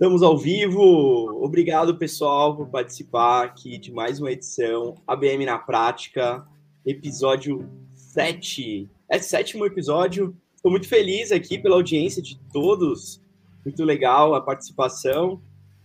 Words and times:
Estamos 0.00 0.22
ao 0.22 0.34
vivo. 0.34 1.44
Obrigado, 1.44 1.94
pessoal, 1.98 2.56
por 2.56 2.70
participar 2.70 3.44
aqui 3.44 3.76
de 3.76 3.92
mais 3.92 4.18
uma 4.18 4.32
edição 4.32 4.94
ABM 5.06 5.44
na 5.44 5.58
Prática, 5.58 6.42
episódio 6.86 7.68
7. 7.94 8.88
É 9.10 9.18
sétimo 9.18 9.66
episódio. 9.66 10.34
Estou 10.56 10.70
muito 10.70 10.88
feliz 10.88 11.30
aqui 11.30 11.58
pela 11.58 11.76
audiência 11.76 12.22
de 12.22 12.40
todos. 12.50 13.22
Muito 13.62 13.84
legal 13.84 14.34
a 14.34 14.40
participação. 14.40 15.42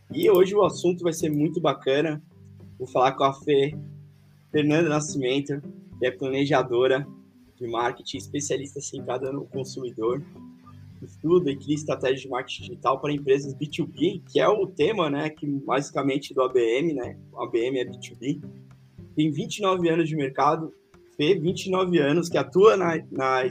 E 0.10 0.30
hoje 0.30 0.56
o 0.56 0.64
assunto 0.64 1.04
vai 1.04 1.12
ser 1.12 1.30
muito 1.30 1.60
bacana. 1.60 2.24
Vou 2.80 2.88
falar 2.88 3.12
com 3.18 3.26
a 3.26 3.34
Fê 3.34 3.78
Fernanda 4.50 4.88
Nascimento, 4.88 5.62
que 6.00 6.06
é 6.06 6.12
planejadora 6.12 7.06
de 7.58 7.68
marketing, 7.68 8.16
especialista 8.16 8.80
centrada 8.80 9.30
no 9.34 9.46
consumidor 9.46 10.24
estuda 11.06 11.52
e 11.52 11.56
cria 11.56 11.76
estratégia 11.76 12.24
de 12.24 12.30
marketing 12.30 12.64
digital 12.64 13.00
para 13.00 13.14
empresas 13.14 13.54
B2B, 13.56 14.24
que 14.32 14.40
é 14.40 14.48
o 14.48 14.68
tema, 14.68 15.10
né, 15.10 15.30
que 15.30 15.48
basicamente 15.48 16.34
do 16.34 16.42
ABM, 16.42 16.94
né? 16.94 17.18
O 17.32 17.42
ABM 17.44 17.80
é 17.80 17.86
B2B. 17.86 18.42
Tem 19.16 19.32
29 19.32 19.90
anos 19.90 20.10
de 20.10 20.16
mercado, 20.16 20.74
Fê, 21.16 21.36
29 21.36 21.98
anos, 22.00 22.28
que 22.28 22.38
atua 22.38 22.76
na, 22.76 22.98
na 23.10 23.44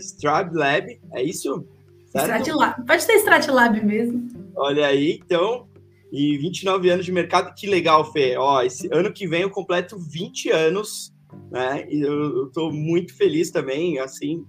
Lab, 0.52 1.00
é 1.12 1.22
isso? 1.22 1.66
Stratlab. 2.14 2.86
Pode 2.86 3.02
ser 3.02 3.14
Stratlab 3.14 3.84
mesmo. 3.84 4.28
Olha 4.54 4.86
aí, 4.86 5.20
então, 5.24 5.66
e 6.12 6.36
29 6.38 6.90
anos 6.90 7.04
de 7.04 7.12
mercado, 7.12 7.54
que 7.54 7.66
legal, 7.66 8.12
Fê. 8.12 8.36
Ó, 8.36 8.62
esse 8.62 8.88
ano 8.92 9.12
que 9.12 9.26
vem 9.26 9.42
eu 9.42 9.50
completo 9.50 9.98
20 9.98 10.50
anos, 10.50 11.12
né? 11.50 11.86
E 11.90 12.00
eu, 12.02 12.36
eu 12.36 12.50
tô 12.52 12.70
muito 12.70 13.16
feliz 13.16 13.50
também, 13.50 13.98
assim, 13.98 14.44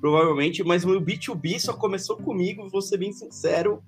provavelmente, 0.00 0.64
mas 0.64 0.84
o 0.84 1.00
B2B 1.00 1.58
só 1.58 1.74
começou 1.74 2.16
comigo, 2.16 2.68
vou 2.70 2.80
ser 2.80 2.96
bem 2.96 3.12
sincero, 3.12 3.82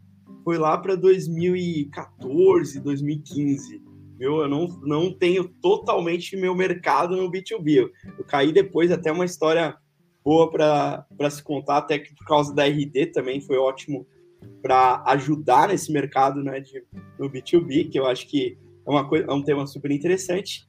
foi 0.45 0.59
lá 0.59 0.77
para 0.77 0.95
2014, 0.95 2.81
2015. 2.81 3.83
Viu? 4.19 4.43
Eu 4.43 4.49
não, 4.49 4.67
não 4.83 5.13
tenho 5.13 5.49
totalmente 5.49 6.37
meu 6.37 6.55
mercado 6.55 7.17
no 7.17 7.31
B2B. 7.31 7.75
Eu, 7.75 7.91
eu 8.19 8.25
caí 8.25 8.53
depois, 8.53 8.91
até 8.91 9.11
uma 9.11 9.25
história 9.25 9.77
boa 10.25 10.51
para 10.51 11.31
se 11.31 11.43
contar, 11.43 11.79
até 11.79 11.99
que 11.99 12.15
por 12.15 12.27
causa 12.27 12.55
da 12.55 12.65
RD 12.67 13.07
também 13.07 13.41
foi 13.41 13.57
ótimo 13.57 14.07
para 14.61 15.03
ajudar 15.07 15.69
nesse 15.69 15.93
mercado 15.93 16.43
né, 16.43 16.61
de, 16.61 16.85
no 17.19 17.31
B2B, 17.31 17.91
que 17.91 17.99
eu 17.99 18.07
acho 18.07 18.29
que 18.29 18.57
é, 18.87 18.91
uma 18.91 19.09
coisa, 19.09 19.27
é 19.29 19.33
um 19.33 19.43
tema 19.43 19.67
super 19.67 19.91
interessante. 19.91 20.69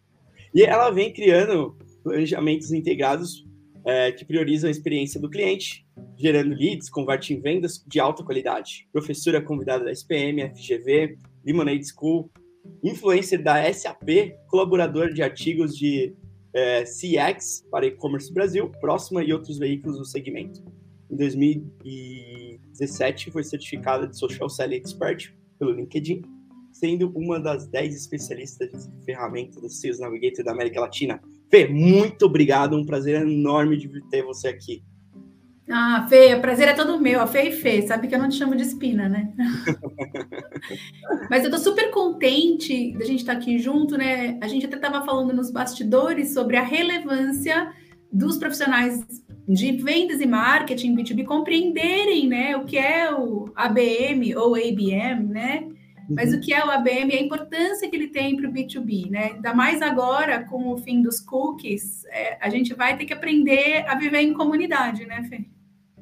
E 0.53 0.63
ela 0.63 0.89
vem 0.89 1.11
criando 1.11 1.75
planejamentos 2.03 2.71
integrados 2.71 3.45
é, 3.85 4.11
que 4.11 4.25
priorizam 4.25 4.67
a 4.67 4.71
experiência 4.71 5.19
do 5.19 5.29
cliente, 5.29 5.85
gerando 6.17 6.55
leads, 6.55 6.89
converte 6.89 7.33
em 7.33 7.41
vendas 7.41 7.83
de 7.87 7.99
alta 7.99 8.23
qualidade. 8.23 8.87
Professora 8.91 9.39
convidada 9.41 9.85
da 9.85 9.91
SPM, 9.91 10.41
FGV, 10.55 11.17
Lemonade 11.45 11.85
School, 11.85 12.31
influencer 12.83 13.43
da 13.43 13.71
SAP, 13.73 14.35
colaborador 14.47 15.13
de 15.13 15.21
artigos 15.21 15.77
de 15.77 16.15
é, 16.53 16.83
CX 16.83 17.67
para 17.69 17.85
e-commerce 17.85 18.33
Brasil, 18.33 18.71
Próxima 18.79 19.21
e 19.23 19.33
outros 19.33 19.57
veículos 19.57 19.97
do 19.97 20.05
segmento. 20.05 20.63
Em 21.11 21.17
2017, 21.17 23.31
foi 23.31 23.43
certificada 23.43 24.07
de 24.07 24.17
Social 24.17 24.47
Selling 24.49 24.77
Expert 24.77 25.35
pelo 25.59 25.71
LinkedIn, 25.71 26.21
sendo 26.71 27.11
uma 27.15 27.37
das 27.39 27.67
10 27.67 27.95
especialistas 27.95 28.87
de 28.87 29.05
ferramentas 29.05 29.61
do 29.61 29.69
Sales 29.69 29.99
Navigator 29.99 30.43
da 30.43 30.51
América 30.51 30.79
Latina 30.79 31.21
Fê, 31.53 31.67
muito 31.67 32.25
obrigado, 32.25 32.75
um 32.75 32.83
prazer 32.83 33.21
enorme 33.21 33.77
de 33.77 33.87
ter 34.09 34.23
você 34.23 34.47
aqui. 34.47 34.83
Ah, 35.69 36.03
Fê, 36.09 36.33
o 36.33 36.41
prazer 36.41 36.67
é 36.67 36.73
todo 36.73 36.99
meu, 36.99 37.21
a 37.21 37.27
Fê 37.27 37.49
e 37.49 37.51
Fê, 37.51 37.83
sabe 37.83 38.07
que 38.07 38.15
eu 38.15 38.17
não 38.17 38.27
te 38.27 38.37
chamo 38.37 38.55
de 38.55 38.63
espina, 38.63 39.07
né? 39.07 39.31
Mas 41.29 41.45
eu 41.45 41.51
tô 41.51 41.59
super 41.59 41.91
contente 41.91 42.97
da 42.97 43.05
gente 43.05 43.19
estar 43.19 43.33
aqui 43.33 43.59
junto, 43.59 43.95
né? 43.95 44.39
A 44.41 44.47
gente 44.47 44.65
até 44.65 44.77
estava 44.77 45.05
falando 45.05 45.31
nos 45.31 45.51
bastidores 45.51 46.33
sobre 46.33 46.57
a 46.57 46.63
relevância 46.63 47.71
dos 48.11 48.37
profissionais 48.37 49.05
de 49.47 49.73
vendas 49.73 50.21
e 50.21 50.25
marketing 50.25 50.95
B2B 50.95 51.23
compreenderem, 51.23 52.27
né, 52.27 52.57
o 52.57 52.65
que 52.65 52.79
é 52.79 53.13
o 53.13 53.51
ABM 53.55 54.35
ou 54.35 54.55
ABM, 54.55 55.27
né? 55.27 55.67
Mas 56.15 56.31
uhum. 56.31 56.37
o 56.37 56.41
que 56.41 56.53
é 56.53 56.65
o 56.65 56.69
ABM 56.69 57.11
e 57.11 57.17
a 57.17 57.21
importância 57.21 57.89
que 57.89 57.95
ele 57.95 58.07
tem 58.07 58.35
para 58.35 58.49
o 58.49 58.51
B2B, 58.51 59.09
né? 59.09 59.31
Ainda 59.33 59.53
mais 59.53 59.81
agora, 59.81 60.43
com 60.45 60.71
o 60.71 60.77
fim 60.77 61.01
dos 61.01 61.19
cookies, 61.19 62.05
é, 62.05 62.37
a 62.41 62.49
gente 62.49 62.73
vai 62.73 62.97
ter 62.97 63.05
que 63.05 63.13
aprender 63.13 63.85
a 63.87 63.95
viver 63.95 64.21
em 64.21 64.33
comunidade, 64.33 65.05
né, 65.05 65.23
Fê? 65.29 65.45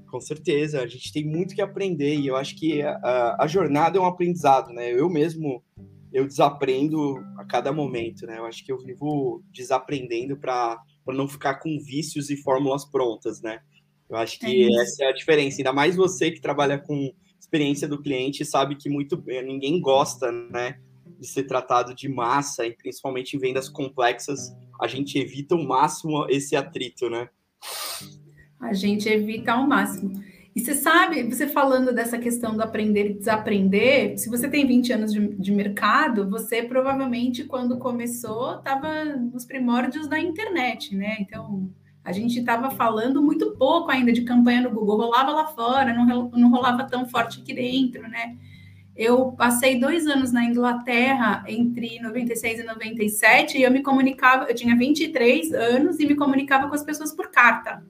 Com 0.07 0.19
certeza, 0.19 0.81
a 0.81 0.87
gente 0.87 1.11
tem 1.13 1.25
muito 1.25 1.55
que 1.55 1.61
aprender 1.61 2.15
e 2.15 2.27
eu 2.27 2.35
acho 2.35 2.55
que 2.57 2.81
a, 2.81 3.37
a 3.39 3.47
jornada 3.47 3.97
é 3.97 4.01
um 4.01 4.05
aprendizado, 4.05 4.73
né? 4.73 4.91
Eu 4.91 5.09
mesmo, 5.09 5.63
eu 6.11 6.27
desaprendo 6.27 7.15
a 7.37 7.45
cada 7.45 7.71
momento, 7.71 8.25
né? 8.25 8.37
Eu 8.37 8.45
acho 8.45 8.65
que 8.65 8.71
eu 8.71 8.77
vivo 8.77 9.41
desaprendendo 9.51 10.35
para 10.35 10.81
não 11.07 11.27
ficar 11.27 11.55
com 11.55 11.79
vícios 11.79 12.29
e 12.29 12.35
fórmulas 12.35 12.83
prontas, 12.83 13.41
né? 13.41 13.61
Eu 14.09 14.17
acho 14.17 14.37
que 14.37 14.63
é 14.63 14.81
essa 14.81 15.05
é 15.05 15.07
a 15.07 15.13
diferença, 15.13 15.61
ainda 15.61 15.71
mais 15.71 15.95
você 15.95 16.29
que 16.29 16.41
trabalha 16.41 16.77
com 16.77 17.13
experiência 17.51 17.85
do 17.85 18.01
cliente 18.01 18.45
sabe 18.45 18.75
que 18.75 18.89
muito 18.89 19.21
ninguém 19.25 19.81
gosta, 19.81 20.31
né, 20.31 20.79
de 21.19 21.27
ser 21.27 21.43
tratado 21.43 21.93
de 21.93 22.07
massa, 22.07 22.65
e 22.65 22.71
principalmente 22.71 23.35
em 23.35 23.39
vendas 23.39 23.67
complexas, 23.67 24.55
a 24.79 24.87
gente 24.87 25.19
evita 25.19 25.53
ao 25.53 25.61
máximo 25.61 26.25
esse 26.29 26.55
atrito, 26.55 27.09
né? 27.09 27.27
A 28.59 28.73
gente 28.73 29.07
evita 29.09 29.51
ao 29.51 29.67
máximo. 29.67 30.23
E 30.55 30.59
você 30.59 30.73
sabe, 30.73 31.23
você 31.23 31.47
falando 31.47 31.93
dessa 31.93 32.17
questão 32.17 32.55
do 32.55 32.63
aprender 32.63 33.11
e 33.11 33.13
desaprender, 33.13 34.17
se 34.17 34.29
você 34.29 34.49
tem 34.49 34.65
20 34.65 34.93
anos 34.93 35.13
de, 35.13 35.27
de 35.35 35.51
mercado, 35.51 36.29
você 36.29 36.63
provavelmente, 36.63 37.43
quando 37.43 37.77
começou, 37.77 38.57
estava 38.57 39.05
nos 39.15 39.45
primórdios 39.45 40.07
da 40.07 40.19
internet, 40.19 40.95
né? 40.95 41.17
Então, 41.19 41.69
a 42.03 42.11
gente 42.11 42.39
estava 42.39 42.71
falando 42.71 43.21
muito 43.21 43.51
pouco 43.51 43.91
ainda 43.91 44.11
de 44.11 44.23
campanha 44.23 44.61
no 44.61 44.71
Google, 44.71 44.97
rolava 44.97 45.31
lá 45.31 45.47
fora, 45.47 45.93
não, 45.93 46.49
rolava 46.49 46.83
tão 46.85 47.07
forte 47.07 47.41
aqui 47.41 47.53
dentro, 47.53 48.01
né? 48.09 48.37
Eu 48.95 49.31
passei 49.33 49.79
dois 49.79 50.07
anos 50.07 50.31
na 50.31 50.43
Inglaterra 50.43 51.43
entre 51.47 51.99
96 52.01 52.59
e 52.59 52.63
97 52.63 53.57
e 53.57 53.63
eu 53.63 53.71
me 53.71 53.81
comunicava, 53.81 54.45
eu 54.45 54.55
tinha 54.55 54.75
23 54.75 55.53
anos 55.53 55.99
e 55.99 56.05
me 56.05 56.15
comunicava 56.15 56.67
com 56.67 56.75
as 56.75 56.83
pessoas 56.83 57.13
por 57.13 57.29
carta. 57.29 57.83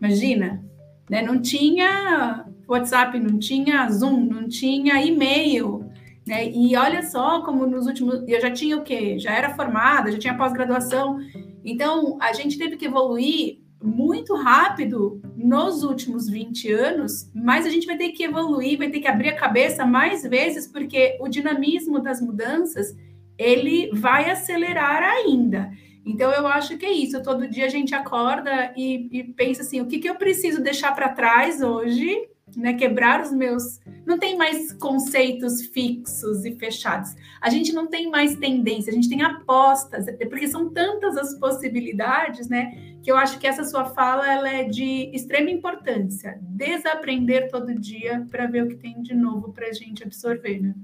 Imagina, 0.00 0.64
né? 1.10 1.20
Não 1.20 1.40
tinha 1.40 2.46
WhatsApp, 2.66 3.18
não 3.18 3.38
tinha 3.38 3.88
Zoom, 3.90 4.24
não 4.24 4.48
tinha 4.48 5.04
e-mail, 5.04 5.90
né? 6.24 6.48
E 6.48 6.76
olha 6.76 7.02
só 7.02 7.42
como 7.42 7.66
nos 7.66 7.86
últimos, 7.86 8.22
eu 8.26 8.40
já 8.40 8.50
tinha 8.52 8.76
o 8.76 8.82
quê? 8.82 9.18
Já 9.18 9.32
era 9.32 9.54
formada, 9.54 10.12
já 10.12 10.18
tinha 10.18 10.36
pós-graduação 10.36 11.18
então, 11.64 12.18
a 12.20 12.32
gente 12.32 12.58
teve 12.58 12.76
que 12.76 12.86
evoluir 12.86 13.60
muito 13.82 14.34
rápido 14.34 15.20
nos 15.36 15.82
últimos 15.82 16.28
20 16.28 16.72
anos, 16.72 17.30
mas 17.34 17.66
a 17.66 17.70
gente 17.70 17.86
vai 17.86 17.96
ter 17.96 18.10
que 18.10 18.22
evoluir, 18.22 18.78
vai 18.78 18.90
ter 18.90 19.00
que 19.00 19.08
abrir 19.08 19.30
a 19.30 19.36
cabeça 19.36 19.84
mais 19.84 20.22
vezes, 20.22 20.66
porque 20.66 21.18
o 21.20 21.28
dinamismo 21.28 22.00
das 22.00 22.20
mudanças 22.20 22.96
ele 23.36 23.90
vai 23.92 24.30
acelerar 24.30 25.02
ainda. 25.02 25.70
Então, 26.04 26.30
eu 26.32 26.46
acho 26.46 26.76
que 26.78 26.86
é 26.86 26.92
isso. 26.92 27.22
Todo 27.22 27.48
dia 27.48 27.66
a 27.66 27.68
gente 27.68 27.94
acorda 27.94 28.72
e, 28.76 29.08
e 29.10 29.24
pensa 29.24 29.62
assim: 29.62 29.80
o 29.80 29.86
que, 29.86 29.98
que 29.98 30.08
eu 30.08 30.16
preciso 30.16 30.60
deixar 30.60 30.94
para 30.94 31.08
trás 31.08 31.60
hoje 31.62 32.28
né, 32.56 32.74
quebrar 32.74 33.22
os 33.22 33.32
meus. 33.32 33.80
Não 34.06 34.18
tem 34.18 34.36
mais 34.36 34.72
conceitos 34.72 35.66
fixos 35.66 36.44
e 36.44 36.54
fechados. 36.56 37.14
A 37.40 37.50
gente 37.50 37.72
não 37.72 37.86
tem 37.86 38.10
mais 38.10 38.36
tendência, 38.36 38.90
a 38.90 38.94
gente 38.94 39.08
tem 39.08 39.22
apostas, 39.22 40.08
é 40.08 40.26
porque 40.26 40.48
são 40.48 40.70
tantas 40.70 41.16
as 41.16 41.38
possibilidades, 41.38 42.48
né? 42.48 42.96
Que 43.02 43.10
eu 43.10 43.16
acho 43.16 43.38
que 43.38 43.46
essa 43.46 43.64
sua 43.64 43.86
fala 43.86 44.30
ela 44.30 44.48
é 44.48 44.64
de 44.64 45.10
extrema 45.12 45.50
importância. 45.50 46.38
Desaprender 46.42 47.50
todo 47.50 47.74
dia 47.74 48.26
para 48.30 48.46
ver 48.46 48.64
o 48.64 48.68
que 48.68 48.76
tem 48.76 49.02
de 49.02 49.14
novo 49.14 49.52
para 49.52 49.68
a 49.68 49.72
gente 49.72 50.02
absorver, 50.02 50.60
né? 50.60 50.74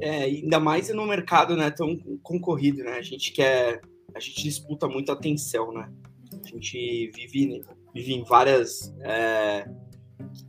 É, 0.00 0.22
ainda 0.24 0.58
mais 0.58 0.88
no 0.88 1.06
mercado 1.06 1.54
né, 1.56 1.70
tão 1.70 1.96
concorrido, 2.22 2.82
né? 2.82 2.92
A 2.92 3.02
gente 3.02 3.32
quer, 3.32 3.80
a 4.14 4.20
gente 4.20 4.42
disputa 4.42 4.88
muito 4.88 5.12
atenção, 5.12 5.72
né? 5.72 5.90
A 6.32 6.48
gente 6.48 7.10
vive, 7.14 7.62
vive 7.94 8.14
em 8.14 8.24
várias 8.24 8.92
é 9.00 9.68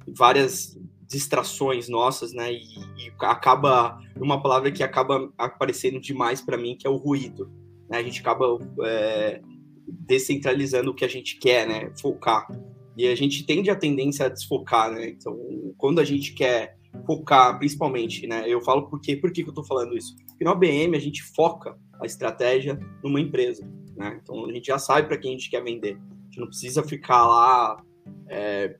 várias 0.07 0.77
distrações 1.07 1.87
nossas, 1.87 2.33
né? 2.33 2.51
E, 2.51 2.57
e, 2.97 3.11
acaba 3.19 3.99
uma 4.19 4.41
palavra 4.41 4.71
que 4.71 4.83
acaba 4.83 5.31
aparecendo 5.37 5.99
demais 5.99 6.41
para 6.41 6.57
mim, 6.57 6.75
que 6.75 6.87
é 6.87 6.89
o 6.89 6.95
ruído. 6.95 7.51
Né? 7.89 7.97
A 7.99 8.03
gente 8.03 8.19
acaba 8.19 8.45
é, 8.83 9.41
descentralizando 9.87 10.91
o 10.91 10.93
que 10.95 11.05
a 11.05 11.09
gente 11.09 11.37
quer, 11.37 11.67
né? 11.67 11.91
Focar. 12.01 12.47
E 12.97 13.07
a 13.07 13.15
gente 13.15 13.45
tende 13.45 13.69
a 13.69 13.75
tendência 13.75 14.25
a 14.25 14.29
desfocar, 14.29 14.91
né? 14.91 15.09
Então, 15.09 15.37
quando 15.77 15.99
a 15.99 16.03
gente 16.03 16.33
quer 16.33 16.77
focar, 17.05 17.57
principalmente, 17.57 18.27
né? 18.27 18.43
Eu 18.47 18.61
falo 18.61 18.87
por 18.87 18.99
quê? 18.99 19.15
Por 19.15 19.31
que, 19.31 19.43
que 19.43 19.49
eu 19.49 19.53
tô 19.53 19.63
falando 19.63 19.95
isso? 19.97 20.15
Porque 20.27 20.43
no 20.43 20.51
ABM 20.51 20.95
a 20.95 20.99
gente 20.99 21.23
foca 21.23 21.77
a 22.01 22.05
estratégia 22.05 22.79
numa 23.03 23.19
empresa, 23.19 23.67
né? 23.95 24.19
Então 24.21 24.45
a 24.45 24.51
gente 24.51 24.67
já 24.67 24.77
sabe 24.77 25.07
para 25.07 25.17
quem 25.17 25.31
a 25.31 25.37
gente 25.37 25.49
quer 25.49 25.63
vender. 25.63 25.95
A 25.95 26.25
gente 26.25 26.39
não 26.39 26.47
precisa 26.47 26.83
ficar 26.83 27.25
lá 27.27 27.83
é, 28.27 28.77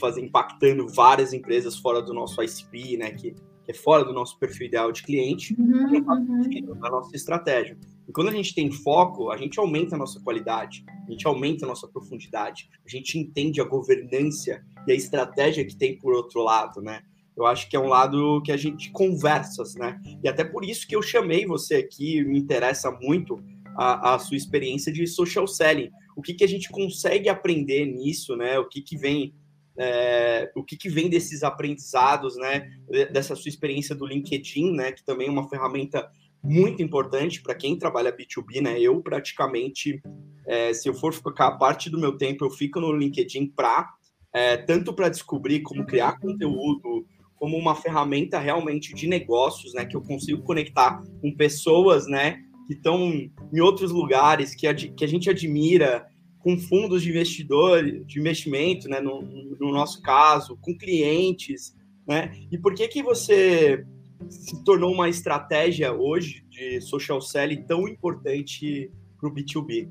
fazer 0.00 0.22
impactando 0.22 0.86
várias 0.88 1.32
empresas 1.32 1.76
fora 1.76 2.00
do 2.00 2.14
nosso 2.14 2.42
ICP, 2.42 2.96
né? 2.96 3.10
Que 3.10 3.34
que 3.64 3.70
é 3.70 3.74
fora 3.74 4.04
do 4.04 4.12
nosso 4.12 4.38
perfil 4.38 4.66
ideal 4.66 4.92
de 4.92 5.02
cliente, 5.02 5.56
uhum, 5.58 6.42
sentido 6.42 6.74
na 6.74 6.90
nossa 6.90 7.16
estratégia. 7.16 7.76
E 8.06 8.12
quando 8.12 8.28
a 8.28 8.32
gente 8.32 8.54
tem 8.54 8.70
foco, 8.70 9.30
a 9.30 9.36
gente 9.36 9.58
aumenta 9.58 9.94
a 9.94 9.98
nossa 9.98 10.20
qualidade, 10.20 10.84
a 11.06 11.10
gente 11.10 11.26
aumenta 11.26 11.64
a 11.64 11.68
nossa 11.68 11.88
profundidade, 11.88 12.68
a 12.84 12.88
gente 12.88 13.18
entende 13.18 13.60
a 13.60 13.64
governança 13.64 14.62
e 14.86 14.92
a 14.92 14.94
estratégia 14.94 15.64
que 15.64 15.74
tem 15.74 15.98
por 15.98 16.14
outro 16.14 16.42
lado, 16.42 16.82
né? 16.82 17.02
Eu 17.34 17.46
acho 17.46 17.68
que 17.68 17.74
é 17.74 17.80
um 17.80 17.88
lado 17.88 18.40
que 18.42 18.52
a 18.52 18.56
gente 18.56 18.92
conversa, 18.92 19.62
né? 19.76 20.00
E 20.22 20.28
até 20.28 20.44
por 20.44 20.64
isso 20.64 20.86
que 20.86 20.94
eu 20.94 21.02
chamei 21.02 21.46
você 21.46 21.76
aqui, 21.76 22.22
me 22.22 22.38
interessa 22.38 22.90
muito 22.90 23.42
a, 23.76 24.14
a 24.14 24.18
sua 24.18 24.36
experiência 24.36 24.92
de 24.92 25.06
social 25.06 25.48
selling. 25.48 25.90
O 26.14 26.22
que, 26.22 26.34
que 26.34 26.44
a 26.44 26.48
gente 26.48 26.68
consegue 26.68 27.28
aprender 27.28 27.86
nisso, 27.86 28.36
né? 28.36 28.58
O 28.58 28.68
que, 28.68 28.82
que 28.82 28.96
vem 28.96 29.34
é, 29.78 30.50
o 30.54 30.62
que, 30.62 30.76
que 30.76 30.88
vem 30.88 31.08
desses 31.08 31.42
aprendizados, 31.42 32.36
né? 32.36 32.70
Dessa 33.12 33.34
sua 33.34 33.48
experiência 33.48 33.94
do 33.94 34.06
LinkedIn, 34.06 34.72
né? 34.72 34.92
Que 34.92 35.04
também 35.04 35.28
é 35.28 35.30
uma 35.30 35.48
ferramenta 35.48 36.08
muito 36.42 36.82
importante 36.82 37.42
para 37.42 37.54
quem 37.54 37.78
trabalha 37.78 38.14
B2B, 38.14 38.60
né? 38.62 38.80
Eu 38.80 39.00
praticamente, 39.00 40.00
é, 40.46 40.72
se 40.72 40.88
eu 40.88 40.94
for 40.94 41.12
ficar 41.12 41.52
parte 41.52 41.90
do 41.90 41.98
meu 41.98 42.16
tempo, 42.16 42.44
eu 42.44 42.50
fico 42.50 42.80
no 42.80 42.92
LinkedIn 42.92 43.46
para 43.46 43.90
é, 44.32 44.56
tanto 44.56 44.92
para 44.92 45.08
descobrir 45.08 45.60
como 45.60 45.86
criar 45.86 46.18
conteúdo, 46.18 47.06
como 47.36 47.56
uma 47.56 47.76
ferramenta 47.76 48.38
realmente 48.38 48.92
de 48.92 49.06
negócios, 49.06 49.72
né? 49.74 49.84
Que 49.84 49.96
eu 49.96 50.02
consigo 50.02 50.42
conectar 50.42 51.02
com 51.20 51.34
pessoas, 51.34 52.06
né? 52.06 52.38
Que 52.66 52.74
estão 52.74 53.12
em 53.52 53.60
outros 53.60 53.90
lugares 53.90 54.54
que 54.54 54.72
que 54.72 55.04
a 55.04 55.08
gente 55.08 55.30
admira, 55.30 56.06
com 56.44 56.58
fundos 56.58 57.02
de 57.02 57.08
investidor, 57.08 57.82
de 58.04 58.20
investimento, 58.20 58.86
né? 58.86 59.00
No, 59.00 59.22
no 59.22 59.72
nosso 59.72 60.02
caso, 60.02 60.58
com 60.60 60.76
clientes, 60.76 61.74
né? 62.06 62.36
E 62.52 62.58
por 62.58 62.74
que 62.74 62.86
que 62.86 63.02
você 63.02 63.82
se 64.28 64.62
tornou 64.62 64.92
uma 64.92 65.08
estratégia 65.08 65.94
hoje 65.94 66.44
de 66.50 66.82
social 66.82 67.18
selling 67.22 67.62
tão 67.62 67.88
importante 67.88 68.90
para 69.18 69.26
o 69.26 69.34
B2B? 69.34 69.88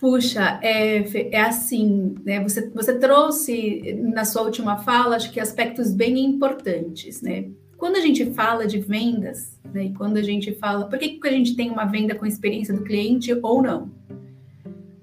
Puxa, 0.00 0.58
é, 0.60 0.98
é 1.30 1.40
assim, 1.40 2.16
né? 2.24 2.42
Você, 2.42 2.68
você 2.70 2.98
trouxe 2.98 3.94
na 4.12 4.24
sua 4.24 4.42
última 4.42 4.78
fala, 4.78 5.14
acho 5.14 5.32
que 5.32 5.38
aspectos 5.38 5.92
bem 5.92 6.18
importantes, 6.24 7.22
né? 7.22 7.48
Quando 7.76 7.96
a 7.96 8.00
gente 8.00 8.32
fala 8.32 8.66
de 8.66 8.80
vendas, 8.80 9.60
né? 9.72 9.84
E 9.84 9.94
quando 9.94 10.16
a 10.16 10.22
gente 10.22 10.52
fala, 10.56 10.88
por 10.88 10.98
que, 10.98 11.20
que 11.20 11.28
a 11.28 11.30
gente 11.30 11.54
tem 11.54 11.70
uma 11.70 11.84
venda 11.84 12.16
com 12.16 12.26
experiência 12.26 12.74
do 12.74 12.82
cliente 12.82 13.32
ou 13.40 13.62
não? 13.62 13.94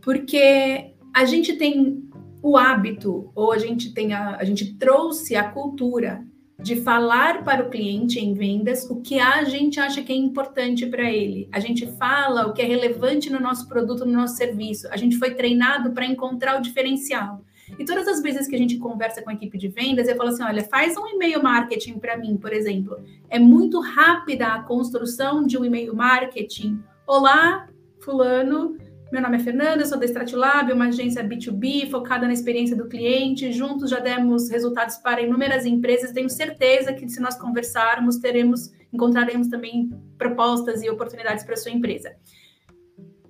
Porque 0.03 0.94
a 1.13 1.25
gente 1.25 1.53
tem 1.53 2.03
o 2.41 2.57
hábito, 2.57 3.31
ou 3.33 3.53
a 3.53 3.57
gente 3.57 3.94
tem 3.94 4.13
a, 4.13 4.35
a 4.35 4.44
gente 4.44 4.73
trouxe 4.75 5.35
a 5.35 5.50
cultura 5.50 6.25
de 6.59 6.77
falar 6.77 7.44
para 7.44 7.65
o 7.65 7.69
cliente 7.69 8.19
em 8.19 8.33
vendas 8.33 8.89
o 8.89 9.01
que 9.01 9.19
a 9.19 9.44
gente 9.44 9.79
acha 9.79 10.01
que 10.01 10.13
é 10.13 10.15
importante 10.15 10.85
para 10.85 11.11
ele. 11.11 11.47
A 11.51 11.59
gente 11.59 11.88
fala 11.97 12.47
o 12.47 12.53
que 12.53 12.61
é 12.61 12.65
relevante 12.65 13.29
no 13.29 13.39
nosso 13.39 13.67
produto, 13.67 14.05
no 14.05 14.13
nosso 14.13 14.35
serviço. 14.35 14.88
A 14.91 14.97
gente 14.97 15.17
foi 15.17 15.33
treinado 15.33 15.91
para 15.91 16.05
encontrar 16.05 16.57
o 16.57 16.61
diferencial. 16.61 17.44
E 17.79 17.85
todas 17.85 18.07
as 18.07 18.21
vezes 18.21 18.47
que 18.47 18.55
a 18.55 18.57
gente 18.57 18.77
conversa 18.77 19.21
com 19.21 19.29
a 19.29 19.33
equipe 19.33 19.57
de 19.57 19.67
vendas, 19.67 20.07
eu 20.07 20.15
falo 20.15 20.29
assim: 20.29 20.44
olha, 20.44 20.63
faz 20.63 20.97
um 20.97 21.07
e-mail 21.07 21.41
marketing 21.41 21.97
para 21.97 22.17
mim, 22.17 22.38
por 22.38 22.53
exemplo. 22.53 22.97
É 23.29 23.39
muito 23.39 23.79
rápida 23.79 24.47
a 24.47 24.63
construção 24.63 25.45
de 25.45 25.57
um 25.57 25.65
e-mail 25.65 25.95
marketing. 25.95 26.81
Olá, 27.07 27.67
Fulano, 28.00 28.77
meu 29.13 29.21
nome 29.21 29.38
é 29.38 29.39
Fernanda, 29.39 29.86
sou 29.86 30.00
da 30.00 30.06
Stratilab, 30.07 30.74
uma 30.74 30.88
agência 30.88 31.24
B2B 31.24 31.88
focada 31.92 32.25
na 32.25 32.33
experiência 32.33 32.75
do 32.75 32.89
cliente. 32.89 33.51
Juntos 33.51 33.92
já 33.92 34.00
demos 34.00 34.50
resultados 34.50 34.98
para 34.98 35.21
inúmeras 35.21 35.68
empresas. 35.68 36.12
Tenho 36.12 36.27
certeza 36.27 36.92
que 36.94 37.07
se 37.07 37.19
nós 37.19 37.38
conversarmos, 37.38 38.18
teremos, 38.18 38.74
encontraremos 38.92 39.50
também 39.50 39.92
propostas 40.18 40.81
e 40.81 40.89
oportunidades 40.89 41.44
para 41.44 41.54
a 41.54 41.57
sua 41.57 41.71
empresa. 41.71 42.15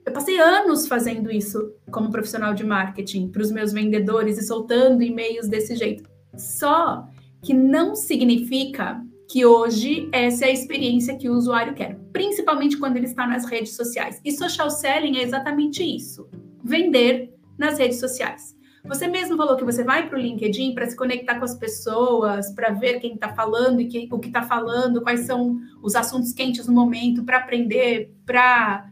Eu 0.05 0.13
passei 0.13 0.39
anos 0.39 0.87
fazendo 0.87 1.29
isso 1.29 1.73
como 1.91 2.09
profissional 2.09 2.53
de 2.53 2.63
marketing 2.63 3.27
para 3.27 3.41
os 3.41 3.51
meus 3.51 3.73
vendedores 3.73 4.37
e 4.37 4.47
soltando 4.47 5.03
e-mails 5.03 5.49
desse 5.49 5.75
jeito. 5.75 6.09
Só 6.37 7.05
que 7.41 7.53
não 7.53 7.93
significa 7.93 9.03
que 9.29 9.45
hoje 9.45 10.09
essa 10.11 10.45
é 10.45 10.49
a 10.49 10.53
experiência 10.53 11.17
que 11.17 11.29
o 11.29 11.33
usuário 11.33 11.73
quer, 11.73 11.97
principalmente 12.11 12.77
quando 12.77 12.97
ele 12.97 13.05
está 13.05 13.25
nas 13.25 13.45
redes 13.45 13.75
sociais. 13.75 14.21
E 14.23 14.31
social 14.31 14.69
selling 14.69 15.17
é 15.17 15.23
exatamente 15.23 15.83
isso: 15.83 16.27
vender 16.63 17.33
nas 17.57 17.77
redes 17.77 17.99
sociais. 17.99 18.55
Você 18.85 19.07
mesmo 19.07 19.37
falou 19.37 19.55
que 19.55 19.63
você 19.63 19.81
vai 19.81 20.09
para 20.09 20.17
o 20.17 20.21
LinkedIn 20.21 20.73
para 20.73 20.89
se 20.89 20.95
conectar 20.95 21.39
com 21.39 21.45
as 21.45 21.55
pessoas, 21.55 22.53
para 22.53 22.71
ver 22.71 22.99
quem 22.99 23.13
está 23.13 23.33
falando 23.33 23.79
e 23.79 24.09
o 24.11 24.19
que 24.19 24.27
está 24.27 24.43
falando, 24.43 25.01
quais 25.01 25.21
são 25.21 25.57
os 25.81 25.95
assuntos 25.95 26.33
quentes 26.33 26.67
no 26.67 26.73
momento, 26.73 27.23
para 27.23 27.37
aprender, 27.37 28.13
para 28.25 28.85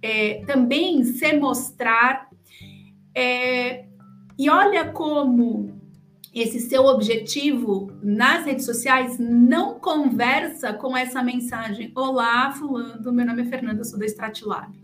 é, 0.00 0.42
também 0.46 1.04
se 1.04 1.30
mostrar. 1.34 2.26
É, 3.14 3.84
e 4.38 4.48
olha 4.48 4.92
como 4.92 5.77
esse 6.40 6.60
seu 6.60 6.84
objetivo 6.84 7.90
nas 8.02 8.44
redes 8.44 8.64
sociais 8.64 9.18
não 9.18 9.78
conversa 9.78 10.72
com 10.72 10.96
essa 10.96 11.22
mensagem: 11.22 11.92
Olá, 11.94 12.52
Fulano, 12.52 13.12
meu 13.12 13.26
nome 13.26 13.42
é 13.42 13.46
Fernanda, 13.46 13.84
sou 13.84 13.98
da 13.98 14.06
Stratilab. 14.06 14.78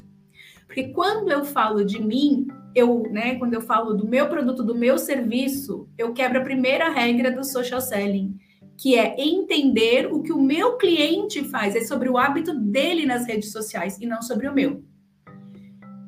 Porque 0.66 0.88
quando 0.88 1.30
eu 1.30 1.44
falo 1.44 1.84
de 1.84 2.02
mim, 2.02 2.48
eu, 2.74 3.04
né, 3.10 3.36
quando 3.36 3.54
eu 3.54 3.60
falo 3.60 3.94
do 3.94 4.06
meu 4.06 4.28
produto, 4.28 4.62
do 4.62 4.74
meu 4.74 4.98
serviço, 4.98 5.88
eu 5.96 6.12
quebro 6.12 6.40
a 6.40 6.44
primeira 6.44 6.88
regra 6.88 7.30
do 7.30 7.44
social 7.44 7.80
selling, 7.80 8.36
que 8.76 8.96
é 8.96 9.14
entender 9.18 10.12
o 10.12 10.22
que 10.22 10.32
o 10.32 10.42
meu 10.42 10.76
cliente 10.76 11.44
faz, 11.44 11.76
é 11.76 11.80
sobre 11.82 12.08
o 12.08 12.18
hábito 12.18 12.52
dele 12.52 13.06
nas 13.06 13.26
redes 13.26 13.52
sociais 13.52 13.98
e 14.00 14.06
não 14.06 14.20
sobre 14.20 14.48
o 14.48 14.54
meu. 14.54 14.82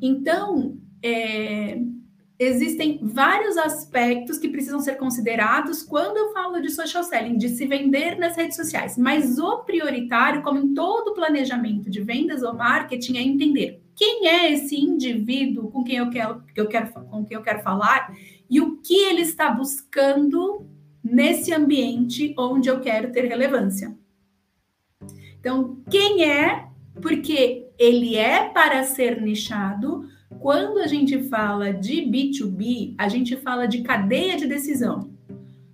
Então, 0.03 0.77
é, 1.03 1.79
existem 2.39 2.99
vários 3.03 3.57
aspectos 3.57 4.39
que 4.39 4.49
precisam 4.49 4.81
ser 4.81 4.97
considerados 4.97 5.83
quando 5.83 6.17
eu 6.19 6.33
falo 6.33 6.61
de 6.61 6.71
social 6.71 7.03
selling, 7.03 7.39
de 7.39 7.49
se 7.49 7.67
vender 7.67 8.19
nas 8.19 8.37
redes 8.37 8.57
sociais. 8.57 8.99
Mas 8.99 9.39
o 9.39 9.59
prioritário, 9.59 10.43
como 10.43 10.59
em 10.59 10.75
todo 10.75 11.15
planejamento 11.15 11.91
de 11.91 12.03
vendas 12.03 12.43
ou 12.43 12.55
marketing, 12.55 13.17
é 13.17 13.23
entender 13.23 13.83
quem 13.95 14.29
é 14.29 14.53
esse 14.53 14.77
indivíduo 14.79 15.71
com 15.71 15.83
quem 15.83 15.97
eu 15.97 16.11
quero, 16.11 16.43
que 16.55 16.61
eu 16.61 16.69
quero, 16.69 16.93
com 16.93 17.25
quem 17.25 17.37
eu 17.37 17.43
quero 17.43 17.63
falar 17.63 18.15
e 18.49 18.61
o 18.61 18.77
que 18.77 18.95
ele 18.95 19.23
está 19.23 19.51
buscando 19.51 20.67
nesse 21.03 21.53
ambiente 21.55 22.35
onde 22.39 22.69
eu 22.69 22.81
quero 22.81 23.11
ter 23.13 23.25
relevância. 23.25 23.97
Então, 25.41 25.83
quem 25.91 26.25
é? 26.25 26.67
Porque 27.01 27.69
ele 27.79 28.17
é 28.17 28.49
para 28.49 28.83
ser 28.85 29.21
nichado, 29.23 30.09
quando 30.41 30.79
a 30.79 30.87
gente 30.87 31.23
fala 31.25 31.73
de 31.73 32.03
B2B, 32.03 32.95
a 32.99 33.09
gente 33.09 33.37
fala 33.37 33.67
de 33.67 33.83
cadeia 33.83 34.37
de 34.37 34.47
decisão. 34.47 35.11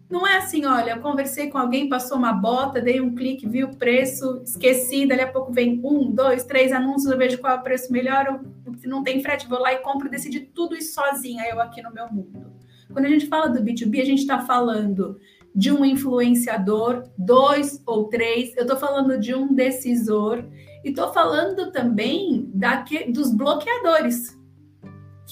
Não 0.08 0.26
é 0.26 0.36
assim, 0.36 0.66
olha, 0.66 0.98
conversei 0.98 1.48
com 1.48 1.56
alguém, 1.56 1.88
passou 1.88 2.18
uma 2.18 2.34
bota, 2.34 2.82
dei 2.82 3.00
um 3.00 3.14
clique, 3.14 3.48
vi 3.48 3.64
o 3.64 3.74
preço, 3.74 4.42
esqueci, 4.44 5.06
dali 5.06 5.22
a 5.22 5.32
pouco 5.32 5.50
vem 5.50 5.80
um, 5.82 6.10
dois, 6.10 6.44
três 6.44 6.70
anúncios, 6.70 7.10
eu 7.10 7.16
vejo 7.16 7.38
qual 7.38 7.54
é 7.54 7.56
o 7.58 7.62
preço 7.62 7.90
melhor, 7.90 8.40
se 8.76 8.86
não 8.86 9.02
tem 9.02 9.22
frete, 9.22 9.48
vou 9.48 9.58
lá 9.58 9.72
e 9.72 9.78
compro, 9.78 10.10
decidi 10.10 10.40
tudo 10.40 10.76
isso 10.76 10.92
sozinha, 10.92 11.44
eu 11.48 11.60
aqui 11.62 11.80
no 11.80 11.92
meu 11.92 12.12
mundo. 12.12 12.52
Quando 12.92 13.06
a 13.06 13.08
gente 13.08 13.26
fala 13.26 13.48
do 13.48 13.62
B2B, 13.62 14.02
a 14.02 14.04
gente 14.04 14.20
está 14.20 14.40
falando 14.40 15.18
de 15.54 15.72
um 15.72 15.82
influenciador, 15.82 17.04
dois 17.16 17.82
ou 17.86 18.04
três, 18.10 18.54
eu 18.54 18.62
estou 18.62 18.76
falando 18.76 19.18
de 19.18 19.34
um 19.34 19.54
decisor, 19.54 20.44
e 20.84 20.90
estou 20.90 21.10
falando 21.12 21.72
também 21.72 22.50
daqui, 22.52 23.10
dos 23.10 23.32
bloqueadores, 23.32 24.38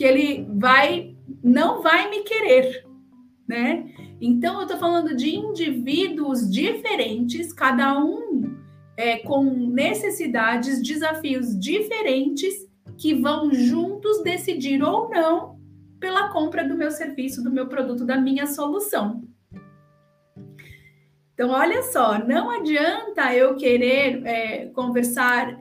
que 0.01 0.05
ele 0.05 0.47
vai 0.55 1.15
não 1.45 1.83
vai 1.83 2.09
me 2.09 2.23
querer, 2.23 2.87
né? 3.47 3.85
Então 4.19 4.55
eu 4.55 4.63
estou 4.63 4.79
falando 4.79 5.15
de 5.15 5.37
indivíduos 5.37 6.51
diferentes, 6.51 7.53
cada 7.53 8.03
um 8.03 8.57
é, 8.97 9.19
com 9.19 9.45
necessidades, 9.45 10.83
desafios 10.83 11.55
diferentes 11.61 12.67
que 12.97 13.13
vão 13.13 13.53
juntos 13.53 14.23
decidir 14.23 14.83
ou 14.83 15.11
não 15.11 15.61
pela 15.99 16.31
compra 16.31 16.67
do 16.67 16.79
meu 16.79 16.91
serviço, 16.91 17.45
do 17.45 17.53
meu 17.53 17.69
produto, 17.69 18.03
da 18.03 18.17
minha 18.19 18.47
solução. 18.47 19.23
Então, 21.35 21.51
olha 21.51 21.83
só, 21.83 22.19
não 22.27 22.49
adianta 22.51 23.35
eu 23.35 23.55
querer 23.55 24.27
é, 24.27 24.67
conversar 24.69 25.61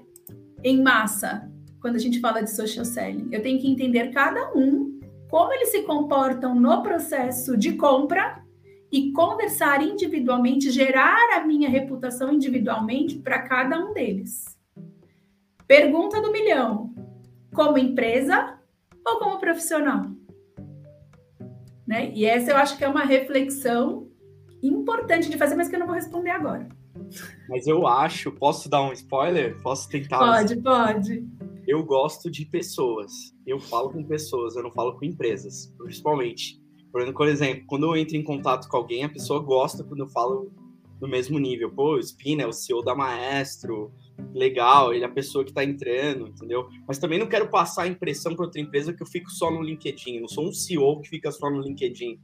em 0.64 0.82
massa, 0.82 1.49
quando 1.82 1.96
a 1.96 2.00
gente 2.00 2.20
fala 2.20 2.42
de 2.42 2.52
social 2.52 2.86
selling. 2.86 3.30
Eu 3.32 3.42
tenho 3.42 3.60
que 3.60 3.70
entender 3.70 4.12
cada 4.12 4.52
um, 4.56 5.00
como 5.30 5.54
eles 5.54 5.70
se 5.70 5.84
comportam 5.84 6.56
no 6.56 6.82
processo 6.82 7.58
de 7.58 7.74
compra 7.74 8.44
e 8.92 9.12
conversar 9.12 9.82
individualmente, 9.84 10.72
gerar 10.72 11.38
a 11.38 11.46
minha 11.46 11.70
reputação 11.70 12.34
individualmente 12.34 13.20
para 13.20 13.44
cada 13.44 13.80
um 13.80 13.94
deles. 13.94 14.58
Pergunta 15.68 16.22
do 16.22 16.32
milhão: 16.32 16.94
como 17.54 17.78
empresa 17.78 18.58
ou 19.06 19.20
como 19.20 19.40
profissional? 19.40 20.08
Né? 21.88 22.12
E 22.14 22.26
essa 22.26 22.52
eu 22.52 22.58
acho 22.58 22.78
que 22.78 22.84
é 22.84 22.88
uma 22.88 23.04
reflexão 23.04 24.08
importante 24.62 25.30
de 25.30 25.38
fazer, 25.38 25.56
mas 25.56 25.70
que 25.70 25.76
eu 25.76 25.80
não 25.80 25.88
vou 25.88 25.96
responder 25.96 26.32
agora. 26.32 26.68
Mas 27.48 27.66
eu 27.66 27.88
acho, 27.88 28.32
posso 28.32 28.70
dar 28.70 28.82
um 28.82 28.94
spoiler? 28.94 29.60
Posso 29.62 29.90
tentar? 29.90 30.20
Pode, 30.20 30.56
pode. 30.58 31.28
Eu 31.70 31.84
gosto 31.84 32.32
de 32.32 32.48
pessoas. 32.48 33.12
Eu 33.46 33.60
falo 33.60 33.92
com 33.92 34.04
pessoas, 34.04 34.56
eu 34.56 34.64
não 34.64 34.72
falo 34.72 34.98
com 34.98 35.06
empresas, 35.06 35.72
principalmente. 35.78 36.60
Por 36.92 37.28
exemplo, 37.28 37.64
quando 37.68 37.86
eu 37.86 37.96
entro 37.96 38.18
em 38.18 38.24
contato 38.24 38.68
com 38.68 38.76
alguém, 38.76 39.04
a 39.04 39.10
pessoa 39.10 39.40
gosta 39.40 39.84
quando 39.84 40.00
eu 40.00 40.08
falo 40.08 40.52
no 41.00 41.08
mesmo 41.08 41.38
nível. 41.38 41.70
Pô, 41.70 41.94
o 41.94 42.02
Spina 42.02 42.42
é 42.42 42.48
o 42.48 42.52
CEO 42.52 42.82
da 42.82 42.96
Maestro, 42.96 43.92
legal, 44.34 44.96
ele 44.96 45.04
é 45.04 45.08
a 45.08 45.12
pessoa 45.12 45.44
que 45.44 45.52
está 45.52 45.64
entrando, 45.64 46.30
entendeu? 46.30 46.68
Mas 46.88 46.98
também 46.98 47.20
não 47.20 47.28
quero 47.28 47.52
passar 47.52 47.84
a 47.84 47.88
impressão 47.88 48.36
para 48.36 48.46
outra 48.46 48.60
empresa 48.60 48.92
que 48.92 49.04
eu 49.04 49.08
fico 49.08 49.30
só 49.30 49.52
no 49.52 49.62
LinkedIn. 49.62 50.16
Eu 50.16 50.22
não 50.22 50.28
sou 50.28 50.50
um 50.50 50.52
CEO 50.52 51.00
que 51.02 51.10
fica 51.10 51.32
só 51.32 51.52
no 51.52 51.62
LinkedIn. 51.62 52.20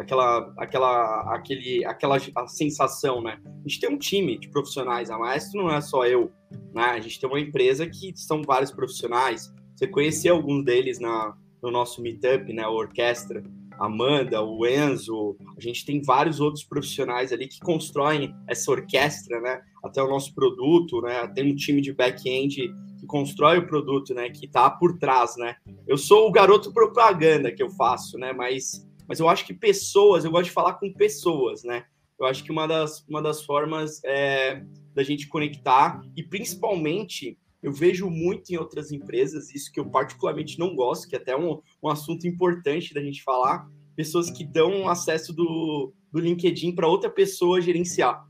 Aquela, 0.00 0.54
aquela, 0.56 1.34
aquele, 1.34 1.84
aquela 1.84 2.18
sensação, 2.48 3.22
né? 3.22 3.38
A 3.44 3.68
gente 3.68 3.80
tem 3.80 3.90
um 3.90 3.98
time 3.98 4.38
de 4.38 4.48
profissionais. 4.48 5.10
A 5.10 5.18
Maestro 5.18 5.62
não 5.62 5.70
é 5.70 5.80
só 5.82 6.06
eu, 6.06 6.32
né? 6.74 6.84
A 6.84 7.00
gente 7.00 7.20
tem 7.20 7.28
uma 7.28 7.38
empresa 7.38 7.86
que 7.86 8.12
são 8.16 8.40
vários 8.42 8.70
profissionais. 8.70 9.52
Você 9.76 9.86
conhecia 9.86 10.32
alguns 10.32 10.64
deles 10.64 10.98
na, 10.98 11.34
no 11.62 11.70
nosso 11.70 12.00
meetup, 12.00 12.50
né? 12.50 12.62
A 12.62 12.70
orquestra. 12.70 13.42
Amanda, 13.78 14.42
o 14.42 14.66
Enzo, 14.66 15.36
a 15.56 15.60
gente 15.60 15.86
tem 15.86 16.02
vários 16.02 16.38
outros 16.38 16.62
profissionais 16.62 17.32
ali 17.32 17.48
que 17.48 17.60
constroem 17.60 18.34
essa 18.46 18.70
orquestra, 18.70 19.40
né? 19.40 19.60
Até 19.82 20.02
o 20.02 20.08
nosso 20.08 20.34
produto, 20.34 21.00
né? 21.00 21.26
Tem 21.28 21.50
um 21.50 21.54
time 21.54 21.80
de 21.80 21.92
back-end 21.92 22.74
que 22.98 23.06
constrói 23.06 23.58
o 23.58 23.66
produto, 23.66 24.12
né? 24.12 24.28
Que 24.28 24.46
tá 24.46 24.68
por 24.68 24.98
trás, 24.98 25.34
né? 25.38 25.56
Eu 25.88 25.96
sou 25.96 26.28
o 26.28 26.32
garoto 26.32 26.72
propaganda 26.72 27.50
que 27.50 27.62
eu 27.62 27.70
faço, 27.70 28.18
né? 28.18 28.34
Mas, 28.34 28.86
mas 29.10 29.18
eu 29.18 29.28
acho 29.28 29.44
que 29.44 29.52
pessoas, 29.52 30.24
eu 30.24 30.30
gosto 30.30 30.44
de 30.44 30.52
falar 30.52 30.74
com 30.74 30.92
pessoas, 30.92 31.64
né? 31.64 31.82
Eu 32.16 32.26
acho 32.26 32.44
que 32.44 32.52
uma 32.52 32.68
das, 32.68 33.04
uma 33.08 33.20
das 33.20 33.42
formas 33.42 34.00
é, 34.04 34.64
da 34.94 35.02
gente 35.02 35.26
conectar 35.26 36.00
e 36.16 36.22
principalmente 36.22 37.36
eu 37.60 37.72
vejo 37.72 38.08
muito 38.08 38.50
em 38.52 38.56
outras 38.56 38.92
empresas, 38.92 39.52
isso 39.52 39.72
que 39.72 39.80
eu 39.80 39.90
particularmente 39.90 40.60
não 40.60 40.76
gosto, 40.76 41.08
que 41.08 41.16
é 41.16 41.18
até 41.18 41.36
um, 41.36 41.60
um 41.82 41.88
assunto 41.88 42.24
importante 42.28 42.94
da 42.94 43.02
gente 43.02 43.24
falar, 43.24 43.68
pessoas 43.96 44.30
que 44.30 44.44
dão 44.44 44.88
acesso 44.88 45.32
do, 45.34 45.92
do 46.12 46.20
LinkedIn 46.20 46.72
para 46.72 46.86
outra 46.86 47.10
pessoa 47.10 47.60
gerenciar. 47.60 48.24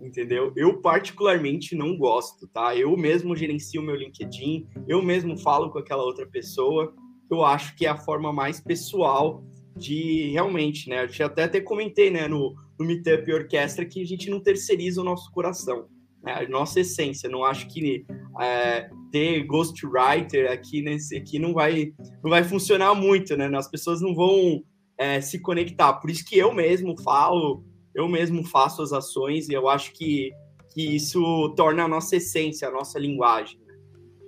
Entendeu? 0.00 0.52
Eu 0.54 0.80
particularmente 0.80 1.74
não 1.74 1.98
gosto, 1.98 2.46
tá? 2.46 2.76
Eu 2.76 2.96
mesmo 2.96 3.34
gerencio 3.34 3.82
meu 3.82 3.96
LinkedIn, 3.96 4.68
eu 4.86 5.02
mesmo 5.02 5.36
falo 5.36 5.70
com 5.72 5.80
aquela 5.80 6.04
outra 6.04 6.24
pessoa. 6.24 6.94
Eu 7.28 7.44
acho 7.44 7.74
que 7.74 7.84
é 7.84 7.88
a 7.88 7.96
forma 7.96 8.32
mais 8.32 8.60
pessoal 8.60 9.44
de 9.76 10.30
realmente, 10.32 10.88
né? 10.88 11.06
Eu 11.18 11.26
até 11.26 11.44
até 11.44 11.60
comentei, 11.60 12.10
né, 12.10 12.28
no, 12.28 12.54
no 12.78 12.86
Meetup 12.86 13.32
Orquestra 13.32 13.84
que 13.84 14.02
a 14.02 14.06
gente 14.06 14.30
não 14.30 14.40
terceiriza 14.40 15.00
o 15.00 15.04
nosso 15.04 15.30
coração 15.32 15.88
né, 16.24 16.32
a 16.32 16.48
nossa 16.48 16.80
essência. 16.80 17.28
Não 17.28 17.44
acho 17.44 17.68
que 17.68 18.04
é, 18.40 18.88
ter 19.12 19.44
ghostwriter 19.44 20.50
aqui 20.50 20.82
nesse 20.82 21.16
aqui 21.16 21.38
não 21.38 21.52
vai 21.52 21.92
não 22.22 22.30
vai 22.30 22.42
funcionar 22.42 22.94
muito, 22.94 23.36
né? 23.36 23.46
As 23.54 23.70
pessoas 23.70 24.00
não 24.00 24.14
vão 24.14 24.64
é, 24.98 25.20
se 25.20 25.38
conectar. 25.38 25.92
Por 25.94 26.10
isso 26.10 26.24
que 26.24 26.38
eu 26.38 26.52
mesmo 26.52 27.00
falo, 27.02 27.62
eu 27.94 28.08
mesmo 28.08 28.42
faço 28.44 28.82
as 28.82 28.92
ações 28.92 29.48
e 29.48 29.52
eu 29.52 29.68
acho 29.68 29.92
que, 29.92 30.32
que 30.72 30.96
isso 30.96 31.54
torna 31.56 31.84
a 31.84 31.88
nossa 31.88 32.16
essência, 32.16 32.66
a 32.66 32.72
nossa 32.72 32.98
linguagem. 32.98 33.60
Né? 33.66 33.74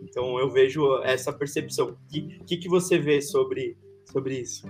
Então 0.02 0.38
eu 0.38 0.50
vejo 0.50 0.98
essa 1.02 1.32
percepção. 1.32 1.88
O 1.88 2.08
que, 2.08 2.38
que, 2.46 2.56
que 2.58 2.68
você 2.68 2.98
vê 2.98 3.22
sobre, 3.22 3.76
sobre 4.12 4.40
isso? 4.40 4.68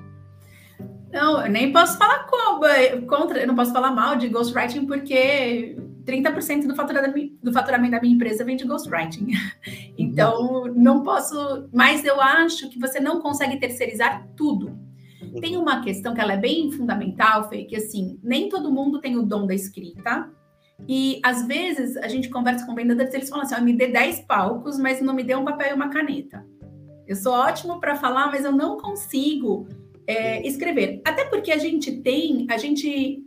Não, 1.12 1.45
eu 1.45 1.50
nem 1.50 1.73
posso 1.73 1.97
falar 1.97 2.25
contra, 3.06 3.38
eu 3.40 3.47
não 3.47 3.54
posso 3.54 3.73
falar 3.73 3.90
mal 3.90 4.16
de 4.16 4.28
ghostwriting 4.28 4.87
porque 4.87 5.76
30% 6.06 6.66
do 6.66 6.75
faturamento, 6.75 7.37
do 7.42 7.52
faturamento 7.52 7.92
da 7.92 8.00
minha 8.00 8.14
empresa 8.14 8.45
vem 8.45 8.56
de 8.56 8.64
ghostwriting. 8.64 9.28
Então, 9.99 10.64
não 10.75 11.02
posso. 11.02 11.68
Mas 11.73 12.04
eu 12.04 12.21
acho 12.21 12.68
que 12.68 12.78
você 12.78 13.00
não 13.00 13.21
consegue 13.21 13.59
terceirizar 13.59 14.26
tudo. 14.37 14.78
Tem 15.40 15.56
uma 15.56 15.80
questão 15.83 16.14
que 16.14 16.21
ela 16.21 16.35
é 16.35 16.37
bem 16.37 16.71
fundamental, 16.71 17.49
Fê, 17.49 17.64
que 17.64 17.76
assim, 17.76 18.18
nem 18.23 18.49
todo 18.49 18.73
mundo 18.73 19.00
tem 19.00 19.16
o 19.16 19.23
dom 19.23 19.47
da 19.47 19.54
escrita. 19.54 20.30
E 20.87 21.18
às 21.23 21.47
vezes 21.47 21.97
a 21.97 22.09
gente 22.09 22.28
conversa 22.28 22.66
com 22.66 22.75
vendedores, 22.75 23.12
eles 23.14 23.28
falam 23.28 23.45
assim: 23.45 23.54
oh, 23.59 23.62
me 23.62 23.73
dê 23.73 23.88
10 23.88 24.21
palcos, 24.21 24.78
mas 24.78 25.00
não 25.00 25.14
me 25.14 25.25
dê 25.25 25.35
um 25.35 25.45
papel 25.45 25.71
e 25.71 25.75
uma 25.75 25.88
caneta. 25.88 26.47
Eu 27.06 27.16
sou 27.16 27.33
ótimo 27.33 27.80
para 27.80 27.97
falar, 27.97 28.26
mas 28.28 28.45
eu 28.45 28.52
não 28.52 28.76
consigo 28.76 29.66
é, 30.07 30.47
escrever. 30.47 31.01
Até 31.05 31.25
porque 31.25 31.51
a 31.51 31.59
gente 31.59 32.01
tem, 32.01 32.47
a 32.51 32.57
gente 32.57 33.25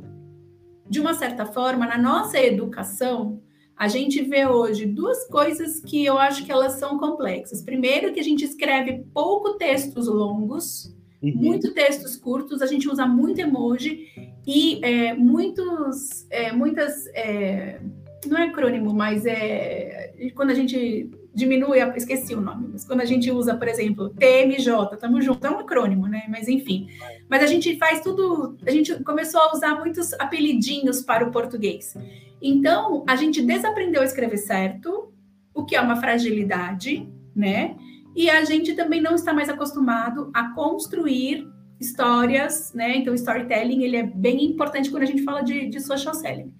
de 0.89 0.99
uma 0.99 1.13
certa 1.13 1.45
forma, 1.45 1.85
na 1.85 1.97
nossa 1.97 2.39
educação, 2.39 3.39
a 3.77 3.87
gente 3.87 4.21
vê 4.23 4.45
hoje 4.47 4.85
duas 4.85 5.25
coisas 5.27 5.79
que 5.79 6.03
eu 6.03 6.17
acho 6.17 6.45
que 6.45 6.51
elas 6.51 6.73
são 6.73 6.97
complexas. 6.97 7.61
Primeiro, 7.61 8.11
que 8.11 8.19
a 8.19 8.23
gente 8.23 8.43
escreve 8.43 9.05
pouco 9.13 9.53
textos 9.53 10.07
longos, 10.07 10.93
uhum. 11.21 11.33
muito 11.35 11.73
textos 11.73 12.15
curtos, 12.17 12.61
a 12.61 12.65
gente 12.65 12.89
usa 12.89 13.05
muito 13.05 13.39
emoji 13.39 14.07
e 14.45 14.83
é, 14.83 15.13
muitos, 15.13 16.25
é, 16.31 16.51
muitas, 16.51 17.05
é, 17.13 17.79
não 18.27 18.37
é 18.37 18.47
acrônimo, 18.47 18.93
mas 18.93 19.25
é 19.25 20.13
quando 20.35 20.51
a 20.51 20.53
gente 20.53 21.09
diminui, 21.33 21.79
esqueci 21.95 22.33
o 22.33 22.41
nome, 22.41 22.69
mas 22.71 22.83
quando 22.83 23.01
a 23.01 23.05
gente 23.05 23.31
usa, 23.31 23.55
por 23.55 23.67
exemplo, 23.67 24.09
TMJ, 24.09 24.93
estamos 24.93 25.23
juntos, 25.23 25.43
é 25.43 25.49
um 25.49 25.59
acrônimo, 25.59 26.07
né? 26.07 26.25
Mas 26.29 26.47
enfim. 26.47 26.87
Mas 27.29 27.43
a 27.43 27.47
gente 27.47 27.77
faz 27.77 28.01
tudo, 28.01 28.57
a 28.65 28.71
gente 28.71 29.01
começou 29.03 29.39
a 29.41 29.53
usar 29.53 29.75
muitos 29.79 30.13
apelidinhos 30.13 31.01
para 31.01 31.25
o 31.25 31.31
português. 31.31 31.95
Então, 32.41 33.03
a 33.07 33.15
gente 33.15 33.41
desaprendeu 33.41 34.01
a 34.01 34.05
escrever 34.05 34.37
certo, 34.37 35.13
o 35.53 35.65
que 35.65 35.75
é 35.75 35.81
uma 35.81 35.97
fragilidade, 35.97 37.07
né? 37.35 37.75
E 38.15 38.29
a 38.29 38.43
gente 38.43 38.73
também 38.73 39.01
não 39.01 39.15
está 39.15 39.33
mais 39.33 39.49
acostumado 39.49 40.29
a 40.33 40.53
construir 40.53 41.47
histórias, 41.79 42.73
né? 42.73 42.97
Então, 42.97 43.13
storytelling, 43.13 43.83
ele 43.83 43.95
é 43.95 44.03
bem 44.03 44.43
importante 44.43 44.89
quando 44.89 45.03
a 45.03 45.05
gente 45.05 45.23
fala 45.23 45.41
de, 45.41 45.67
de 45.67 45.79
social 45.79 46.13
selling. 46.13 46.53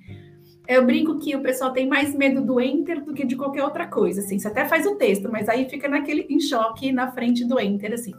Eu 0.70 0.86
brinco 0.86 1.18
que 1.18 1.36
o 1.36 1.42
pessoal 1.42 1.74
tem 1.74 1.88
mais 1.88 2.14
medo 2.14 2.46
do 2.46 2.62
enter 2.62 3.04
do 3.04 3.12
que 3.12 3.26
de 3.26 3.36
qualquer 3.36 3.64
outra 3.64 3.88
coisa, 3.88 4.22
assim. 4.22 4.38
Você 4.38 4.50
até 4.50 4.66
faz 4.66 4.86
o 4.86 4.98
texto, 4.98 5.28
mas 5.28 5.50
aí 5.50 5.68
fica 5.68 5.90
naquele 5.90 6.28
em 6.30 6.40
choque 6.40 6.92
na 6.92 7.12
frente 7.12 7.44
do 7.44 7.60
enter, 7.60 7.92
assim. 7.92 8.14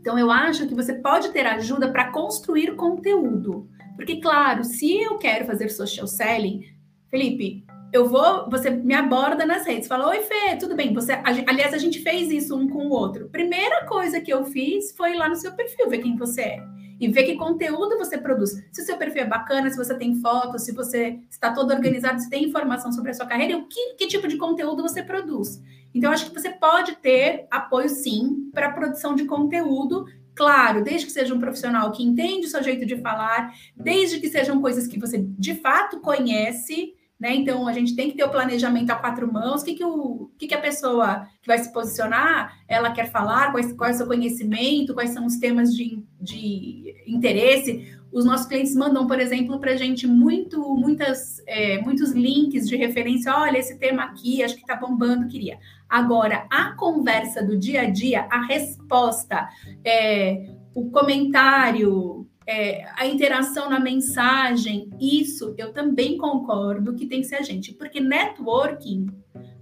Então, 0.00 0.18
eu 0.18 0.30
acho 0.30 0.66
que 0.66 0.74
você 0.74 0.94
pode 0.94 1.28
ter 1.32 1.44
ajuda 1.44 1.92
para 1.92 2.10
construir 2.10 2.74
conteúdo. 2.74 3.68
Porque, 3.96 4.16
claro, 4.18 4.64
se 4.64 4.98
eu 4.98 5.18
quero 5.18 5.44
fazer 5.44 5.68
social 5.68 6.06
selling, 6.06 6.62
Felipe, 7.10 7.66
eu 7.92 8.08
vou, 8.08 8.48
você 8.48 8.70
me 8.70 8.94
aborda 8.94 9.44
nas 9.44 9.66
redes, 9.66 9.88
fala: 9.88 10.08
Oi, 10.08 10.20
Fê, 10.20 10.56
tudo 10.58 10.74
bem? 10.74 10.94
Você, 10.94 11.12
aliás, 11.46 11.74
a 11.74 11.78
gente 11.78 12.00
fez 12.00 12.30
isso 12.30 12.56
um 12.56 12.66
com 12.66 12.86
o 12.86 12.92
outro. 12.92 13.28
Primeira 13.28 13.84
coisa 13.84 14.22
que 14.22 14.32
eu 14.32 14.42
fiz 14.46 14.96
foi 14.96 15.12
ir 15.12 15.18
lá 15.18 15.28
no 15.28 15.36
seu 15.36 15.52
perfil, 15.52 15.90
ver 15.90 15.98
quem 15.98 16.16
você 16.16 16.40
é 16.40 16.75
e 17.00 17.08
ver 17.08 17.24
que 17.24 17.36
conteúdo 17.36 17.98
você 17.98 18.18
produz. 18.18 18.52
Se 18.72 18.82
o 18.82 18.84
seu 18.84 18.96
perfil 18.96 19.22
é 19.22 19.26
bacana, 19.26 19.70
se 19.70 19.76
você 19.76 19.94
tem 19.94 20.14
fotos, 20.20 20.62
se 20.62 20.72
você 20.72 21.18
está 21.30 21.52
todo 21.52 21.72
organizado, 21.72 22.20
se 22.20 22.30
tem 22.30 22.44
informação 22.44 22.92
sobre 22.92 23.10
a 23.10 23.14
sua 23.14 23.26
carreira, 23.26 23.52
e 23.52 23.56
o 23.56 23.66
que, 23.66 23.94
que 23.94 24.06
tipo 24.06 24.28
de 24.28 24.36
conteúdo 24.36 24.82
você 24.82 25.02
produz. 25.02 25.62
Então, 25.94 26.12
acho 26.12 26.26
que 26.26 26.34
você 26.34 26.50
pode 26.50 26.96
ter 26.96 27.46
apoio, 27.50 27.88
sim, 27.88 28.50
para 28.52 28.68
a 28.68 28.72
produção 28.72 29.14
de 29.14 29.24
conteúdo 29.24 30.06
Claro, 30.36 30.84
desde 30.84 31.06
que 31.06 31.12
seja 31.12 31.34
um 31.34 31.40
profissional 31.40 31.90
que 31.90 32.04
entende 32.04 32.46
o 32.46 32.50
seu 32.50 32.62
jeito 32.62 32.84
de 32.84 32.98
falar, 32.98 33.54
desde 33.74 34.20
que 34.20 34.28
sejam 34.28 34.60
coisas 34.60 34.86
que 34.86 35.00
você 35.00 35.24
de 35.26 35.54
fato 35.54 35.98
conhece, 36.00 36.92
né? 37.18 37.34
Então, 37.34 37.66
a 37.66 37.72
gente 37.72 37.96
tem 37.96 38.10
que 38.10 38.16
ter 38.16 38.24
o 38.24 38.30
planejamento 38.30 38.90
a 38.90 38.96
quatro 38.96 39.30
mãos. 39.32 39.62
O 39.62 39.64
que, 39.64 39.74
que, 39.74 39.84
o, 39.84 40.30
que, 40.38 40.46
que 40.46 40.54
a 40.54 40.60
pessoa 40.60 41.26
que 41.40 41.48
vai 41.48 41.58
se 41.58 41.72
posicionar, 41.72 42.58
ela 42.68 42.90
quer 42.90 43.10
falar, 43.10 43.52
quais, 43.52 43.72
qual 43.72 43.90
é 43.90 43.92
o 43.92 43.96
seu 43.96 44.06
conhecimento, 44.06 44.92
quais 44.92 45.10
são 45.10 45.24
os 45.24 45.38
temas 45.38 45.74
de, 45.74 46.04
de 46.20 46.94
interesse. 47.06 47.96
Os 48.12 48.24
nossos 48.24 48.46
clientes 48.46 48.74
mandam, 48.74 49.06
por 49.06 49.18
exemplo, 49.18 49.58
para 49.58 49.72
a 49.72 49.76
gente 49.76 50.06
muito, 50.06 50.60
muitas, 50.74 51.42
é, 51.46 51.80
muitos 51.80 52.12
links 52.12 52.68
de 52.68 52.76
referência. 52.76 53.34
Olha, 53.34 53.58
esse 53.58 53.78
tema 53.78 54.04
aqui, 54.04 54.42
acho 54.42 54.54
que 54.54 54.60
está 54.60 54.76
bombando, 54.76 55.26
queria. 55.26 55.58
Agora, 55.88 56.46
a 56.50 56.72
conversa 56.72 57.42
do 57.42 57.56
dia 57.56 57.82
a 57.82 57.90
dia, 57.90 58.26
a 58.30 58.44
resposta, 58.44 59.48
é, 59.84 60.50
o 60.74 60.90
comentário, 60.90 62.26
é, 62.46 62.86
a 62.96 63.06
interação 63.06 63.68
na 63.68 63.80
mensagem, 63.80 64.88
isso 65.00 65.54
eu 65.58 65.72
também 65.72 66.16
concordo 66.16 66.94
que 66.94 67.06
tem 67.06 67.20
que 67.20 67.26
ser 67.26 67.36
a 67.36 67.42
gente, 67.42 67.74
porque 67.74 68.00
networking 68.00 69.06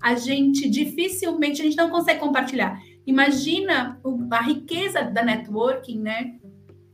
a 0.02 0.14
gente 0.14 0.68
dificilmente 0.68 1.62
a 1.62 1.64
gente 1.64 1.78
não 1.78 1.88
consegue 1.88 2.20
compartilhar. 2.20 2.78
Imagina 3.06 3.98
a 4.30 4.42
riqueza 4.42 5.02
da 5.02 5.22
networking, 5.22 5.98
né? 5.98 6.34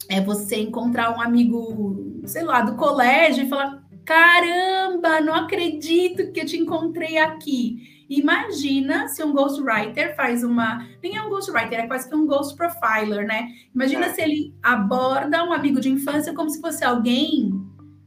É 0.08 0.20
você 0.20 0.60
encontrar 0.60 1.16
um 1.16 1.20
amigo, 1.20 2.20
sei 2.24 2.42
lá, 2.42 2.60
do 2.62 2.76
colégio 2.76 3.44
e 3.44 3.48
falar: 3.48 3.82
caramba, 4.04 5.20
não 5.20 5.34
acredito 5.34 6.32
que 6.32 6.40
eu 6.40 6.46
te 6.46 6.56
encontrei 6.56 7.18
aqui. 7.18 7.99
Imagina 8.10 9.06
se 9.06 9.22
um 9.22 9.32
ghostwriter 9.32 10.16
faz 10.16 10.42
uma. 10.42 10.84
Nem 11.00 11.16
é 11.16 11.22
um 11.22 11.30
ghostwriter, 11.30 11.78
é 11.78 11.86
quase 11.86 12.08
que 12.08 12.14
um 12.16 12.26
ghost 12.26 12.56
profiler, 12.56 13.24
né? 13.24 13.48
Imagina 13.72 14.06
é. 14.06 14.08
se 14.12 14.20
ele 14.20 14.52
aborda 14.60 15.44
um 15.44 15.52
amigo 15.52 15.80
de 15.80 15.88
infância 15.88 16.34
como 16.34 16.50
se 16.50 16.60
fosse 16.60 16.84
alguém 16.84 17.52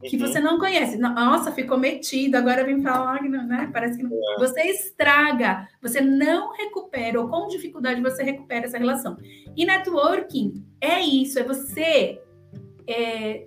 que 0.02 0.18
você 0.18 0.38
não 0.38 0.58
conhece. 0.58 0.98
Nossa, 0.98 1.50
ficou 1.52 1.78
metido, 1.78 2.34
agora 2.34 2.64
vem 2.64 2.82
falar 2.82 3.22
não, 3.22 3.46
né? 3.46 3.70
Parece 3.72 3.98
que. 3.98 4.04
É. 4.04 4.38
Você 4.38 4.60
estraga, 4.64 5.66
você 5.80 6.02
não 6.02 6.52
recupera, 6.52 7.18
ou 7.18 7.28
com 7.28 7.48
dificuldade 7.48 8.02
você 8.02 8.22
recupera 8.22 8.66
essa 8.66 8.76
relação. 8.76 9.16
E 9.56 9.64
networking 9.64 10.62
é 10.82 11.00
isso, 11.00 11.38
é 11.38 11.42
você 11.42 12.20
é, 12.86 13.46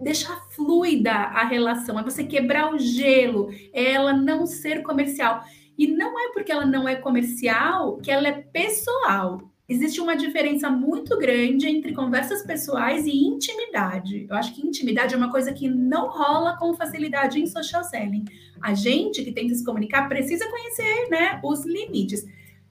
deixar 0.00 0.40
fluida 0.52 1.12
a 1.12 1.44
relação, 1.44 1.98
é 1.98 2.02
você 2.02 2.24
quebrar 2.24 2.72
o 2.72 2.78
gelo, 2.78 3.50
é 3.74 3.92
ela 3.92 4.14
não 4.14 4.46
ser 4.46 4.82
comercial. 4.82 5.44
E 5.78 5.86
não 5.86 6.18
é 6.18 6.32
porque 6.32 6.50
ela 6.52 6.66
não 6.66 6.88
é 6.88 6.96
comercial 6.96 7.98
que 7.98 8.10
ela 8.10 8.26
é 8.28 8.32
pessoal 8.32 9.40
existe 9.68 10.00
uma 10.00 10.16
diferença 10.16 10.70
muito 10.70 11.18
grande 11.18 11.68
entre 11.68 11.92
conversas 11.92 12.42
pessoais 12.42 13.06
e 13.06 13.10
intimidade. 13.10 14.26
Eu 14.28 14.34
acho 14.34 14.54
que 14.54 14.66
intimidade 14.66 15.14
é 15.14 15.16
uma 15.16 15.30
coisa 15.30 15.52
que 15.52 15.68
não 15.68 16.08
rola 16.08 16.56
com 16.56 16.74
facilidade 16.74 17.38
em 17.38 17.46
social 17.46 17.84
selling. 17.84 18.24
A 18.62 18.72
gente 18.72 19.22
que 19.22 19.30
tenta 19.30 19.54
se 19.54 19.64
comunicar 19.64 20.08
precisa 20.08 20.48
conhecer, 20.48 21.10
né, 21.10 21.38
os 21.44 21.66
limites. 21.66 22.24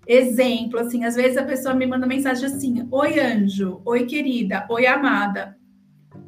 Exemplo, 0.08 0.80
assim, 0.80 1.04
às 1.04 1.16
vezes 1.16 1.38
a 1.38 1.44
pessoa 1.44 1.76
me 1.76 1.86
manda 1.86 2.08
mensagem 2.08 2.46
assim: 2.46 2.88
"Oi 2.90 3.20
anjo, 3.20 3.82
oi 3.86 4.06
querida, 4.06 4.66
oi 4.70 4.88
amada". 4.88 5.56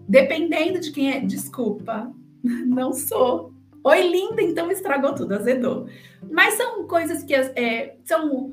Dependendo 0.07 0.79
de 0.79 0.91
quem 0.91 1.12
é, 1.12 1.19
desculpa, 1.21 2.12
não 2.67 2.93
sou. 2.93 3.53
Oi 3.83 4.07
linda, 4.07 4.41
então 4.41 4.71
estragou 4.71 5.15
tudo, 5.15 5.36
azedou. 5.36 5.88
Mas 6.29 6.55
são 6.55 6.86
coisas 6.88 7.24
que 7.24 7.33
é, 7.33 7.98
são 8.03 8.51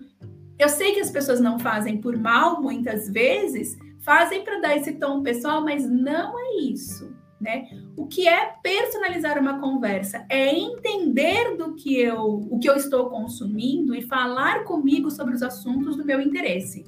eu 0.58 0.68
sei 0.68 0.92
que 0.92 1.00
as 1.00 1.10
pessoas 1.10 1.40
não 1.40 1.58
fazem 1.58 2.00
por 2.00 2.16
mal, 2.16 2.62
muitas 2.62 3.08
vezes, 3.10 3.76
fazem 4.00 4.42
para 4.42 4.60
dar 4.60 4.76
esse 4.76 4.94
tom 4.94 5.22
pessoal, 5.22 5.62
mas 5.62 5.88
não 5.88 6.38
é 6.38 6.60
isso. 6.62 7.14
Né? 7.38 7.68
O 7.94 8.06
que 8.06 8.26
é 8.26 8.54
personalizar 8.62 9.38
uma 9.38 9.60
conversa 9.60 10.24
é 10.30 10.56
entender 10.56 11.56
do 11.58 11.74
que 11.74 12.00
eu, 12.00 12.46
o 12.50 12.58
que 12.58 12.68
eu 12.68 12.76
estou 12.76 13.10
consumindo 13.10 13.94
e 13.94 14.00
falar 14.00 14.64
comigo 14.64 15.10
sobre 15.10 15.34
os 15.34 15.42
assuntos 15.42 15.96
do 15.96 16.04
meu 16.04 16.18
interesse. 16.18 16.86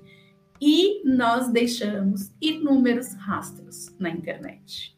E 0.58 1.02
nós 1.04 1.50
deixamos 1.50 2.32
inúmeros 2.40 3.12
rastros 3.12 3.94
na 3.98 4.08
internet. 4.08 4.96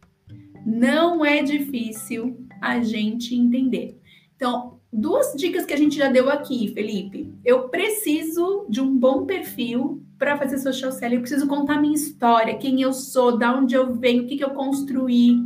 Não 0.65 1.25
é 1.25 1.43
difícil 1.43 2.47
a 2.61 2.81
gente 2.81 3.35
entender. 3.35 4.01
Então, 4.37 4.81
duas 4.93 5.35
dicas 5.35 5.65
que 5.65 5.73
a 5.73 5.77
gente 5.77 5.97
já 5.97 6.09
deu 6.09 6.31
aqui, 6.31 6.73
Felipe. 6.75 7.33
Eu 7.45 7.69
preciso 7.69 8.67
de 8.69 8.81
um 8.81 8.97
bom 8.97 9.27
perfil 9.27 10.03
para 10.19 10.37
fazer 10.37 10.59
social 10.59 10.93
selling. 10.93 11.17
Eu 11.17 11.21
preciso 11.21 11.47
contar 11.47 11.81
minha 11.81 11.95
história, 11.95 12.57
quem 12.57 12.83
eu 12.83 12.93
sou, 12.93 13.39
da 13.39 13.55
onde 13.55 13.75
eu 13.75 13.95
venho, 13.95 14.25
o 14.25 14.27
que, 14.27 14.37
que 14.37 14.45
eu 14.45 14.51
construí. 14.51 15.39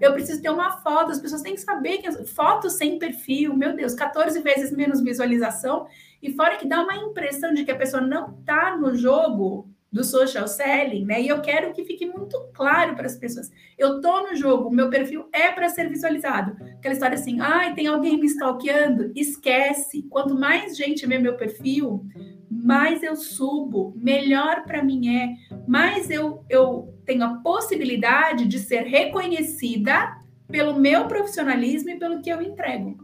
Eu 0.00 0.12
preciso 0.12 0.40
ter 0.40 0.50
uma 0.50 0.78
foto, 0.78 1.12
as 1.12 1.20
pessoas 1.20 1.42
têm 1.42 1.54
que 1.54 1.60
saber 1.60 1.98
que 1.98 2.10
foto 2.24 2.70
sem 2.70 2.98
perfil, 2.98 3.54
meu 3.54 3.74
Deus, 3.76 3.94
14 3.94 4.40
vezes 4.40 4.74
menos 4.74 5.00
visualização. 5.00 5.86
E 6.22 6.32
fora 6.32 6.56
que 6.56 6.66
dá 6.66 6.82
uma 6.82 6.96
impressão 6.96 7.52
de 7.54 7.64
que 7.64 7.70
a 7.70 7.76
pessoa 7.76 8.00
não 8.00 8.38
está 8.38 8.76
no 8.76 8.94
jogo 8.94 9.69
do 9.92 10.04
social 10.04 10.46
selling, 10.46 11.04
né? 11.04 11.20
E 11.20 11.28
eu 11.28 11.40
quero 11.40 11.72
que 11.72 11.84
fique 11.84 12.06
muito 12.06 12.38
claro 12.54 12.94
para 12.94 13.06
as 13.06 13.16
pessoas. 13.16 13.50
Eu 13.76 14.00
tô 14.00 14.22
no 14.22 14.36
jogo, 14.36 14.70
meu 14.70 14.88
perfil 14.88 15.28
é 15.32 15.50
para 15.50 15.68
ser 15.68 15.88
visualizado. 15.88 16.56
Aquela 16.76 16.94
história 16.94 17.16
assim, 17.16 17.40
ai, 17.40 17.74
tem 17.74 17.88
alguém 17.88 18.18
me 18.18 18.26
stalkeando? 18.26 19.10
Esquece. 19.16 20.02
Quanto 20.08 20.38
mais 20.38 20.76
gente 20.76 21.06
vê 21.06 21.18
meu 21.18 21.36
perfil, 21.36 22.06
mais 22.48 23.02
eu 23.02 23.16
subo, 23.16 23.92
melhor 23.96 24.64
para 24.64 24.82
mim 24.82 25.16
é, 25.16 25.34
mais 25.66 26.08
eu, 26.08 26.44
eu 26.48 26.94
tenho 27.04 27.24
a 27.24 27.34
possibilidade 27.36 28.46
de 28.46 28.58
ser 28.58 28.82
reconhecida 28.82 30.16
pelo 30.46 30.78
meu 30.78 31.06
profissionalismo 31.06 31.90
e 31.90 31.98
pelo 31.98 32.20
que 32.20 32.30
eu 32.30 32.40
entrego. 32.40 32.96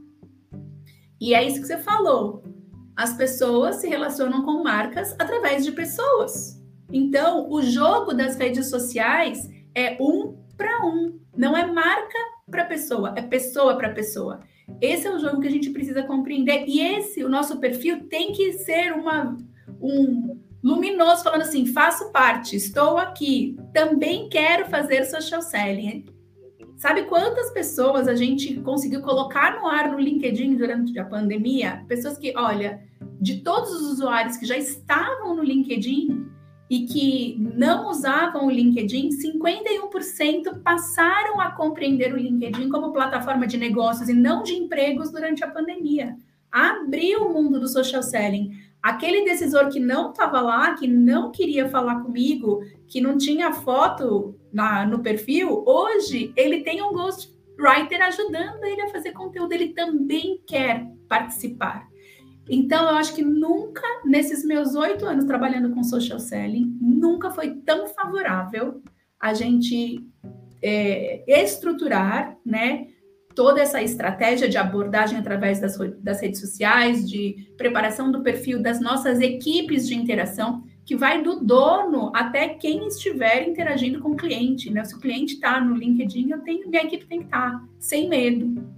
E 1.20 1.35
é 1.35 1.42
isso 1.44 1.61
que 1.61 1.66
você 1.66 1.79
falou. 1.79 2.44
As 2.94 3.16
pessoas 3.16 3.77
se 3.77 3.88
relacionam 3.88 4.42
com 4.42 4.62
marcas 4.62 5.14
através 5.18 5.64
de 5.64 5.72
pessoas. 5.72 6.56
Então, 6.92 7.51
o 7.51 7.62
jogo 7.62 8.12
das 8.12 8.37
redes 8.37 8.70
sociais 8.70 9.49
é 9.75 9.96
um 10.01 10.37
para 10.57 10.87
um, 10.87 11.18
não 11.37 11.57
é 11.57 11.66
marca 11.66 12.18
para 12.51 12.64
pessoa, 12.64 13.12
é 13.16 13.22
pessoa 13.22 13.77
para 13.77 13.90
pessoa. 13.90 14.40
Esse 14.81 15.07
é 15.07 15.14
o 15.14 15.18
jogo 15.18 15.40
que 15.40 15.49
a 15.49 15.51
gente 15.51 15.70
precisa 15.70 16.03
compreender. 16.03 16.64
E 16.66 16.81
esse, 16.81 17.22
o 17.22 17.29
nosso 17.29 17.59
perfil, 17.59 18.09
tem 18.09 18.33
que 18.33 18.55
ser 18.55 18.92
uma, 18.92 19.37
um 19.81 20.40
luminoso, 20.62 21.22
falando 21.22 21.42
assim: 21.42 21.66
faço 21.66 22.11
parte, 22.11 22.57
estou 22.57 22.99
aqui, 22.99 23.57
também 23.72 24.29
quero 24.29 24.66
fazer 24.66 25.05
social 25.05 25.42
selling. 25.42 26.07
Sabe 26.77 27.05
quantas 27.05 27.51
pessoas 27.53 28.07
a 28.07 28.14
gente 28.14 28.61
conseguiu 28.61 29.01
colocar 29.01 29.59
no 29.59 29.66
ar 29.66 29.90
no 29.90 29.99
LinkedIn 29.99 30.57
durante 30.57 30.99
a 30.99 31.05
pandemia? 31.05 31.83
Pessoas 31.88 32.18
que, 32.18 32.35
olha, 32.37 32.83
de 33.18 33.40
todos 33.40 33.70
os 33.70 33.92
usuários 33.92 34.37
que 34.37 34.44
já 34.44 34.59
estavam 34.59 35.35
no 35.35 35.42
LinkedIn, 35.42 36.26
e 36.68 36.87
que 36.87 37.37
não 37.55 37.88
usavam 37.88 38.46
o 38.46 38.50
LinkedIn, 38.50 39.11
51% 39.11 40.62
passaram 40.62 41.40
a 41.40 41.50
compreender 41.50 42.12
o 42.12 42.18
LinkedIn 42.18 42.68
como 42.68 42.92
plataforma 42.92 43.46
de 43.46 43.57
negócios 43.57 44.09
e 44.09 44.14
não 44.14 44.42
de 44.42 44.55
empregos 44.55 45.11
durante 45.11 45.44
a 45.44 45.50
pandemia. 45.50 46.16
Abriu 46.50 47.26
o 47.26 47.33
mundo 47.33 47.61
do 47.61 47.68
social 47.68 48.02
selling. 48.02 48.50
Aquele 48.83 49.24
decisor 49.24 49.68
que 49.68 49.81
não 49.81 50.11
estava 50.11 50.40
lá, 50.40 50.74
que 50.74 50.87
não 50.87 51.31
queria 51.31 51.68
falar 51.68 52.00
comigo, 52.00 52.61
que 52.88 53.00
não 53.00 53.16
tinha 53.16 53.52
foto 53.52 54.37
na, 54.52 54.87
no 54.87 55.00
perfil, 55.00 55.64
hoje 55.66 56.33
ele 56.37 56.62
tem 56.62 56.83
um 56.83 56.92
ghostwriter 56.92 58.00
ajudando 58.02 58.64
ele 58.64 58.83
a 58.83 58.90
fazer 58.90 59.12
conteúdo, 59.12 59.52
ele 59.52 59.68
também 59.68 60.40
quer 60.46 60.87
participar. 61.09 61.88
Então, 62.48 62.88
eu 62.88 62.96
acho 62.96 63.14
que 63.14 63.22
nunca, 63.22 63.82
nesses 64.04 64.44
meus 64.44 64.74
oito 64.74 65.04
anos 65.04 65.24
trabalhando 65.24 65.74
com 65.74 65.82
social 65.82 66.18
selling, 66.18 66.78
nunca 66.80 67.30
foi 67.30 67.56
tão 67.56 67.88
favorável 67.88 68.82
a 69.18 69.35
gente 69.35 70.06
é, 70.62 71.24
estruturar, 71.26 72.37
né, 72.44 72.88
toda 73.35 73.61
essa 73.61 73.82
estratégia 73.82 74.48
de 74.48 74.56
abordagem 74.56 75.18
através 75.18 75.61
das, 75.61 75.76
das 76.00 76.20
redes 76.20 76.40
sociais, 76.40 77.09
de 77.09 77.52
preparação 77.56 78.11
do 78.11 78.22
perfil 78.22 78.62
das 78.62 78.80
nossas 78.80 79.20
equipes 79.20 79.87
de 79.87 79.94
interação, 79.94 80.64
que 80.85 80.96
vai 80.96 81.22
do 81.22 81.40
dono 81.44 82.11
até 82.14 82.48
quem 82.48 82.87
estiver 82.87 83.46
interagindo 83.46 84.00
com 84.00 84.11
o 84.11 84.16
cliente. 84.16 84.70
Né? 84.70 84.85
Se 84.85 84.94
o 84.94 85.00
cliente 85.00 85.35
está 85.35 85.61
no 85.61 85.74
LinkedIn, 85.74 86.30
eu 86.30 86.40
tenho, 86.40 86.68
minha 86.68 86.85
equipe 86.85 87.06
tem 87.06 87.18
que 87.18 87.24
estar, 87.26 87.52
tá, 87.52 87.64
sem 87.78 88.09
medo. 88.09 88.76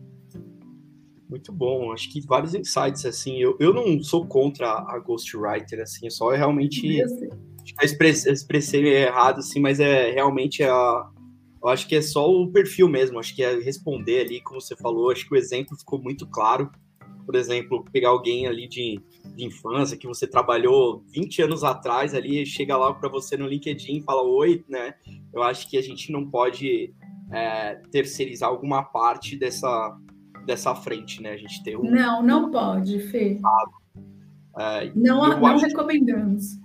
Muito 1.28 1.52
bom, 1.52 1.92
acho 1.92 2.10
que 2.10 2.22
vários 2.22 2.54
insights, 2.54 3.04
assim, 3.04 3.36
eu, 3.36 3.54
eu 3.60 3.74
não 3.74 4.02
sou 4.02 4.26
contra 4.26 4.66
a 4.66 4.98
Ghostwriter, 4.98 5.80
assim, 5.82 6.06
eu 6.06 6.10
só 6.10 6.30
realmente, 6.30 7.02
acho 7.02 7.16
que 7.16 7.24
eu 7.26 7.84
expressei, 7.84 8.32
expressei 8.32 8.86
errado, 8.86 9.40
assim, 9.40 9.60
mas 9.60 9.78
é 9.78 10.10
realmente 10.10 10.62
a, 10.62 11.06
eu 11.62 11.68
acho 11.68 11.86
que 11.86 11.96
é 11.96 12.00
só 12.00 12.30
o 12.30 12.50
perfil 12.50 12.88
mesmo, 12.88 13.18
acho 13.18 13.34
que 13.36 13.42
é 13.42 13.58
responder 13.60 14.20
ali, 14.20 14.40
como 14.40 14.58
você 14.58 14.74
falou, 14.74 15.10
acho 15.10 15.28
que 15.28 15.34
o 15.34 15.36
exemplo 15.36 15.76
ficou 15.76 16.00
muito 16.00 16.26
claro, 16.26 16.70
por 17.26 17.34
exemplo, 17.34 17.84
pegar 17.92 18.08
alguém 18.08 18.46
ali 18.46 18.66
de, 18.66 18.98
de 19.36 19.44
infância, 19.44 19.98
que 19.98 20.06
você 20.06 20.26
trabalhou 20.26 21.04
20 21.08 21.42
anos 21.42 21.62
atrás 21.62 22.14
ali, 22.14 22.46
chega 22.46 22.74
lá 22.74 22.94
para 22.94 23.10
você 23.10 23.36
no 23.36 23.46
LinkedIn 23.46 23.98
e 23.98 24.02
fala 24.02 24.22
oi, 24.22 24.64
né, 24.66 24.94
eu 25.34 25.42
acho 25.42 25.68
que 25.68 25.76
a 25.76 25.82
gente 25.82 26.10
não 26.10 26.30
pode 26.30 26.94
é, 27.30 27.74
terceirizar 27.90 28.48
alguma 28.48 28.82
parte 28.82 29.36
dessa 29.36 29.94
dessa 30.48 30.74
frente, 30.74 31.22
né? 31.22 31.32
A 31.32 31.36
gente 31.36 31.62
tem 31.62 31.76
um. 31.76 31.82
Não, 31.82 32.22
não 32.22 32.50
pode, 32.50 32.98
Fê. 33.10 33.38
É, 34.58 34.90
não 34.96 35.38
não 35.38 35.58
recomendamos. 35.58 36.58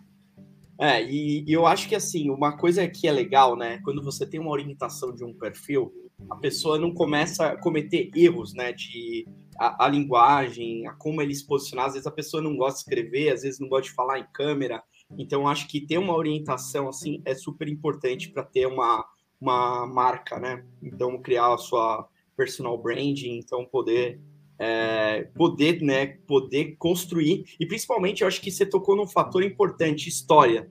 É, 0.80 1.04
e, 1.04 1.44
e, 1.46 1.52
eu 1.54 1.68
acho 1.68 1.88
que 1.88 1.94
assim, 1.94 2.30
uma 2.32 2.58
coisa 2.58 2.88
que 2.88 3.08
é 3.08 3.12
legal, 3.12 3.56
né? 3.58 3.80
Quando 3.84 4.02
você 4.02 4.26
tem 4.26 4.40
uma 4.40 4.52
orientação 4.52 5.14
de 5.14 5.24
um 5.24 5.34
perfil, 5.34 5.94
a 6.30 6.38
pessoa 6.38 6.80
não 6.80 6.94
começa 6.94 7.50
a 7.50 7.58
cometer 7.58 8.10
erros, 8.16 8.54
né? 8.54 8.72
De 8.72 9.28
a, 9.60 9.86
a 9.86 9.88
linguagem, 9.90 10.88
a 10.88 10.94
como 10.94 11.22
ele 11.22 11.36
se 11.36 11.46
posicionar. 11.46 11.88
Às 11.88 11.94
vezes 11.94 12.08
a 12.08 12.12
pessoa 12.12 12.42
não 12.42 12.56
gosta 12.56 12.78
de 12.78 12.84
escrever, 12.84 13.34
às 13.34 13.44
vezes 13.44 13.60
não 13.60 13.68
gosta 13.68 13.90
de 13.90 13.96
falar 13.96 14.18
em 14.18 14.28
câmera. 14.34 14.82
Então, 15.18 15.48
acho 15.48 15.68
que 15.68 15.86
ter 15.86 15.98
uma 15.98 16.16
orientação 16.16 16.88
assim 16.88 17.22
é 17.26 17.36
super 17.36 17.68
importante 17.68 18.32
para 18.32 18.44
ter 18.44 18.66
uma, 18.66 19.06
uma 19.40 19.86
marca, 19.86 20.40
né? 20.40 20.66
Então, 20.82 21.22
criar 21.22 21.54
a 21.54 21.58
sua 21.58 22.08
personal 22.36 22.78
branding, 22.78 23.38
então 23.38 23.66
poder 23.66 24.20
é, 24.60 25.24
poder, 25.36 25.82
né, 25.82 26.06
poder 26.28 26.76
construir 26.78 27.46
e 27.60 27.66
principalmente 27.66 28.22
eu 28.22 28.28
acho 28.28 28.40
que 28.40 28.52
você 28.52 28.66
tocou 28.66 28.96
num 28.96 29.08
fator 29.08 29.44
importante, 29.44 30.08
história. 30.08 30.70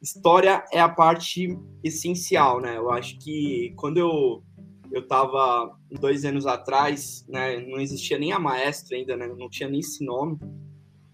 História 0.00 0.64
é 0.72 0.80
a 0.80 0.88
parte 0.88 1.58
essencial, 1.82 2.60
né? 2.60 2.76
Eu 2.76 2.88
acho 2.90 3.18
que 3.18 3.72
quando 3.76 3.98
eu 3.98 4.42
eu 4.90 5.00
estava 5.02 5.76
dois 6.00 6.24
anos 6.24 6.46
atrás, 6.46 7.24
né, 7.28 7.60
não 7.60 7.78
existia 7.78 8.18
nem 8.18 8.32
a 8.32 8.38
maestra 8.38 8.96
ainda, 8.96 9.16
né, 9.16 9.26
não 9.26 9.48
tinha 9.50 9.68
nem 9.68 9.80
esse 9.80 10.02
nome. 10.02 10.38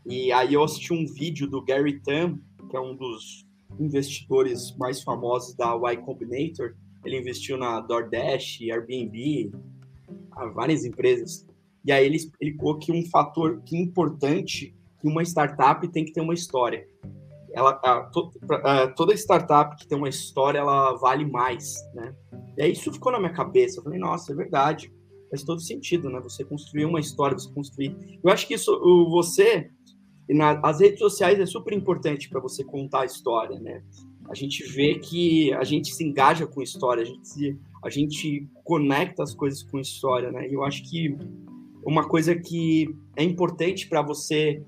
E 0.07 0.31
aí 0.33 0.55
eu 0.55 0.63
assisti 0.63 0.93
um 0.93 1.07
vídeo 1.07 1.49
do 1.49 1.65
Gary 1.65 2.01
Tam, 2.01 2.39
que 2.71 2.77
é 2.77 2.81
um 2.81 2.95
dos 2.95 3.45
investidores 3.81 4.77
mais 4.77 5.03
famosos 5.03 5.55
da 5.57 5.75
Y 5.75 5.97
Combinator. 6.05 6.75
Ele 7.05 7.19
investiu 7.19 7.57
na 7.57 7.81
DoorDash, 7.81 8.61
Airbnb, 8.63 9.53
a 10.33 10.47
várias 10.47 10.85
empresas. 10.85 11.47
E 11.85 11.93
aí 11.93 12.05
ele 12.07 12.17
explicou 12.17 12.79
que 12.79 12.91
um 12.91 13.05
fator 13.07 13.61
que 13.63 13.77
é 13.77 13.81
importante 13.81 14.75
que 15.01 15.07
uma 15.07 15.23
startup 15.23 15.87
tem 15.89 16.05
que 16.05 16.13
ter 16.13 16.23
uma 16.23 16.33
história. 16.33 16.87
Ela, 17.53 17.79
a, 17.85 18.05
to, 18.05 18.33
a, 18.65 18.89
toda 18.89 19.15
startup 19.15 19.77
que 19.77 19.87
tem 19.87 19.97
uma 19.97 20.09
história, 20.09 20.59
ela 20.59 20.95
vale 20.95 21.25
mais, 21.25 21.75
né? 21.95 22.15
E 22.57 22.63
aí 22.63 22.73
isso 22.73 22.93
ficou 22.93 23.13
na 23.13 23.21
minha 23.21 23.33
cabeça. 23.33 23.79
Eu 23.79 23.85
falei, 23.85 23.99
nossa, 23.99 24.33
é 24.33 24.35
verdade. 24.35 24.93
Faz 25.31 25.45
todo 25.45 25.61
sentido, 25.61 26.09
né? 26.09 26.21
Você 26.21 26.45
construir 26.45 26.87
uma 26.87 26.99
história, 26.99 27.39
você 27.39 27.53
construir. 27.53 28.19
Eu 28.25 28.31
acho 28.31 28.47
que 28.49 28.55
isso, 28.55 28.73
o, 28.73 29.11
você, 29.11 29.71
na, 30.29 30.59
as 30.65 30.81
redes 30.81 30.99
sociais 30.99 31.39
é 31.39 31.47
super 31.47 31.75
importante 31.75 32.29
para 32.29 32.41
você 32.41 32.65
contar 32.65 33.03
a 33.03 33.07
história, 33.07 33.61
né? 33.61 33.85
A 34.29 34.35
gente 34.35 34.65
vê 34.65 34.99
que 34.99 35.53
a 35.55 35.65
gente 35.65 35.93
se 35.93 36.05
engaja 36.05 36.47
com 36.47 36.63
história, 36.63 37.03
a 37.03 37.07
gente, 37.07 37.29
se, 37.29 37.57
a 37.83 37.91
gente 37.91 38.49
conecta 38.65 39.23
as 39.23 39.35
coisas 39.35 39.63
com 39.63 39.79
história, 39.79 40.31
né? 40.33 40.49
E 40.49 40.55
eu 40.55 40.65
acho 40.65 40.83
que 40.89 41.17
uma 41.85 42.09
coisa 42.09 42.35
que 42.35 42.89
é 43.17 43.23
importante 43.23 43.89
para 43.89 44.03
você, 44.03 44.63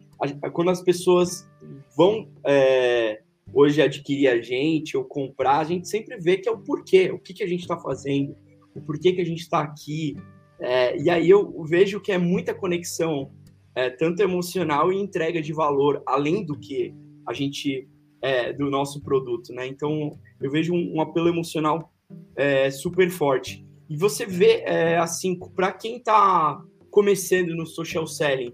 quando 0.53 0.71
as 0.71 0.83
pessoas 0.83 1.49
vão 1.97 2.29
é, 2.45 3.23
hoje 3.53 3.81
adquirir 3.81 4.29
a 4.29 4.41
gente 4.41 4.97
ou 4.97 5.05
comprar, 5.05 5.59
a 5.59 5.65
gente 5.65 5.89
sempre 5.89 6.19
vê 6.19 6.37
que 6.37 6.49
é 6.49 6.53
o 6.53 6.59
porquê, 6.59 7.11
o 7.11 7.19
que, 7.19 7.33
que 7.33 7.43
a 7.43 7.47
gente 7.47 7.63
está 7.63 7.79
fazendo, 7.79 8.37
o 8.75 8.81
porquê 8.83 9.13
que 9.13 9.21
a 9.21 9.25
gente 9.25 9.41
está 9.41 9.61
aqui. 9.61 10.17
É, 10.61 11.01
e 11.01 11.09
aí 11.09 11.29
eu 11.29 11.63
vejo 11.65 12.01
que 12.01 12.13
é 12.13 12.19
muita 12.19 12.55
conexão, 12.55 13.31
é, 13.75 13.89
tanto 13.91 14.23
emocional 14.23 14.93
e 14.93 14.97
entrega 14.97 15.41
de 15.41 15.53
valor, 15.53 16.03
além 16.07 16.45
do 16.45 16.59
que 16.59 16.95
a 17.27 17.33
gente 17.33 17.89
é, 18.27 18.53
do 18.53 18.69
nosso 18.69 19.01
produto, 19.01 19.53
né? 19.53 19.67
Então 19.67 20.19
eu 20.41 20.51
vejo 20.51 20.75
um, 20.75 20.97
um 20.97 21.01
apelo 21.01 21.29
emocional 21.29 21.93
é, 22.35 22.71
super 22.71 23.09
forte. 23.11 23.65
E 23.89 23.97
você 23.97 24.27
vê 24.27 24.63
é, 24.67 24.99
assim, 24.99 25.39
para 25.55 25.73
quem 25.73 25.99
está 25.99 26.61
começando 26.91 27.55
no 27.55 27.67
social 27.67 28.07
selling, 28.07 28.53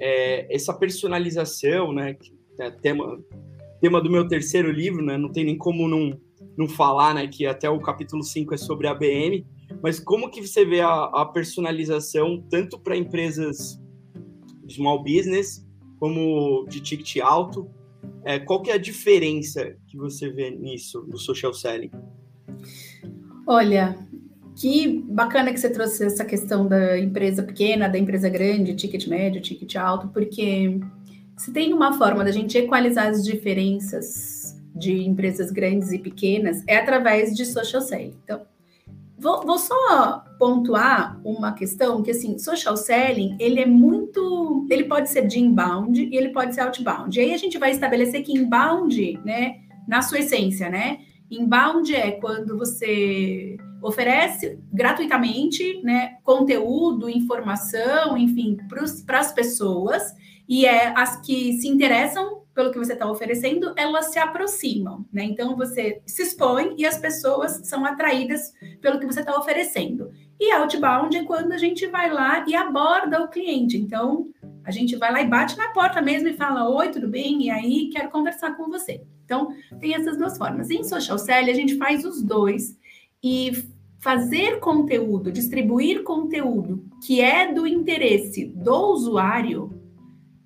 é, 0.00 0.52
essa 0.52 0.74
personalização, 0.74 1.92
né? 1.92 2.14
Que 2.14 2.32
é 2.58 2.70
tema 2.70 3.22
tema 3.80 4.00
do 4.00 4.10
meu 4.10 4.26
terceiro 4.26 4.70
livro, 4.70 5.04
né? 5.04 5.16
Não 5.16 5.30
tem 5.30 5.44
nem 5.44 5.58
como 5.58 5.88
não, 5.88 6.18
não 6.56 6.68
falar, 6.68 7.14
né? 7.14 7.26
Que 7.28 7.46
até 7.46 7.70
o 7.70 7.80
capítulo 7.80 8.22
5 8.22 8.54
é 8.54 8.56
sobre 8.56 8.86
a 8.88 8.94
BM. 8.94 9.46
Mas 9.82 10.00
como 10.00 10.30
que 10.30 10.44
você 10.44 10.64
vê 10.64 10.80
a, 10.80 11.04
a 11.04 11.26
personalização 11.26 12.44
tanto 12.50 12.78
para 12.78 12.96
empresas 12.96 13.80
small 14.68 15.02
business 15.02 15.66
como 15.98 16.64
de 16.68 16.80
ticket 16.80 17.18
alto? 17.22 17.68
É, 18.24 18.38
qual 18.38 18.62
que 18.62 18.70
é 18.70 18.74
a 18.74 18.78
diferença 18.78 19.74
que 19.88 19.96
você 19.96 20.30
vê 20.30 20.50
nisso, 20.50 21.04
no 21.08 21.18
social 21.18 21.52
selling? 21.52 21.90
Olha, 23.46 23.96
que 24.54 25.02
bacana 25.08 25.52
que 25.52 25.58
você 25.58 25.70
trouxe 25.70 26.04
essa 26.04 26.24
questão 26.24 26.66
da 26.66 26.98
empresa 26.98 27.42
pequena, 27.42 27.88
da 27.88 27.98
empresa 27.98 28.28
grande, 28.28 28.74
ticket 28.74 29.06
médio, 29.08 29.40
ticket 29.40 29.76
alto, 29.76 30.08
porque 30.08 30.78
se 31.36 31.52
tem 31.52 31.72
uma 31.72 31.98
forma 31.98 32.22
da 32.22 32.30
gente 32.30 32.56
equalizar 32.56 33.08
as 33.08 33.24
diferenças 33.24 34.56
de 34.74 35.02
empresas 35.02 35.50
grandes 35.50 35.92
e 35.92 35.98
pequenas, 35.98 36.62
é 36.66 36.76
através 36.76 37.34
de 37.36 37.44
social 37.44 37.82
selling. 37.82 38.14
Então, 38.24 38.42
vou, 39.22 39.46
vou 39.46 39.58
só 39.58 40.24
pontuar 40.38 41.20
uma 41.24 41.52
questão 41.52 42.02
que, 42.02 42.10
assim, 42.10 42.36
social 42.38 42.76
selling, 42.76 43.36
ele 43.38 43.60
é 43.60 43.66
muito... 43.66 44.66
Ele 44.68 44.84
pode 44.84 45.08
ser 45.08 45.26
de 45.26 45.38
inbound 45.38 46.02
e 46.02 46.16
ele 46.16 46.30
pode 46.30 46.54
ser 46.54 46.62
outbound. 46.62 47.16
E 47.16 47.22
aí 47.22 47.32
a 47.32 47.38
gente 47.38 47.56
vai 47.56 47.70
estabelecer 47.70 48.24
que 48.24 48.36
inbound, 48.36 49.20
né, 49.24 49.60
na 49.86 50.02
sua 50.02 50.18
essência, 50.18 50.68
né, 50.68 50.98
inbound 51.30 51.94
é 51.94 52.10
quando 52.12 52.58
você 52.58 53.56
oferece 53.80 54.58
gratuitamente 54.72 55.80
né, 55.82 56.16
conteúdo, 56.22 57.08
informação, 57.08 58.16
enfim, 58.16 58.56
para 59.06 59.20
as 59.20 59.32
pessoas, 59.32 60.02
e 60.48 60.66
é 60.66 60.92
as 60.96 61.20
que 61.20 61.54
se 61.54 61.68
interessam 61.68 62.41
pelo 62.54 62.70
que 62.70 62.78
você 62.78 62.92
está 62.92 63.10
oferecendo, 63.10 63.72
elas 63.76 64.12
se 64.12 64.18
aproximam, 64.18 65.06
né? 65.12 65.24
Então 65.24 65.56
você 65.56 66.02
se 66.06 66.22
expõe 66.22 66.74
e 66.76 66.84
as 66.84 66.98
pessoas 66.98 67.60
são 67.64 67.84
atraídas 67.84 68.52
pelo 68.80 68.98
que 68.98 69.06
você 69.06 69.20
está 69.20 69.36
oferecendo. 69.38 70.10
E 70.38 70.52
outbound 70.52 71.16
é 71.16 71.24
quando 71.24 71.52
a 71.52 71.56
gente 71.56 71.86
vai 71.86 72.10
lá 72.10 72.44
e 72.46 72.54
aborda 72.54 73.22
o 73.22 73.28
cliente. 73.28 73.76
Então 73.76 74.28
a 74.64 74.70
gente 74.70 74.96
vai 74.96 75.12
lá 75.12 75.22
e 75.22 75.28
bate 75.28 75.56
na 75.56 75.68
porta 75.68 76.02
mesmo 76.02 76.28
e 76.28 76.36
fala: 76.36 76.68
Oi, 76.68 76.90
tudo 76.90 77.08
bem? 77.08 77.44
E 77.44 77.50
aí 77.50 77.88
quero 77.90 78.10
conversar 78.10 78.56
com 78.56 78.68
você. 78.68 79.02
Então 79.24 79.54
tem 79.80 79.94
essas 79.94 80.18
duas 80.18 80.36
formas. 80.36 80.70
Em 80.70 80.84
social 80.84 81.18
selling 81.18 81.50
a 81.50 81.54
gente 81.54 81.76
faz 81.76 82.04
os 82.04 82.22
dois 82.22 82.76
e 83.22 83.52
fazer 83.98 84.58
conteúdo, 84.58 85.30
distribuir 85.30 86.02
conteúdo 86.02 86.84
que 87.06 87.20
é 87.20 87.52
do 87.52 87.66
interesse 87.66 88.46
do 88.46 88.92
usuário 88.92 89.81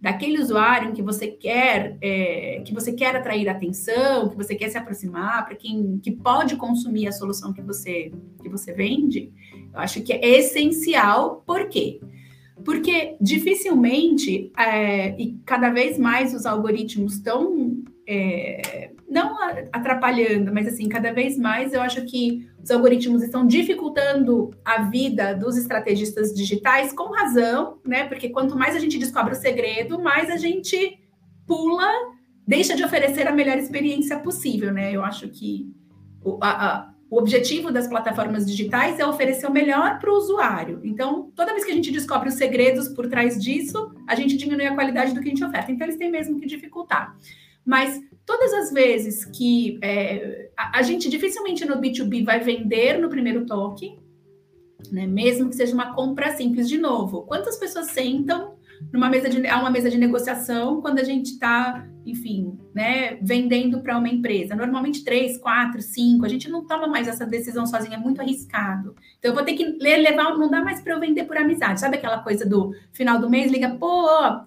daquele 0.01 0.41
usuário 0.41 0.91
em 0.91 0.93
que 0.93 1.03
você 1.03 1.29
quer 1.29 1.97
é, 2.01 2.63
que 2.65 2.73
você 2.73 2.93
quer 2.93 3.17
atrair 3.17 3.49
atenção, 3.49 4.29
que 4.29 4.37
você 4.37 4.55
quer 4.55 4.69
se 4.69 4.79
aproximar, 4.79 5.47
para 5.47 5.57
quem 5.57 5.99
que 6.03 6.11
pode 6.11 6.57
consumir 6.57 7.09
a 7.09 7.13
solução 7.13 7.53
que 7.53 7.63
você 7.63 8.13
que 8.43 8.49
você 8.49 8.73
vende, 8.73 9.33
eu 9.73 9.81
acho 9.81 10.03
que 10.03 10.13
é 10.13 10.39
essencial. 10.39 11.43
Por 11.47 11.69
quê? 11.69 12.01
Porque 12.65 13.17
dificilmente 13.21 14.53
é, 14.59 15.21
e 15.21 15.39
cada 15.45 15.71
vez 15.71 15.99
mais 15.99 16.35
os 16.35 16.47
algoritmos 16.47 17.15
estão 17.15 17.83
é, 18.07 18.91
não 19.09 19.37
atrapalhando, 19.73 20.53
mas 20.53 20.69
assim, 20.69 20.89
cada 20.89 21.13
vez 21.13 21.39
mais 21.39 21.73
eu 21.73 21.81
acho 21.81 22.05
que 22.05 22.47
os 22.67 22.71
algoritmos 22.73 23.23
estão 23.23 23.47
dificultando 23.47 24.51
a 24.65 24.83
vida 24.83 25.33
dos 25.35 25.57
estrategistas 25.57 26.35
digitais 26.35 26.93
com 26.93 27.13
razão, 27.13 27.79
né? 27.87 28.09
Porque 28.09 28.29
quanto 28.29 28.57
mais 28.57 28.75
a 28.75 28.81
gente 28.81 28.99
descobre 28.99 29.35
o 29.35 29.37
segredo, 29.37 30.03
mais 30.03 30.29
a 30.29 30.37
gente 30.37 30.99
pula, 31.47 31.89
deixa 32.45 32.75
de 32.75 32.83
oferecer 32.83 33.29
a 33.29 33.33
melhor 33.33 33.57
experiência 33.57 34.19
possível, 34.19 34.73
né? 34.73 34.91
Eu 34.93 35.05
acho 35.05 35.29
que 35.29 35.73
o, 36.25 36.39
a, 36.43 36.49
a, 36.51 36.91
o 37.09 37.19
objetivo 37.19 37.71
das 37.71 37.87
plataformas 37.87 38.45
digitais 38.45 38.99
é 38.99 39.07
oferecer 39.07 39.47
o 39.47 39.53
melhor 39.53 40.01
para 40.01 40.11
o 40.11 40.17
usuário. 40.17 40.81
Então, 40.83 41.31
toda 41.37 41.53
vez 41.53 41.65
que 41.65 41.71
a 41.71 41.75
gente 41.75 41.93
descobre 41.93 42.31
os 42.31 42.35
segredos 42.35 42.89
por 42.89 43.09
trás 43.09 43.41
disso, 43.41 43.95
a 44.09 44.17
gente 44.17 44.37
diminui 44.37 44.67
a 44.67 44.75
qualidade 44.75 45.15
do 45.15 45.21
que 45.21 45.29
a 45.29 45.31
gente 45.31 45.45
oferta. 45.45 45.71
Então, 45.71 45.87
eles 45.87 45.99
têm 45.99 46.11
mesmo 46.11 46.41
que 46.41 46.47
dificultar. 46.47 47.17
Mas 47.65 48.01
todas 48.27 48.53
as 48.53 48.73
vezes 48.73 49.25
que 49.25 49.79
é, 49.81 50.51
a, 50.57 50.81
a, 50.81 50.83
gente 50.83 51.09
dificilmente 51.09 51.65
no 51.65 51.77
B2B 51.77 52.25
vai 52.25 52.41
vender 52.41 52.99
no 52.99 53.09
primeiro 53.09 53.47
toque, 53.47 53.97
né? 54.91 55.07
Mesmo 55.07 55.49
que 55.49 55.57
seja 55.57 55.73
uma 55.73 55.95
compra 55.95 56.33
simples 56.33 56.69
de 56.69 56.77
novo. 56.77 57.23
Quantas 57.23 57.57
pessoas 57.57 57.93
sentam 57.93 58.57
numa 58.93 59.09
mesa 59.09 59.29
de 59.29 59.47
a 59.47 59.59
uma 59.59 59.71
mesa 59.71 59.89
de 59.89 59.97
negociação 59.97 60.83
quando 60.83 60.99
a 60.99 61.05
gente 61.05 61.33
está, 61.33 61.87
enfim, 62.05 62.59
né, 62.75 63.17
vendendo 63.23 63.81
para 63.81 63.97
uma 63.97 64.09
empresa? 64.09 64.55
Normalmente 64.55 65.05
três, 65.05 65.39
quatro, 65.39 65.81
cinco. 65.81 66.27
A 66.27 66.29
gente 66.29 66.51
não 66.51 66.67
toma 66.67 66.87
mais 66.87 67.09
essa 67.09 67.25
decisão 67.25 67.65
sozinha, 67.65 67.97
é 67.97 68.01
muito 68.01 68.21
arriscado. 68.21 68.95
Então 69.19 69.31
eu 69.31 69.35
vou 69.35 69.45
ter 69.45 69.55
que 69.55 69.65
levar, 69.65 70.37
não 70.37 70.51
dá 70.51 70.63
mais 70.63 70.81
para 70.81 70.93
eu 70.93 71.01
vender 71.01 71.25
por 71.25 71.37
amizade. 71.37 71.81
Sabe 71.81 71.97
aquela 71.97 72.19
coisa 72.19 72.45
do 72.45 72.73
final 72.93 73.19
do 73.19 73.31
mês, 73.31 73.51
liga, 73.51 73.71
pô, 73.71 74.07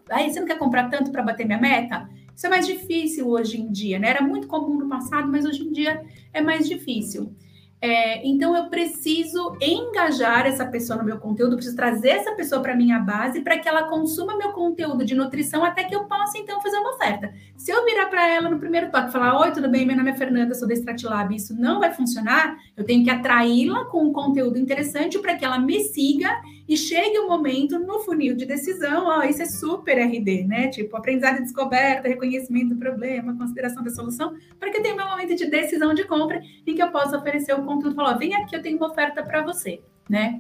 aí 0.10 0.32
você 0.32 0.40
não 0.40 0.48
quer 0.48 0.60
comprar 0.60 0.90
tanto 0.90 1.12
para 1.12 1.24
bater 1.24 1.46
minha 1.46 1.60
meta? 1.60 2.08
Isso 2.40 2.48
é 2.48 2.50
mais 2.50 2.66
difícil 2.66 3.28
hoje 3.28 3.60
em 3.60 3.70
dia, 3.70 4.00
né? 4.00 4.12
Era 4.12 4.22
muito 4.22 4.48
comum 4.48 4.78
no 4.78 4.88
passado, 4.88 5.30
mas 5.30 5.44
hoje 5.44 5.62
em 5.62 5.74
dia 5.74 6.02
é 6.32 6.40
mais 6.40 6.70
difícil. 6.70 7.36
É, 7.82 8.26
então 8.26 8.56
eu 8.56 8.70
preciso 8.70 9.58
engajar 9.60 10.46
essa 10.46 10.66
pessoa 10.66 10.98
no 10.98 11.04
meu 11.04 11.18
conteúdo, 11.20 11.58
preciso 11.58 11.76
trazer 11.76 12.12
essa 12.12 12.32
pessoa 12.36 12.62
para 12.62 12.78
minha 12.78 12.98
base 12.98 13.42
para 13.42 13.58
que 13.58 13.68
ela 13.68 13.90
consuma 13.90 14.38
meu 14.38 14.54
conteúdo 14.54 15.04
de 15.04 15.16
nutrição 15.16 15.66
até 15.66 15.84
que 15.84 15.94
eu 15.94 16.06
possa 16.06 16.38
então 16.38 16.62
fazer 16.62 16.78
uma 16.78 16.94
oferta. 16.94 17.34
Se 17.58 17.72
eu 17.72 17.84
virar 17.84 18.06
para 18.06 18.26
ela 18.26 18.50
no 18.50 18.58
primeiro 18.58 18.90
toque 18.90 19.10
e 19.10 19.12
falar: 19.12 19.38
Oi, 19.42 19.52
tudo 19.52 19.68
bem? 19.68 19.86
Meu 19.86 19.98
nome 19.98 20.12
é 20.12 20.16
Fernanda, 20.16 20.56
sou 20.56 20.66
da 20.66 20.74
Stratilab, 20.74 21.36
isso 21.36 21.54
não 21.54 21.82
vai 21.82 21.94
funcionar, 21.94 22.58
eu 22.78 22.86
tenho 22.86 23.04
que 23.04 23.10
atraí-la 23.10 23.84
com 23.84 24.02
um 24.02 24.14
conteúdo 24.14 24.58
interessante 24.58 25.20
para 25.20 25.36
que 25.36 25.44
ela 25.44 25.60
me 25.60 25.82
siga 25.82 26.40
e 26.70 26.78
chegue 26.78 27.18
o 27.18 27.26
um 27.26 27.28
momento 27.28 27.80
no 27.80 28.00
funil 28.02 28.36
de 28.36 28.46
decisão, 28.46 29.08
ó, 29.08 29.24
isso 29.24 29.42
é 29.42 29.46
super 29.46 29.98
RD, 29.98 30.44
né? 30.44 30.68
Tipo, 30.68 30.96
aprendizado 30.96 31.40
e 31.40 31.42
descoberta, 31.42 32.08
reconhecimento 32.08 32.76
do 32.76 32.80
problema, 32.80 33.36
consideração 33.36 33.84
da 33.84 33.90
solução, 33.90 34.36
para 34.60 34.70
que 34.70 34.80
tenha 34.80 34.96
meu 34.96 35.08
momento 35.08 35.36
de 35.36 35.48
decisão 35.48 35.96
de 35.96 36.04
compra 36.04 36.40
em 36.68 36.76
que 36.76 36.84
eu 36.84 36.92
possa 36.92 37.18
oferecer 37.18 37.54
o 37.54 37.64
conteúdo, 37.64 37.96
falar, 37.96 38.14
ó, 38.14 38.18
vem 38.20 38.36
aqui, 38.36 38.56
eu 38.56 38.62
tenho 38.62 38.78
uma 38.78 38.92
oferta 38.92 39.24
para 39.24 39.42
você, 39.42 39.82
né? 40.08 40.38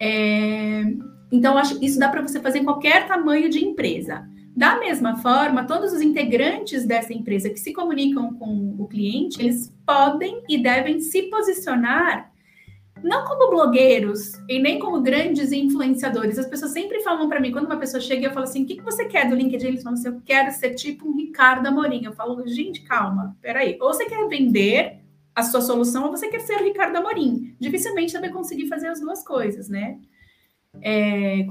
É... 0.00 0.82
Então, 1.30 1.56
acho 1.56 1.78
isso 1.84 2.00
dá 2.00 2.08
para 2.08 2.22
você 2.22 2.40
fazer 2.40 2.58
em 2.58 2.64
qualquer 2.64 3.06
tamanho 3.06 3.48
de 3.48 3.64
empresa. 3.64 4.28
Da 4.56 4.76
mesma 4.80 5.18
forma, 5.18 5.64
todos 5.64 5.92
os 5.92 6.02
integrantes 6.02 6.84
dessa 6.84 7.12
empresa 7.12 7.48
que 7.48 7.60
se 7.60 7.72
comunicam 7.72 8.34
com 8.34 8.74
o 8.76 8.88
cliente, 8.88 9.40
eles 9.40 9.72
podem 9.86 10.42
e 10.48 10.60
devem 10.60 10.98
se 10.98 11.22
posicionar 11.30 12.29
não 13.02 13.24
como 13.24 13.50
blogueiros 13.50 14.34
e 14.48 14.58
nem 14.58 14.78
como 14.78 15.00
grandes 15.00 15.52
influenciadores. 15.52 16.38
As 16.38 16.46
pessoas 16.46 16.72
sempre 16.72 17.00
falam 17.02 17.28
para 17.28 17.40
mim, 17.40 17.52
quando 17.52 17.66
uma 17.66 17.78
pessoa 17.78 18.00
chega 18.00 18.22
e 18.22 18.24
eu 18.24 18.32
falo 18.32 18.44
assim, 18.44 18.62
o 18.62 18.66
que, 18.66 18.76
que 18.76 18.82
você 18.82 19.06
quer 19.06 19.28
do 19.28 19.34
LinkedIn? 19.34 19.68
Eles 19.68 19.82
falam 19.82 19.98
assim, 19.98 20.08
eu 20.08 20.20
quero 20.24 20.50
ser 20.52 20.74
tipo 20.74 21.08
um 21.08 21.16
Ricardo 21.16 21.66
Amorim. 21.66 22.04
Eu 22.04 22.12
falo, 22.12 22.46
gente, 22.46 22.82
calma, 22.82 23.36
peraí. 23.40 23.78
Ou 23.80 23.92
você 23.92 24.04
quer 24.04 24.28
vender 24.28 25.00
a 25.34 25.42
sua 25.42 25.60
solução 25.60 26.04
ou 26.04 26.10
você 26.10 26.28
quer 26.28 26.40
ser 26.40 26.60
o 26.60 26.64
Ricardo 26.64 26.96
Amorim. 26.96 27.56
Dificilmente 27.58 28.16
vai 28.18 28.30
conseguir 28.30 28.66
fazer 28.68 28.88
as 28.88 29.00
duas 29.00 29.24
coisas, 29.24 29.68
né? 29.68 29.98
É, 30.80 31.46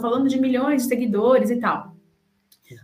falando 0.00 0.28
de 0.28 0.40
milhões 0.40 0.82
de 0.82 0.88
seguidores 0.88 1.50
e 1.50 1.56
tal. 1.56 1.93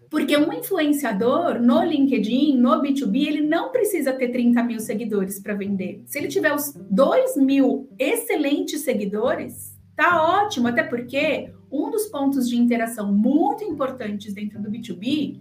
Porque 0.08 0.36
um 0.36 0.52
influenciador 0.52 1.60
no 1.60 1.82
LinkedIn, 1.82 2.56
no 2.56 2.82
B2B, 2.82 3.26
ele 3.26 3.40
não 3.42 3.70
precisa 3.70 4.12
ter 4.12 4.28
30 4.28 4.62
mil 4.62 4.80
seguidores 4.80 5.40
para 5.40 5.54
vender. 5.54 6.02
Se 6.06 6.18
ele 6.18 6.28
tiver 6.28 6.54
os 6.54 6.72
2 6.90 7.36
mil 7.36 7.88
excelentes 7.98 8.80
seguidores, 8.80 9.76
tá 9.96 10.42
ótimo, 10.42 10.68
até 10.68 10.82
porque 10.82 11.52
um 11.70 11.90
dos 11.90 12.06
pontos 12.06 12.48
de 12.48 12.56
interação 12.56 13.12
muito 13.12 13.62
importantes 13.64 14.34
dentro 14.34 14.60
do 14.60 14.70
B2B 14.70 15.40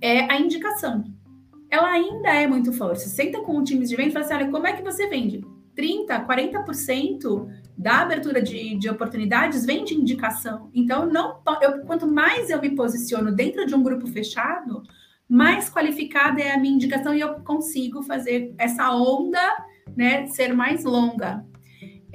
é 0.00 0.30
a 0.30 0.38
indicação. 0.38 1.04
Ela 1.70 1.90
ainda 1.90 2.28
é 2.28 2.46
muito 2.46 2.72
forte. 2.72 3.02
Senta 3.08 3.40
com 3.40 3.58
o 3.58 3.64
time 3.64 3.86
de 3.86 3.96
venda 3.96 4.10
e 4.10 4.12
fala 4.12 4.24
assim: 4.24 4.34
olha, 4.34 4.50
como 4.50 4.66
é 4.66 4.72
que 4.72 4.82
você 4.82 5.08
vende? 5.08 5.44
30%, 5.76 6.26
40% 6.26 7.48
da 7.76 8.02
abertura 8.02 8.40
de, 8.40 8.76
de 8.76 8.88
oportunidades 8.88 9.66
vem 9.66 9.84
de 9.84 9.94
indicação. 9.94 10.70
Então, 10.72 11.06
não, 11.06 11.40
eu, 11.60 11.80
quanto 11.80 12.06
mais 12.06 12.50
eu 12.50 12.60
me 12.60 12.70
posiciono 12.70 13.32
dentro 13.32 13.66
de 13.66 13.74
um 13.74 13.82
grupo 13.82 14.06
fechado, 14.06 14.82
mais 15.28 15.68
qualificada 15.68 16.40
é 16.40 16.52
a 16.52 16.58
minha 16.58 16.74
indicação 16.74 17.14
e 17.14 17.20
eu 17.20 17.34
consigo 17.40 18.02
fazer 18.02 18.54
essa 18.58 18.94
onda 18.94 19.40
né, 19.96 20.26
ser 20.28 20.52
mais 20.52 20.84
longa. 20.84 21.44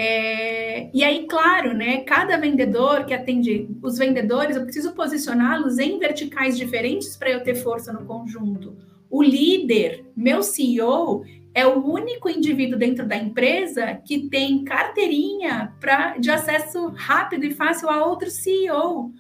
É, 0.02 0.90
e 0.94 1.04
aí, 1.04 1.28
claro, 1.28 1.74
né? 1.74 1.98
Cada 2.04 2.38
vendedor 2.38 3.04
que 3.06 3.14
atende 3.14 3.68
os 3.82 3.98
vendedores, 3.98 4.56
eu 4.56 4.64
preciso 4.64 4.94
posicioná-los 4.94 5.78
em 5.78 6.00
verticais 6.00 6.58
diferentes 6.58 7.18
para 7.18 7.30
eu 7.30 7.44
ter 7.44 7.56
força 7.56 7.92
no 7.92 8.06
conjunto. 8.06 8.78
O 9.10 9.22
líder, 9.22 10.06
meu 10.16 10.42
CEO, 10.42 11.26
é 11.54 11.66
o 11.66 11.84
único 11.84 12.30
indivíduo 12.30 12.78
dentro 12.78 13.06
da 13.06 13.16
empresa 13.16 13.96
que 14.06 14.30
tem 14.30 14.64
carteirinha 14.64 15.74
pra, 15.80 16.18
de 16.18 16.30
acesso 16.30 16.90
rápido 16.96 17.46
e 17.46 17.54
fácil 17.54 17.90
a 17.90 18.06
outro 18.06 18.30
CEO. 18.30 19.12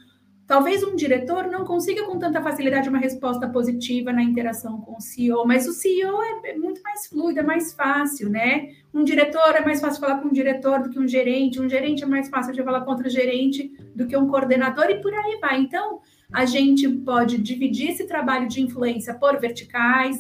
Talvez 0.46 0.84
um 0.84 0.96
diretor 0.96 1.46
não 1.46 1.64
consiga 1.64 2.06
com 2.06 2.18
tanta 2.18 2.42
facilidade 2.42 2.90
uma 2.90 2.98
resposta 2.98 3.48
positiva 3.48 4.12
na 4.12 4.24
interação 4.24 4.82
com 4.82 4.98
o 4.98 5.02
CEO, 5.02 5.46
mas 5.46 5.68
o 5.68 5.74
CEO 5.74 6.24
é 6.44 6.58
muito 6.58 6.82
mais 6.82 7.06
fluido, 7.06 7.40
é 7.40 7.44
mais 7.44 7.72
fácil, 7.74 8.32
né? 8.32 8.70
Um 8.92 9.04
diretor 9.04 9.56
é 9.56 9.64
mais 9.64 9.80
fácil 9.80 10.02
falar 10.02 10.20
com 10.20 10.30
um 10.30 10.34
diretor 10.34 10.82
do 10.82 10.90
que 10.90 11.00
um 11.00 11.08
gerente, 11.08 11.62
um 11.62 11.70
gerente 11.70 12.04
é 12.04 12.08
mais 12.08 12.30
fácil 12.30 12.52
de 12.52 12.64
falar 12.64 12.82
com 12.82 12.90
outro 12.90 13.08
gerente 13.10 13.72
do 13.96 14.08
que 14.08 14.18
um 14.18 14.28
coordenador 14.28 14.90
e 14.90 15.00
por 15.00 15.14
aí 15.14 15.38
vai. 15.40 15.62
Então, 15.62 16.00
a 16.34 16.46
gente 16.46 16.88
pode 16.90 17.38
dividir 17.38 17.92
esse 17.92 18.08
trabalho 18.08 18.48
de 18.48 18.60
influência 18.60 19.14
por 19.14 19.40
verticais, 19.40 20.18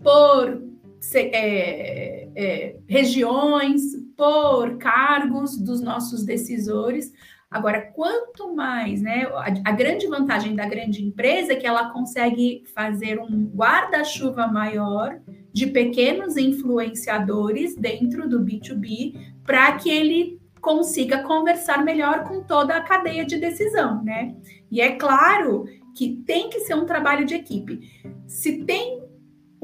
por 0.00 0.73
é, 1.14 2.28
é, 2.34 2.76
regiões, 2.88 3.82
por 4.16 4.78
cargos 4.78 5.56
dos 5.56 5.80
nossos 5.80 6.24
decisores. 6.24 7.12
Agora, 7.50 7.80
quanto 7.80 8.54
mais, 8.54 9.00
né? 9.00 9.24
A, 9.32 9.70
a, 9.70 9.72
grande 9.72 10.06
vantagem 10.08 10.56
da 10.56 10.66
grande 10.66 11.04
empresa 11.04 11.52
é 11.52 11.56
que 11.56 11.66
ela 11.66 11.90
consegue 11.90 12.64
fazer 12.74 13.20
um 13.20 13.50
guarda-chuva 13.54 14.48
maior 14.48 15.20
de 15.52 15.68
pequenos 15.68 16.36
influenciadores 16.36 17.76
dentro 17.76 18.28
do 18.28 18.40
B2B 18.40 19.14
para 19.44 19.72
que 19.76 19.88
ele 19.88 20.40
consiga 20.60 21.22
conversar 21.22 21.84
melhor 21.84 22.24
com 22.24 22.42
toda 22.42 22.74
a 22.74 22.80
cadeia 22.80 23.24
de 23.24 23.36
decisão, 23.36 24.02
né? 24.02 24.34
E 24.70 24.80
é 24.80 24.96
claro 24.96 25.64
que 25.94 26.22
tem 26.26 26.50
que 26.50 26.60
ser 26.60 26.74
um 26.74 26.86
trabalho 26.86 27.24
de 27.24 27.34
equipe. 27.34 27.88
Se 28.26 28.64
tem 28.64 29.03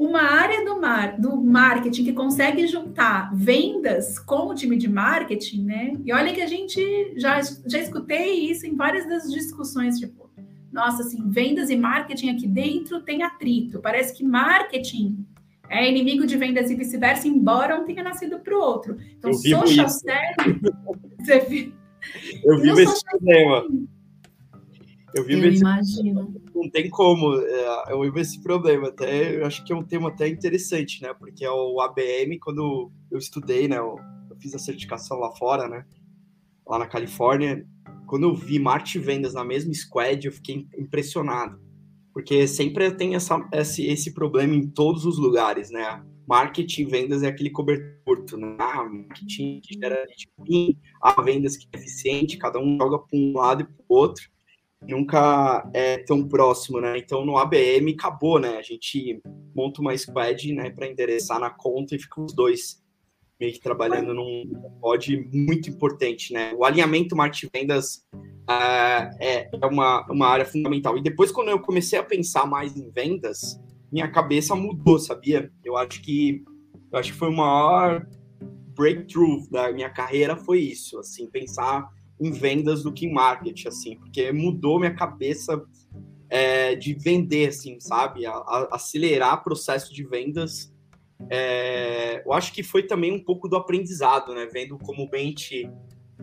uma 0.01 0.23
área 0.23 0.65
do, 0.65 0.81
mar, 0.81 1.19
do 1.19 1.39
marketing 1.39 2.05
que 2.05 2.13
consegue 2.13 2.65
juntar 2.65 3.31
vendas 3.35 4.17
com 4.17 4.47
o 4.47 4.55
time 4.55 4.75
de 4.75 4.89
marketing, 4.89 5.63
né? 5.63 5.93
E 6.03 6.11
olha 6.11 6.33
que 6.33 6.41
a 6.41 6.47
gente 6.47 7.13
já, 7.17 7.39
já 7.67 7.77
escutei 7.77 8.49
isso 8.49 8.65
em 8.65 8.75
várias 8.75 9.07
das 9.07 9.31
discussões, 9.31 9.99
tipo, 9.99 10.27
nossa, 10.71 11.03
assim, 11.03 11.29
vendas 11.29 11.69
e 11.69 11.75
marketing 11.75 12.29
aqui 12.31 12.47
dentro 12.47 13.03
tem 13.03 13.21
atrito. 13.21 13.79
Parece 13.79 14.17
que 14.17 14.23
marketing 14.23 15.23
é 15.69 15.87
inimigo 15.87 16.25
de 16.25 16.35
vendas 16.35 16.71
e 16.71 16.75
vice-versa, 16.75 17.27
embora 17.27 17.79
um 17.79 17.85
tenha 17.85 18.01
nascido 18.01 18.39
para 18.39 18.57
o 18.57 18.59
outro. 18.59 18.97
Então, 19.19 19.31
social 19.35 19.87
selling. 19.87 20.61
Você 21.19 21.39
viu? 21.41 21.73
Eu 22.43 22.57
vivo 22.57 22.79
esse 22.81 23.05
problema. 23.05 23.67
Eu 25.13 25.23
vivo 25.25 25.45
eu 25.45 25.51
esse 25.51 25.61
imagino. 25.61 26.41
Não 26.53 26.69
tem 26.69 26.89
como. 26.89 27.35
É, 27.35 27.91
eu 27.93 28.01
vivo 28.01 28.19
esse 28.19 28.41
problema. 28.41 28.89
Até 28.89 29.37
eu 29.37 29.45
acho 29.45 29.63
que 29.63 29.71
é 29.71 29.75
um 29.75 29.83
tema 29.83 30.09
até 30.09 30.27
interessante, 30.27 31.01
né? 31.01 31.13
Porque 31.13 31.45
é 31.45 31.51
o 31.51 31.79
ABM, 31.79 32.37
quando 32.39 32.91
eu 33.09 33.17
estudei, 33.17 33.67
né? 33.67 33.77
Eu, 33.77 33.95
eu 34.29 34.35
fiz 34.39 34.53
a 34.53 34.59
certificação 34.59 35.19
lá 35.19 35.31
fora, 35.31 35.67
né? 35.67 35.85
Lá 36.67 36.77
na 36.77 36.87
Califórnia. 36.87 37.65
Quando 38.07 38.23
eu 38.23 38.35
vi 38.35 38.59
marketing 38.59 38.99
vendas 38.99 39.33
na 39.33 39.43
mesma 39.43 39.73
squad, 39.73 40.25
eu 40.25 40.33
fiquei 40.33 40.67
impressionado. 40.77 41.59
Porque 42.13 42.45
sempre 42.45 42.91
tem 42.91 43.15
essa, 43.15 43.39
esse, 43.53 43.87
esse 43.87 44.13
problema 44.13 44.53
em 44.53 44.67
todos 44.67 45.05
os 45.05 45.17
lugares, 45.17 45.71
né? 45.71 46.03
Marketing 46.27 46.85
vendas 46.85 47.23
é 47.23 47.27
aquele 47.27 47.49
cobertor, 47.49 48.37
né? 48.37 48.57
Ah, 48.59 48.83
marketing 48.83 49.61
que 49.61 49.79
gera 49.79 50.05
ruim, 50.37 50.77
a 51.01 51.21
vendas 51.21 51.55
que 51.55 51.67
é 51.71 51.77
eficiente, 51.77 52.37
cada 52.37 52.59
um 52.59 52.77
joga 52.77 52.99
para 52.99 53.17
um 53.17 53.33
lado 53.33 53.61
e 53.61 53.65
para 53.65 53.85
o 53.87 53.95
outro 53.95 54.29
nunca 54.87 55.69
é 55.73 55.97
tão 55.99 56.27
próximo, 56.27 56.79
né? 56.79 56.97
Então 56.97 57.25
no 57.25 57.37
ABM 57.37 57.93
acabou, 57.93 58.39
né? 58.39 58.57
A 58.57 58.61
gente 58.61 59.21
monta 59.55 59.81
uma 59.81 59.95
squad, 59.97 60.53
né, 60.53 60.69
para 60.69 60.87
endereçar 60.87 61.39
na 61.39 61.49
conta 61.49 61.95
e 61.95 61.99
fica 61.99 62.21
os 62.21 62.33
dois 62.33 62.81
meio 63.39 63.53
que 63.53 63.59
trabalhando 63.59 64.13
num 64.13 64.43
pod 64.79 65.29
muito 65.33 65.69
importante, 65.69 66.31
né? 66.31 66.53
O 66.55 66.63
alinhamento 66.63 67.15
marketing 67.15 67.49
vendas 67.51 68.05
uh, 68.13 69.09
é, 69.19 69.49
é 69.51 69.65
uma, 69.65 70.05
uma 70.11 70.27
área 70.27 70.45
fundamental. 70.45 70.97
E 70.97 71.01
depois 71.01 71.31
quando 71.31 71.49
eu 71.49 71.59
comecei 71.59 71.97
a 71.97 72.03
pensar 72.03 72.45
mais 72.45 72.75
em 72.77 72.89
vendas, 72.91 73.59
minha 73.91 74.07
cabeça 74.07 74.55
mudou, 74.55 74.99
sabia? 74.99 75.51
Eu 75.63 75.75
acho 75.75 76.01
que 76.01 76.43
eu 76.91 76.99
acho 76.99 77.13
que 77.13 77.17
foi 77.17 77.29
o 77.29 77.35
maior 77.35 78.05
breakthrough 78.75 79.47
da 79.49 79.71
minha 79.71 79.89
carreira 79.89 80.35
foi 80.35 80.59
isso, 80.59 80.99
assim, 80.99 81.27
pensar 81.27 81.87
em 82.21 82.31
vendas 82.31 82.83
do 82.83 82.93
que 82.93 83.07
em 83.07 83.11
marketing, 83.11 83.67
assim, 83.67 83.97
porque 83.97 84.31
mudou 84.31 84.79
minha 84.79 84.93
cabeça 84.93 85.59
é, 86.29 86.75
de 86.75 86.93
vender, 86.93 87.49
assim, 87.49 87.79
sabe? 87.79 88.27
A, 88.27 88.31
a, 88.31 88.69
acelerar 88.73 89.43
processo 89.43 89.91
de 89.91 90.03
vendas. 90.03 90.71
É, 91.29 92.23
eu 92.25 92.31
acho 92.31 92.53
que 92.53 92.61
foi 92.61 92.83
também 92.83 93.11
um 93.11 93.23
pouco 93.23 93.49
do 93.49 93.55
aprendizado, 93.55 94.33
né? 94.35 94.45
Vendo 94.45 94.77
como 94.77 95.09
mente 95.11 95.67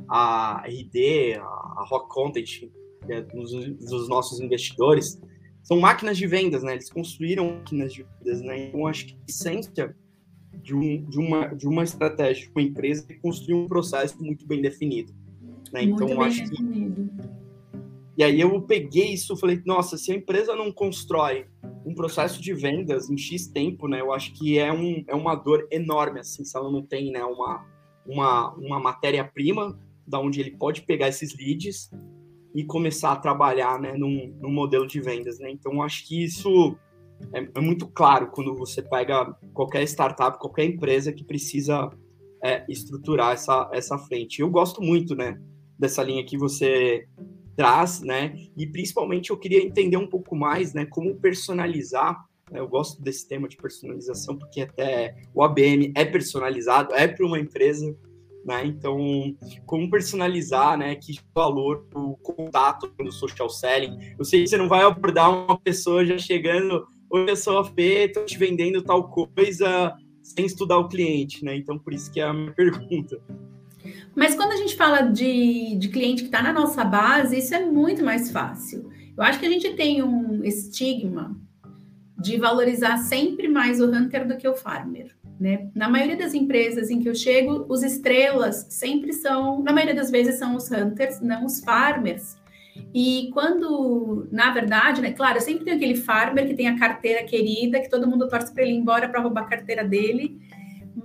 a 0.08 0.62
RD, 0.66 1.34
a, 1.34 1.84
Rock 1.88 2.08
Content, 2.08 2.70
é 3.08 3.20
dos, 3.22 3.50
dos, 3.50 4.08
nossos 4.08 4.40
investidores, 4.40 5.20
são 5.62 5.80
máquinas 5.80 6.16
de 6.16 6.26
vendas, 6.28 6.62
né? 6.62 6.74
Eles 6.74 6.90
construíram 6.90 7.56
máquinas 7.56 7.92
de 7.92 8.04
vendas, 8.04 8.40
né? 8.40 8.68
Então, 8.68 8.86
acho 8.86 9.06
que 9.06 9.14
a 9.14 9.24
essência 9.28 9.96
de, 10.62 10.74
um, 10.74 11.04
de, 11.04 11.18
uma, 11.18 11.48
de 11.48 11.66
uma 11.66 11.82
estratégia 11.82 12.46
de 12.46 12.50
uma 12.50 12.62
empresa 12.62 13.04
é 13.08 13.14
construir 13.14 13.54
um 13.54 13.66
processo 13.66 14.22
muito 14.22 14.46
bem 14.46 14.62
definido. 14.62 15.12
Né? 15.72 15.82
Então, 15.84 16.20
acho 16.22 16.48
que. 16.48 16.56
E 18.16 18.24
aí 18.24 18.40
eu 18.40 18.60
peguei 18.62 19.12
isso 19.12 19.34
e 19.34 19.38
falei, 19.38 19.62
nossa, 19.64 19.96
se 19.96 20.10
a 20.10 20.14
empresa 20.16 20.56
não 20.56 20.72
constrói 20.72 21.46
um 21.86 21.94
processo 21.94 22.42
de 22.42 22.52
vendas 22.52 23.08
em 23.08 23.16
X 23.16 23.46
tempo, 23.46 23.86
né? 23.86 24.00
Eu 24.00 24.12
acho 24.12 24.32
que 24.34 24.58
é, 24.58 24.72
um, 24.72 25.04
é 25.06 25.14
uma 25.14 25.34
dor 25.34 25.66
enorme, 25.70 26.20
assim, 26.20 26.44
se 26.44 26.56
ela 26.56 26.70
não 26.70 26.82
tem 26.82 27.12
né, 27.12 27.24
uma, 27.24 27.64
uma, 28.04 28.54
uma 28.54 28.80
matéria-prima 28.80 29.78
da 30.06 30.18
onde 30.18 30.40
ele 30.40 30.50
pode 30.50 30.82
pegar 30.82 31.08
esses 31.08 31.36
leads 31.38 31.90
e 32.54 32.64
começar 32.64 33.12
a 33.12 33.16
trabalhar 33.16 33.80
né, 33.80 33.92
num, 33.92 34.34
num 34.40 34.50
modelo 34.50 34.86
de 34.86 35.00
vendas, 35.00 35.38
né? 35.38 35.50
Então, 35.50 35.82
acho 35.82 36.06
que 36.06 36.24
isso 36.24 36.76
é, 37.32 37.48
é, 37.54 37.60
muito 37.60 37.86
claro 37.86 38.30
quando 38.30 38.54
você 38.54 38.82
pega 38.82 39.32
qualquer 39.52 39.82
startup, 39.84 40.38
qualquer 40.38 40.64
empresa 40.64 41.12
que 41.12 41.24
precisa 41.24 41.90
é, 42.42 42.64
estruturar 42.68 43.32
essa, 43.32 43.68
essa 43.72 43.98
frente. 43.98 44.40
Eu 44.40 44.50
gosto 44.50 44.82
muito, 44.82 45.14
né? 45.14 45.40
Dessa 45.78 46.02
linha 46.02 46.24
que 46.24 46.36
você 46.36 47.06
traz, 47.56 48.00
né? 48.00 48.34
E 48.56 48.66
principalmente 48.66 49.30
eu 49.30 49.36
queria 49.36 49.62
entender 49.62 49.96
um 49.96 50.06
pouco 50.06 50.36
mais, 50.36 50.72
né, 50.74 50.86
como 50.86 51.16
personalizar. 51.16 52.24
Né? 52.50 52.60
Eu 52.60 52.68
gosto 52.68 53.02
desse 53.02 53.26
tema 53.26 53.48
de 53.48 53.56
personalização 53.56 54.36
porque 54.36 54.60
até 54.62 55.16
o 55.34 55.42
ABM 55.42 55.92
é 55.96 56.04
personalizado, 56.04 56.94
é 56.94 57.08
para 57.08 57.26
uma 57.26 57.38
empresa, 57.38 57.96
né? 58.44 58.64
Então, 58.64 58.96
como 59.66 59.90
personalizar, 59.90 60.78
né? 60.78 60.94
Que 60.94 61.18
valor 61.34 61.86
o 61.94 62.16
contato 62.18 62.92
no 62.98 63.10
social 63.10 63.50
selling. 63.50 64.14
Eu 64.18 64.24
sei 64.24 64.42
que 64.42 64.48
você 64.48 64.56
não 64.56 64.68
vai 64.68 64.82
abordar 64.82 65.30
uma 65.30 65.58
pessoa 65.58 66.06
já 66.06 66.16
chegando, 66.16 66.86
oi, 67.10 67.26
a 67.30 67.64
Fê, 67.64 68.08
tô 68.08 68.24
te 68.24 68.38
vendendo 68.38 68.82
tal 68.82 69.10
coisa 69.10 69.94
sem 70.22 70.46
estudar 70.46 70.78
o 70.78 70.88
cliente, 70.88 71.44
né? 71.44 71.56
Então, 71.56 71.78
por 71.78 71.92
isso 71.92 72.10
que 72.12 72.20
é 72.20 72.24
a 72.24 72.32
minha 72.32 72.52
pergunta. 72.54 73.20
Mas 74.14 74.34
quando 74.34 74.52
a 74.52 74.56
gente 74.56 74.76
fala 74.76 75.02
de, 75.02 75.76
de 75.76 75.88
cliente 75.88 76.22
que 76.22 76.28
está 76.28 76.42
na 76.42 76.52
nossa 76.52 76.84
base, 76.84 77.38
isso 77.38 77.54
é 77.54 77.64
muito 77.64 78.04
mais 78.04 78.30
fácil. 78.30 78.90
Eu 79.16 79.22
acho 79.22 79.38
que 79.38 79.46
a 79.46 79.50
gente 79.50 79.74
tem 79.74 80.02
um 80.02 80.44
estigma 80.44 81.36
de 82.18 82.36
valorizar 82.36 82.98
sempre 82.98 83.48
mais 83.48 83.80
o 83.80 83.86
hunter 83.86 84.26
do 84.26 84.36
que 84.36 84.48
o 84.48 84.54
farmer. 84.54 85.16
Né? 85.38 85.70
Na 85.74 85.88
maioria 85.88 86.16
das 86.16 86.34
empresas 86.34 86.90
em 86.90 87.00
que 87.00 87.08
eu 87.08 87.14
chego, 87.14 87.64
os 87.68 87.82
estrelas 87.84 88.66
sempre 88.70 89.12
são, 89.12 89.62
na 89.62 89.72
maioria 89.72 89.94
das 89.94 90.10
vezes, 90.10 90.36
são 90.36 90.56
os 90.56 90.70
hunters, 90.70 91.20
não 91.20 91.44
os 91.44 91.60
farmers. 91.60 92.36
E 92.92 93.30
quando, 93.32 94.28
na 94.30 94.52
verdade, 94.52 95.00
né, 95.00 95.12
claro, 95.12 95.40
sempre 95.40 95.64
tenho 95.64 95.76
aquele 95.76 95.96
farmer 95.96 96.46
que 96.46 96.54
tem 96.54 96.68
a 96.68 96.78
carteira 96.78 97.24
querida, 97.24 97.80
que 97.80 97.90
todo 97.90 98.08
mundo 98.08 98.28
torce 98.28 98.52
para 98.52 98.62
ele 98.62 98.72
ir 98.72 98.78
embora 98.78 99.08
para 99.08 99.20
roubar 99.20 99.42
a 99.42 99.48
carteira 99.48 99.84
dele. 99.84 100.40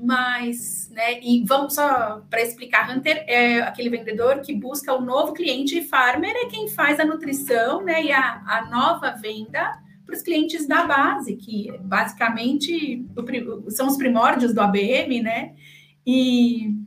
Mas, 0.01 0.89
né, 0.91 1.19
e 1.21 1.43
vamos 1.45 1.75
só 1.75 2.23
para 2.29 2.41
explicar, 2.41 2.89
Hunter 2.89 3.23
é 3.27 3.61
aquele 3.61 3.89
vendedor 3.89 4.41
que 4.41 4.53
busca 4.53 4.93
o 4.93 5.01
novo 5.01 5.33
cliente 5.33 5.77
e 5.77 5.83
farmer 5.83 6.33
é 6.35 6.45
quem 6.47 6.67
faz 6.67 6.99
a 6.99 7.05
nutrição, 7.05 7.83
né, 7.83 8.03
e 8.03 8.11
a, 8.11 8.41
a 8.45 8.69
nova 8.69 9.11
venda 9.11 9.71
para 10.05 10.15
os 10.15 10.21
clientes 10.21 10.67
da 10.67 10.85
base, 10.85 11.35
que 11.35 11.71
basicamente 11.81 13.05
são 13.69 13.87
os 13.87 13.97
primórdios 13.97 14.53
do 14.53 14.61
ABM, 14.61 15.21
né? 15.21 15.53
E 16.05 16.83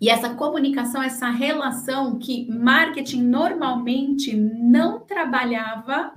e 0.00 0.08
essa 0.08 0.32
comunicação, 0.34 1.02
essa 1.02 1.28
relação 1.28 2.18
que 2.20 2.48
marketing 2.48 3.22
normalmente 3.24 4.32
não 4.36 5.00
trabalhava 5.00 6.12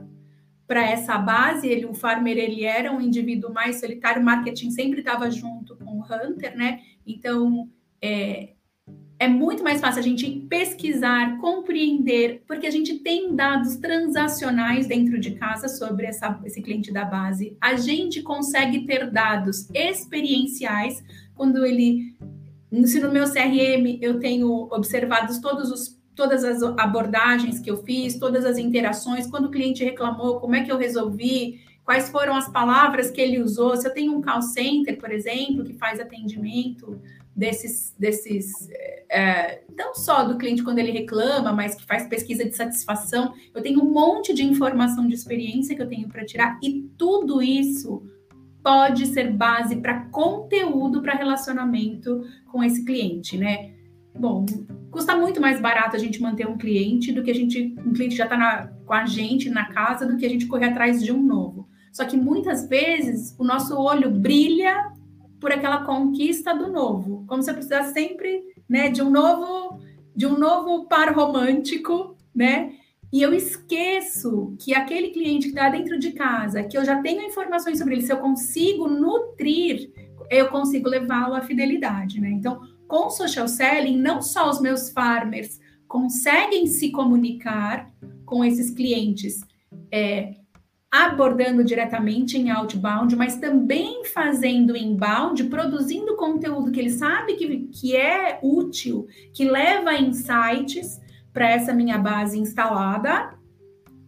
para 0.71 0.89
essa 0.89 1.17
base, 1.17 1.67
ele, 1.67 1.85
o 1.85 1.93
farmer 1.93 2.37
ele 2.37 2.63
era 2.63 2.93
um 2.93 3.01
indivíduo 3.01 3.51
mais 3.51 3.81
solitário, 3.81 4.21
o 4.21 4.23
marketing 4.23 4.71
sempre 4.71 4.99
estava 4.99 5.29
junto 5.29 5.75
com 5.75 5.99
o 5.99 6.01
hunter, 6.01 6.55
né? 6.55 6.79
Então 7.05 7.67
é, 8.01 8.53
é 9.19 9.27
muito 9.27 9.65
mais 9.65 9.81
fácil 9.81 9.99
a 9.99 10.01
gente 10.01 10.29
pesquisar, 10.47 11.37
compreender, 11.39 12.41
porque 12.47 12.65
a 12.65 12.71
gente 12.71 12.99
tem 12.99 13.35
dados 13.35 13.75
transacionais 13.75 14.87
dentro 14.87 15.19
de 15.19 15.31
casa 15.31 15.67
sobre 15.67 16.05
essa, 16.05 16.39
esse 16.45 16.61
cliente 16.61 16.89
da 16.89 17.03
base. 17.03 17.57
A 17.59 17.75
gente 17.75 18.21
consegue 18.21 18.85
ter 18.85 19.11
dados 19.11 19.69
experienciais 19.73 21.03
quando 21.35 21.65
ele 21.65 22.15
se 22.85 23.01
no 23.01 23.11
meu 23.11 23.25
CRM 23.25 23.99
eu 23.99 24.21
tenho 24.21 24.69
observado 24.71 25.41
todos 25.41 25.69
os, 25.69 26.00
todas 26.15 26.43
as 26.43 26.61
abordagens 26.77 27.59
que 27.59 27.71
eu 27.71 27.83
fiz, 27.83 28.19
todas 28.19 28.45
as 28.45 28.57
interações, 28.57 29.27
quando 29.27 29.45
o 29.45 29.51
cliente 29.51 29.83
reclamou, 29.83 30.39
como 30.39 30.55
é 30.55 30.63
que 30.63 30.71
eu 30.71 30.77
resolvi, 30.77 31.61
quais 31.83 32.09
foram 32.09 32.35
as 32.35 32.49
palavras 32.49 33.09
que 33.09 33.21
ele 33.21 33.41
usou. 33.41 33.75
Se 33.75 33.87
eu 33.87 33.93
tenho 33.93 34.15
um 34.15 34.21
call 34.21 34.41
center, 34.41 34.97
por 34.97 35.11
exemplo, 35.11 35.63
que 35.63 35.73
faz 35.73 35.99
atendimento 35.99 37.01
desses, 37.35 37.95
desses 37.97 38.69
é, 39.09 39.61
não 39.75 39.95
só 39.95 40.23
do 40.23 40.37
cliente 40.37 40.63
quando 40.63 40.79
ele 40.79 40.91
reclama, 40.91 41.51
mas 41.51 41.75
que 41.75 41.85
faz 41.85 42.07
pesquisa 42.07 42.45
de 42.45 42.55
satisfação, 42.55 43.33
eu 43.53 43.61
tenho 43.61 43.81
um 43.81 43.91
monte 43.91 44.33
de 44.33 44.43
informação 44.43 45.07
de 45.07 45.15
experiência 45.15 45.75
que 45.75 45.81
eu 45.81 45.89
tenho 45.89 46.07
para 46.07 46.25
tirar, 46.25 46.59
e 46.61 46.89
tudo 46.97 47.41
isso 47.41 48.03
pode 48.63 49.07
ser 49.07 49.31
base 49.31 49.75
para 49.77 50.05
conteúdo 50.05 51.01
para 51.01 51.15
relacionamento 51.15 52.23
com 52.51 52.63
esse 52.63 52.85
cliente, 52.85 53.37
né? 53.37 53.70
Bom, 54.15 54.45
custa 54.91 55.15
muito 55.15 55.39
mais 55.39 55.59
barato 55.59 55.95
a 55.95 55.99
gente 55.99 56.21
manter 56.21 56.47
um 56.47 56.57
cliente 56.57 57.11
do 57.11 57.23
que 57.23 57.31
a 57.31 57.35
gente, 57.35 57.75
um 57.85 57.93
cliente 57.93 58.15
já 58.15 58.25
está 58.25 58.71
com 58.85 58.93
a 58.93 59.05
gente 59.05 59.49
na 59.49 59.65
casa 59.65 60.05
do 60.05 60.17
que 60.17 60.25
a 60.25 60.29
gente 60.29 60.47
correr 60.47 60.67
atrás 60.67 61.03
de 61.03 61.11
um 61.11 61.21
novo. 61.21 61.67
Só 61.91 62.05
que 62.05 62.15
muitas 62.15 62.67
vezes 62.67 63.35
o 63.37 63.43
nosso 63.43 63.77
olho 63.77 64.09
brilha 64.11 64.91
por 65.39 65.51
aquela 65.51 65.83
conquista 65.83 66.53
do 66.53 66.71
novo, 66.71 67.25
como 67.27 67.41
se 67.41 67.49
eu 67.49 67.55
precisasse 67.55 67.93
sempre, 67.93 68.43
né, 68.69 68.89
de 68.89 69.01
um 69.01 69.09
novo, 69.09 69.79
de 70.15 70.25
um 70.25 70.37
novo 70.37 70.85
par 70.85 71.13
romântico, 71.13 72.15
né? 72.33 72.73
E 73.11 73.21
eu 73.21 73.33
esqueço 73.33 74.55
que 74.57 74.73
aquele 74.73 75.09
cliente 75.09 75.47
que 75.47 75.53
está 75.53 75.67
dentro 75.67 75.99
de 75.99 76.11
casa, 76.11 76.63
que 76.63 76.77
eu 76.77 76.85
já 76.85 77.01
tenho 77.01 77.21
informações 77.23 77.77
sobre 77.77 77.95
ele, 77.95 78.03
se 78.03 78.13
eu 78.13 78.17
consigo 78.17 78.87
nutrir, 78.87 79.91
eu 80.29 80.47
consigo 80.47 80.87
levá-lo 80.87 81.35
à 81.35 81.41
fidelidade, 81.41 82.21
né? 82.21 82.29
Então, 82.29 82.61
com 82.91 83.09
social 83.09 83.47
selling, 83.47 83.95
não 83.95 84.21
só 84.21 84.49
os 84.49 84.59
meus 84.59 84.89
farmers 84.89 85.61
conseguem 85.87 86.67
se 86.67 86.91
comunicar 86.91 87.89
com 88.25 88.43
esses 88.43 88.69
clientes, 88.69 89.39
é, 89.89 90.33
abordando 90.91 91.63
diretamente 91.63 92.37
em 92.37 92.51
outbound, 92.51 93.15
mas 93.15 93.37
também 93.37 94.03
fazendo 94.03 94.75
inbound, 94.75 95.45
produzindo 95.45 96.17
conteúdo 96.17 96.69
que 96.69 96.81
ele 96.81 96.89
sabe 96.89 97.35
que, 97.35 97.59
que 97.67 97.95
é 97.95 98.37
útil, 98.43 99.07
que 99.33 99.45
leva 99.45 99.95
insights 99.95 100.99
para 101.31 101.49
essa 101.49 101.73
minha 101.73 101.97
base 101.97 102.37
instalada, 102.37 103.33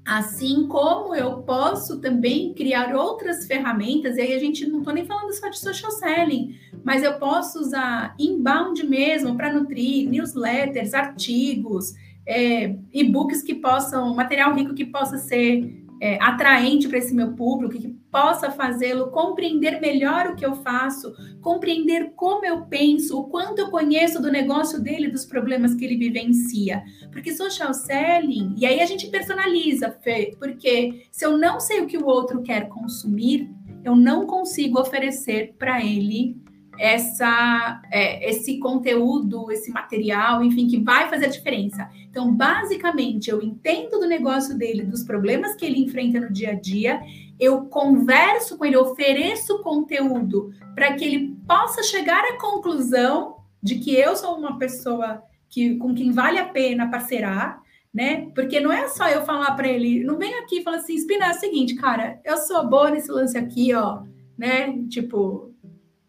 assim 0.05 0.67
como 0.67 1.15
eu 1.15 1.37
posso 1.43 1.99
também 1.99 2.53
criar 2.53 2.95
outras 2.95 3.45
ferramentas, 3.45 4.17
e 4.17 4.21
aí 4.21 4.33
a 4.33 4.39
gente 4.39 4.67
não 4.67 4.79
estou 4.79 4.93
nem 4.93 5.05
falando 5.05 5.31
só 5.33 5.47
de 5.49 5.59
social 5.59 5.91
selling, 5.91 6.57
mas 6.83 7.03
eu 7.03 7.13
posso 7.13 7.59
usar 7.59 8.13
inbound 8.19 8.85
mesmo 8.85 9.35
para 9.35 9.53
nutrir 9.53 10.09
newsletters, 10.09 10.93
artigos, 10.93 11.93
é, 12.25 12.75
e-books 12.93 13.41
que 13.41 13.55
possam, 13.55 14.13
material 14.15 14.53
rico 14.53 14.73
que 14.73 14.85
possa 14.85 15.17
ser 15.17 15.82
é, 16.03 16.17
atraente 16.21 16.89
para 16.89 16.97
esse 16.97 17.15
meu 17.15 17.31
público, 17.31 17.79
que 17.79 17.87
possa 18.11 18.51
fazê-lo 18.51 19.09
compreender 19.09 19.79
melhor 19.79 20.27
o 20.27 20.35
que 20.35 20.45
eu 20.45 20.53
faço, 20.55 21.13
compreender 21.39 22.11
como 22.13 22.45
eu 22.45 22.65
penso, 22.65 23.17
o 23.17 23.29
quanto 23.29 23.59
eu 23.59 23.69
conheço 23.69 24.21
do 24.21 24.29
negócio 24.29 24.81
dele, 24.81 25.07
dos 25.07 25.23
problemas 25.25 25.73
que 25.73 25.85
ele 25.85 25.95
vivencia. 25.95 26.83
Porque 27.09 27.33
social 27.33 27.73
selling, 27.73 28.53
e 28.57 28.65
aí 28.65 28.81
a 28.81 28.85
gente 28.85 29.07
personaliza, 29.07 29.97
Fê, 30.03 30.35
porque 30.37 31.07
se 31.09 31.25
eu 31.25 31.37
não 31.37 31.57
sei 31.61 31.79
o 31.79 31.87
que 31.87 31.97
o 31.97 32.05
outro 32.05 32.41
quer 32.41 32.67
consumir, 32.67 33.49
eu 33.81 33.95
não 33.95 34.27
consigo 34.27 34.81
oferecer 34.81 35.55
para 35.57 35.81
ele 35.85 36.35
essa, 36.79 37.81
é, 37.91 38.29
esse 38.29 38.59
conteúdo, 38.59 39.51
esse 39.51 39.71
material, 39.71 40.43
enfim, 40.43 40.67
que 40.67 40.79
vai 40.79 41.09
fazer 41.09 41.25
a 41.25 41.29
diferença. 41.29 41.89
Então, 42.09 42.33
basicamente, 42.33 43.29
eu 43.29 43.41
entendo 43.41 43.99
do 43.99 44.07
negócio 44.07 44.57
dele, 44.57 44.83
dos 44.83 45.03
problemas 45.03 45.55
que 45.55 45.65
ele 45.65 45.79
enfrenta 45.79 46.19
no 46.19 46.31
dia 46.31 46.51
a 46.51 46.53
dia, 46.53 47.01
eu 47.39 47.65
converso 47.65 48.57
com 48.57 48.65
ele, 48.65 48.77
ofereço 48.77 49.61
conteúdo 49.61 50.51
para 50.75 50.93
que 50.93 51.03
ele 51.05 51.35
possa 51.47 51.83
chegar 51.83 52.23
à 52.23 52.39
conclusão 52.39 53.37
de 53.61 53.79
que 53.79 53.95
eu 53.95 54.15
sou 54.15 54.37
uma 54.37 54.57
pessoa 54.57 55.23
que, 55.49 55.75
com 55.75 55.93
quem 55.93 56.11
vale 56.11 56.39
a 56.39 56.45
pena 56.45 56.89
parceirar, 56.89 57.61
né? 57.93 58.31
Porque 58.33 58.59
não 58.59 58.71
é 58.71 58.87
só 58.87 59.07
eu 59.07 59.23
falar 59.23 59.51
para 59.51 59.67
ele, 59.67 60.03
não 60.03 60.17
vem 60.17 60.33
aqui 60.35 60.59
e 60.59 60.63
fala 60.63 60.77
assim, 60.77 60.95
Espina, 60.95 61.27
é 61.27 61.31
o 61.31 61.35
seguinte, 61.35 61.75
cara, 61.75 62.19
eu 62.25 62.37
sou 62.37 62.67
boa 62.67 62.89
nesse 62.89 63.11
lance 63.11 63.37
aqui, 63.37 63.73
ó, 63.73 64.01
né? 64.37 64.75
Tipo, 64.89 65.52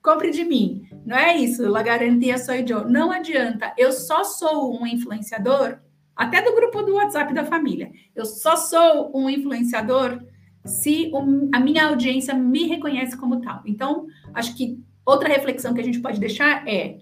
compre 0.05 0.31
de 0.31 0.45
mim. 0.45 0.87
Não 1.05 1.17
é 1.17 1.37
isso, 1.37 1.67
la 1.67 1.83
garantia 1.83 2.37
sou 2.37 2.55
eu. 2.55 2.87
Não 2.89 3.11
adianta. 3.11 3.73
Eu 3.77 3.91
só 3.91 4.23
sou 4.23 4.79
um 4.79 4.87
influenciador, 4.87 5.79
até 6.15 6.43
do 6.43 6.55
grupo 6.55 6.83
do 6.83 6.95
WhatsApp 6.95 7.33
da 7.33 7.45
família. 7.45 7.91
Eu 8.15 8.27
só 8.27 8.55
sou 8.55 9.11
um 9.17 9.29
influenciador 9.29 10.23
se 10.65 11.11
a 11.53 11.59
minha 11.59 11.87
audiência 11.87 12.35
me 12.35 12.67
reconhece 12.67 13.17
como 13.17 13.41
tal. 13.41 13.63
Então, 13.67 14.07
acho 14.35 14.55
que 14.55 14.79
outra 15.05 15.29
reflexão 15.29 15.73
que 15.73 15.81
a 15.81 15.85
gente 15.85 16.01
pode 16.01 16.21
deixar 16.21 16.69
é 16.69 16.99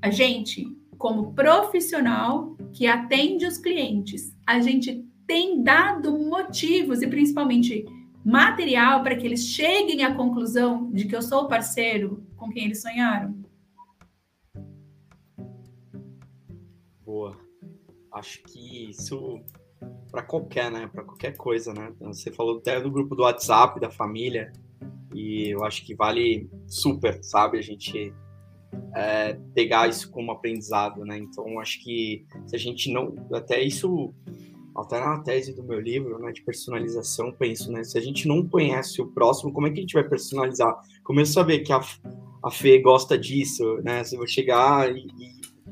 a 0.00 0.10
gente, 0.10 0.66
como 0.98 1.34
profissional 1.34 2.56
que 2.72 2.86
atende 2.86 3.46
os 3.46 3.58
clientes, 3.58 4.34
a 4.46 4.60
gente 4.60 5.04
tem 5.26 5.62
dado 5.62 6.18
motivos 6.18 7.02
e 7.02 7.06
principalmente 7.06 7.84
material 8.26 9.04
para 9.04 9.14
que 9.14 9.24
eles 9.24 9.46
cheguem 9.46 10.04
à 10.04 10.12
conclusão 10.12 10.90
de 10.90 11.04
que 11.06 11.14
eu 11.14 11.22
sou 11.22 11.44
o 11.44 11.48
parceiro 11.48 12.26
com 12.36 12.50
quem 12.50 12.64
eles 12.64 12.82
sonharam? 12.82 13.38
Boa. 17.04 17.38
Acho 18.12 18.42
que 18.42 18.90
isso 18.90 19.40
para 20.10 20.24
qualquer, 20.24 20.72
né? 20.72 20.90
Para 20.92 21.04
qualquer 21.04 21.36
coisa, 21.36 21.72
né? 21.72 21.92
Você 22.00 22.32
falou 22.32 22.58
até 22.58 22.80
do 22.80 22.90
grupo 22.90 23.14
do 23.14 23.22
WhatsApp, 23.22 23.78
da 23.78 23.90
família, 23.90 24.52
e 25.14 25.50
eu 25.50 25.64
acho 25.64 25.86
que 25.86 25.94
vale 25.94 26.50
super, 26.66 27.22
sabe? 27.22 27.58
A 27.58 27.62
gente 27.62 28.12
é, 28.92 29.34
pegar 29.54 29.88
isso 29.88 30.10
como 30.10 30.32
aprendizado, 30.32 31.04
né? 31.04 31.16
Então, 31.16 31.60
acho 31.60 31.80
que 31.80 32.26
se 32.44 32.56
a 32.56 32.58
gente 32.58 32.92
não. 32.92 33.14
Até 33.32 33.60
isso 33.62 34.12
até 34.76 35.00
na 35.00 35.18
tese 35.20 35.54
do 35.54 35.62
meu 35.62 35.80
livro, 35.80 36.18
né, 36.18 36.32
de 36.32 36.42
personalização, 36.42 37.32
penso, 37.32 37.72
né, 37.72 37.82
se 37.82 37.96
a 37.96 38.00
gente 38.00 38.28
não 38.28 38.46
conhece 38.46 39.00
o 39.00 39.06
próximo, 39.06 39.52
como 39.52 39.66
é 39.66 39.70
que 39.70 39.78
a 39.78 39.80
gente 39.80 39.94
vai 39.94 40.06
personalizar? 40.06 40.74
Como 41.02 41.20
eu 41.20 41.26
saber 41.26 41.60
que 41.60 41.72
a, 41.72 41.80
a 42.44 42.50
Fê 42.50 42.78
gosta 42.78 43.16
disso, 43.16 43.78
né, 43.82 44.04
se 44.04 44.14
eu 44.14 44.18
vou 44.18 44.26
chegar 44.28 44.94
e, 44.94 45.06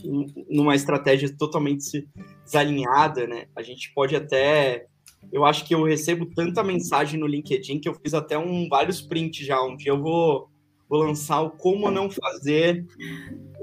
e 0.03 0.47
numa 0.49 0.75
estratégia 0.75 1.35
totalmente 1.37 2.09
desalinhada, 2.45 3.27
né, 3.27 3.47
a 3.55 3.63
gente 3.63 3.93
pode 3.95 4.17
até, 4.17 4.87
eu 5.33 5.45
acho 5.45 5.65
que 5.65 5.75
eu 5.75 5.85
recebo 5.85 6.27
tanta 6.27 6.63
mensagem 6.63 7.21
no 7.21 7.27
LinkedIn 7.27 7.81
que 7.81 7.89
eu 7.89 7.95
fiz 7.95 8.15
até 8.15 8.39
um, 8.39 8.69
vários 8.69 9.01
prints 9.01 9.47
já, 9.47 9.63
um 9.63 9.77
dia 9.77 9.93
eu 9.93 10.01
vou, 10.01 10.49
vou 10.95 11.03
lançar 11.03 11.43
o 11.43 11.51
como 11.51 11.91
não 11.91 12.09
fazer 12.09 12.87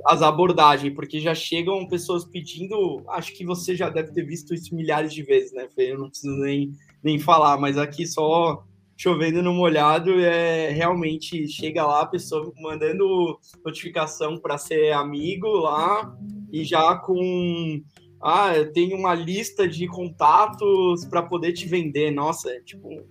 as 0.05 0.21
abordagens, 0.21 0.93
porque 0.93 1.17
já 1.19 1.33
chegam 1.33 1.87
pessoas 1.87 2.25
pedindo. 2.25 3.01
Acho 3.07 3.33
que 3.33 3.45
você 3.45 3.73
já 3.73 3.89
deve 3.89 4.11
ter 4.11 4.25
visto 4.25 4.53
isso 4.53 4.75
milhares 4.75 5.13
de 5.13 5.23
vezes, 5.23 5.53
né, 5.53 5.69
Fê? 5.73 5.93
Eu 5.93 5.99
não 5.99 6.09
preciso 6.09 6.35
nem, 6.37 6.73
nem 7.01 7.17
falar, 7.17 7.57
mas 7.57 7.77
aqui 7.77 8.05
só 8.05 8.65
chovendo 8.97 9.41
no 9.41 9.53
molhado, 9.53 10.11
é 10.19 10.69
realmente 10.69 11.47
chega 11.47 11.85
lá 11.85 12.01
a 12.01 12.05
pessoa 12.05 12.51
mandando 12.59 13.39
notificação 13.65 14.37
para 14.37 14.59
ser 14.59 14.91
amigo 14.91 15.47
lá 15.47 16.15
e 16.51 16.63
já 16.63 16.95
com 16.97 17.81
ah, 18.21 18.55
eu 18.55 18.71
tenho 18.71 18.95
uma 18.95 19.15
lista 19.15 19.67
de 19.67 19.87
contatos 19.87 21.05
para 21.05 21.23
poder 21.23 21.53
te 21.53 21.67
vender. 21.67 22.11
Nossa, 22.11 22.51
é 22.51 22.61
tipo 22.61 23.03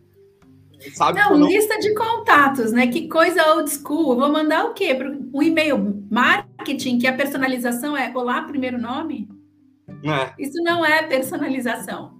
Sabe 0.95 1.19
não, 1.19 1.37
não, 1.37 1.49
lista 1.49 1.79
de 1.79 1.95
contatos, 1.95 2.73
né? 2.73 2.87
Que 2.87 3.09
coisa 3.09 3.55
old 3.55 3.71
school. 3.71 4.17
vou 4.17 4.33
mandar 4.33 4.65
o 4.65 4.73
quê? 4.73 4.97
O 5.33 5.43
e-mail 5.43 6.07
marketing, 6.11 6.99
que 6.99 7.07
a 7.07 7.13
personalização 7.13 7.97
é 7.97 8.11
olá, 8.15 8.43
primeiro 8.43 8.79
nome? 8.79 9.29
É. 10.05 10.33
Isso 10.43 10.63
não 10.63 10.85
é 10.85 11.03
personalização. 11.03 12.19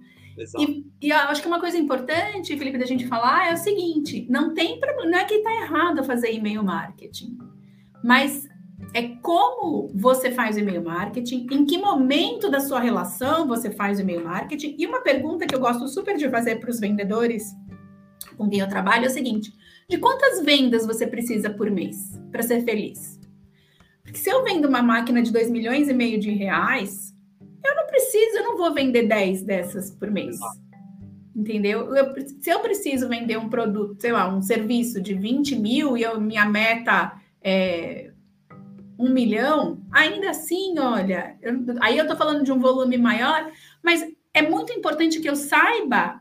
E, 0.59 0.85
e 1.01 1.09
eu 1.09 1.17
acho 1.17 1.41
que 1.41 1.47
uma 1.47 1.59
coisa 1.59 1.77
importante, 1.77 2.57
Felipe, 2.57 2.77
da 2.77 2.85
gente 2.85 3.07
falar 3.07 3.49
é 3.49 3.53
o 3.53 3.57
seguinte: 3.57 4.25
não 4.29 4.53
tem 4.53 4.79
problema, 4.79 5.11
não 5.11 5.19
é 5.19 5.25
que 5.25 5.35
está 5.35 5.53
errado 5.53 6.03
fazer 6.03 6.31
e-mail 6.31 6.63
marketing, 6.63 7.37
mas 8.03 8.47
é 8.93 9.03
como 9.21 9.91
você 9.93 10.31
faz 10.31 10.55
o 10.55 10.59
e-mail 10.59 10.83
marketing, 10.83 11.47
em 11.51 11.65
que 11.65 11.77
momento 11.77 12.49
da 12.49 12.59
sua 12.59 12.79
relação 12.79 13.47
você 13.47 13.71
faz 13.71 13.99
o 13.99 14.01
e-mail 14.01 14.23
marketing. 14.23 14.75
E 14.77 14.85
uma 14.85 15.01
pergunta 15.01 15.45
que 15.45 15.55
eu 15.55 15.59
gosto 15.59 15.87
super 15.87 16.17
de 16.17 16.29
fazer 16.29 16.57
para 16.57 16.69
os 16.69 16.79
vendedores 16.79 17.43
com 18.41 18.49
quem 18.49 18.59
eu 18.59 18.67
trabalho 18.67 19.05
é 19.05 19.07
o 19.07 19.11
seguinte: 19.11 19.53
de 19.87 19.97
quantas 19.99 20.43
vendas 20.43 20.85
você 20.85 21.05
precisa 21.05 21.49
por 21.49 21.69
mês 21.69 22.19
para 22.31 22.41
ser 22.41 22.63
feliz? 22.63 23.19
Porque 24.01 24.17
se 24.17 24.29
eu 24.29 24.43
vendo 24.43 24.67
uma 24.67 24.81
máquina 24.81 25.21
de 25.21 25.31
2 25.31 25.51
milhões 25.51 25.87
e 25.87 25.93
meio 25.93 26.19
de 26.19 26.31
reais, 26.31 27.13
eu 27.63 27.75
não 27.75 27.85
preciso, 27.85 28.37
eu 28.37 28.43
não 28.43 28.57
vou 28.57 28.73
vender 28.73 29.07
10 29.07 29.43
dessas 29.43 29.91
por 29.91 30.09
mês. 30.09 30.37
Entendeu? 31.35 31.95
Eu, 31.95 32.13
se 32.41 32.49
eu 32.49 32.59
preciso 32.59 33.07
vender 33.07 33.37
um 33.37 33.47
produto, 33.47 34.01
sei 34.01 34.11
lá, 34.11 34.27
um 34.27 34.41
serviço 34.41 34.99
de 34.99 35.13
20 35.13 35.55
mil 35.55 35.95
e 35.95 36.01
eu, 36.01 36.19
minha 36.19 36.45
meta 36.45 37.13
é 37.41 38.11
um 38.99 39.09
milhão, 39.09 39.81
ainda 39.91 40.29
assim, 40.29 40.77
olha, 40.77 41.35
eu, 41.41 41.53
aí 41.79 41.97
eu 41.97 42.07
tô 42.07 42.15
falando 42.15 42.43
de 42.43 42.51
um 42.51 42.59
volume 42.59 42.97
maior, 42.97 43.49
mas 43.81 44.05
é 44.33 44.41
muito 44.41 44.73
importante 44.73 45.19
que 45.19 45.29
eu 45.29 45.35
saiba 45.35 46.20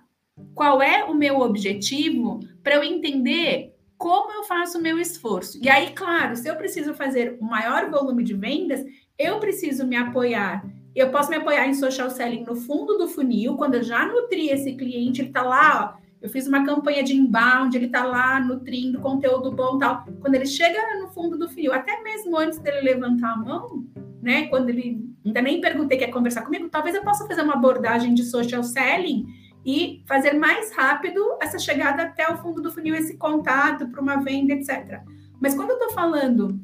qual 0.54 0.82
é 0.82 1.04
o 1.04 1.14
meu 1.14 1.40
objetivo 1.40 2.40
para 2.62 2.76
eu 2.76 2.84
entender 2.84 3.74
como 3.96 4.32
eu 4.32 4.44
faço 4.44 4.78
o 4.78 4.82
meu 4.82 4.98
esforço. 4.98 5.58
E 5.62 5.68
aí, 5.68 5.90
claro, 5.90 6.34
se 6.34 6.48
eu 6.48 6.56
preciso 6.56 6.94
fazer 6.94 7.36
um 7.40 7.44
maior 7.44 7.90
volume 7.90 8.24
de 8.24 8.34
vendas, 8.34 8.82
eu 9.18 9.38
preciso 9.38 9.86
me 9.86 9.94
apoiar. 9.94 10.64
Eu 10.94 11.10
posso 11.10 11.28
me 11.28 11.36
apoiar 11.36 11.66
em 11.68 11.74
social 11.74 12.10
selling 12.10 12.44
no 12.44 12.56
fundo 12.56 12.96
do 12.96 13.06
funil, 13.06 13.56
quando 13.56 13.74
eu 13.74 13.82
já 13.82 14.06
nutri 14.06 14.48
esse 14.48 14.72
cliente, 14.72 15.20
ele 15.20 15.28
está 15.28 15.42
lá, 15.42 15.96
ó, 15.96 16.00
eu 16.22 16.28
fiz 16.28 16.46
uma 16.46 16.64
campanha 16.64 17.02
de 17.02 17.14
inbound, 17.14 17.76
ele 17.76 17.86
está 17.86 18.04
lá 18.04 18.40
nutrindo 18.40 19.00
conteúdo 19.00 19.52
bom 19.52 19.78
tal. 19.78 20.04
Quando 20.20 20.34
ele 20.34 20.46
chega 20.46 20.78
no 21.00 21.08
fundo 21.08 21.38
do 21.38 21.48
funil, 21.48 21.72
até 21.72 22.02
mesmo 22.02 22.36
antes 22.38 22.58
dele 22.58 22.80
levantar 22.80 23.32
a 23.32 23.36
mão, 23.36 23.84
né? 24.22 24.46
Quando 24.48 24.68
ele 24.68 25.08
ainda 25.24 25.40
nem 25.40 25.60
perguntei 25.60 25.96
quer 25.98 26.08
conversar 26.08 26.42
comigo, 26.42 26.68
talvez 26.68 26.94
eu 26.94 27.02
possa 27.02 27.26
fazer 27.26 27.42
uma 27.42 27.54
abordagem 27.54 28.14
de 28.14 28.24
social 28.24 28.62
selling 28.62 29.26
e 29.64 30.02
fazer 30.06 30.32
mais 30.32 30.72
rápido 30.72 31.20
essa 31.40 31.58
chegada 31.58 32.04
até 32.04 32.30
o 32.30 32.38
fundo 32.38 32.62
do 32.62 32.72
funil, 32.72 32.94
esse 32.94 33.16
contato 33.16 33.88
para 33.88 34.00
uma 34.00 34.16
venda, 34.16 34.54
etc. 34.54 35.00
Mas 35.40 35.54
quando 35.54 35.70
eu 35.70 35.76
estou 35.76 35.92
falando 35.92 36.60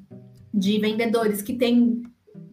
de 0.53 0.78
vendedores 0.78 1.42
que 1.42 1.55
têm 1.55 2.03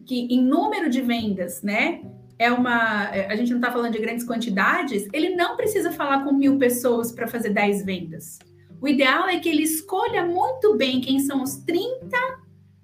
que 0.06 0.26
em 0.30 0.42
número 0.42 0.90
de 0.90 1.00
vendas, 1.00 1.62
né? 1.62 2.02
É 2.38 2.50
uma. 2.50 3.08
A 3.10 3.36
gente 3.36 3.50
não 3.50 3.58
está 3.58 3.72
falando 3.72 3.92
de 3.92 4.00
grandes 4.00 4.26
quantidades, 4.26 5.08
ele 5.12 5.34
não 5.34 5.56
precisa 5.56 5.92
falar 5.92 6.24
com 6.24 6.32
mil 6.32 6.58
pessoas 6.58 7.12
para 7.12 7.26
fazer 7.26 7.50
10 7.50 7.84
vendas. 7.84 8.38
O 8.80 8.88
ideal 8.88 9.28
é 9.28 9.38
que 9.38 9.48
ele 9.48 9.62
escolha 9.62 10.26
muito 10.26 10.76
bem 10.76 11.00
quem 11.00 11.20
são 11.20 11.42
os 11.42 11.56
30, 11.58 12.16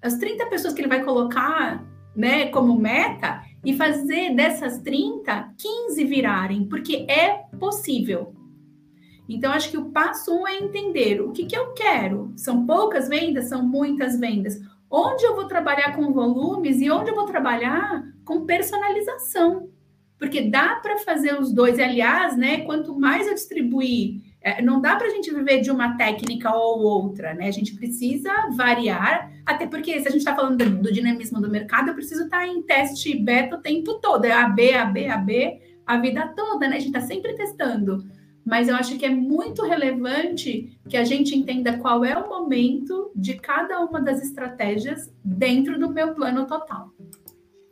as 0.01 0.17
30 0.17 0.47
pessoas 0.47 0.73
que 0.73 0.81
ele 0.81 0.87
vai 0.87 1.03
colocar 1.03 1.85
né, 2.15 2.47
como 2.47 2.79
meta 2.79 3.43
e 3.63 3.73
fazer 3.73 4.35
dessas 4.35 4.79
30, 4.79 5.53
15 5.57 6.03
virarem, 6.05 6.65
porque 6.65 7.05
é 7.09 7.43
possível. 7.59 8.33
Então, 9.29 9.51
acho 9.51 9.69
que 9.69 9.77
o 9.77 9.91
passo 9.91 10.35
um 10.35 10.47
é 10.47 10.57
entender 10.57 11.21
o 11.21 11.31
que, 11.31 11.45
que 11.45 11.57
eu 11.57 11.73
quero. 11.73 12.33
São 12.35 12.65
poucas 12.65 13.07
vendas, 13.07 13.47
são 13.49 13.65
muitas 13.65 14.19
vendas. 14.19 14.59
Onde 14.89 15.23
eu 15.23 15.35
vou 15.35 15.47
trabalhar 15.47 15.95
com 15.95 16.11
volumes 16.11 16.81
e 16.81 16.91
onde 16.91 17.11
eu 17.11 17.15
vou 17.15 17.25
trabalhar 17.25 18.03
com 18.25 18.45
personalização. 18.45 19.69
Porque 20.17 20.41
dá 20.41 20.75
para 20.75 20.97
fazer 20.97 21.39
os 21.39 21.53
dois. 21.53 21.77
E, 21.77 21.81
aliás, 21.81 22.35
né, 22.35 22.61
quanto 22.61 22.99
mais 22.99 23.25
eu 23.27 23.33
distribuir 23.33 24.21
é, 24.41 24.61
não 24.61 24.81
dá 24.81 24.95
para 24.95 25.07
a 25.07 25.09
gente 25.11 25.31
viver 25.31 25.61
de 25.61 25.69
uma 25.69 25.95
técnica 25.97 26.51
ou 26.55 26.79
outra, 26.79 27.33
né? 27.33 27.47
A 27.47 27.51
gente 27.51 27.75
precisa 27.75 28.31
variar, 28.55 29.31
até 29.45 29.67
porque 29.67 29.99
se 29.99 30.07
a 30.07 30.11
gente 30.11 30.21
está 30.21 30.35
falando 30.35 30.57
do, 30.57 30.81
do, 30.81 30.91
dinamismo 30.91 31.39
do 31.39 31.49
mercado, 31.49 31.89
eu 31.89 31.93
preciso 31.93 32.23
estar 32.23 32.39
tá 32.39 32.47
em 32.47 32.63
teste 32.63 33.15
beta 33.15 33.55
o 33.55 33.61
tempo 33.61 33.99
todo, 33.99 34.25
é 34.25 34.31
AB, 34.31 34.73
AB, 34.73 35.07
AB, 35.07 35.61
a 35.85 35.97
vida 35.97 36.33
toda, 36.35 36.67
né? 36.67 36.77
A 36.77 36.79
gente 36.79 36.87
está 36.87 37.01
sempre 37.01 37.33
testando. 37.33 38.03
Mas 38.43 38.67
eu 38.67 38.75
acho 38.75 38.97
que 38.97 39.05
é 39.05 39.09
muito 39.09 39.61
relevante 39.63 40.75
que 40.89 40.97
a 40.97 41.03
gente 41.03 41.35
entenda 41.35 41.77
qual 41.77 42.03
é 42.03 42.17
o 42.17 42.27
momento 42.27 43.11
de 43.15 43.35
cada 43.35 43.79
uma 43.79 44.01
das 44.01 44.23
estratégias 44.23 45.13
dentro 45.23 45.79
do 45.79 45.91
meu 45.91 46.15
plano 46.15 46.47
total. 46.47 46.91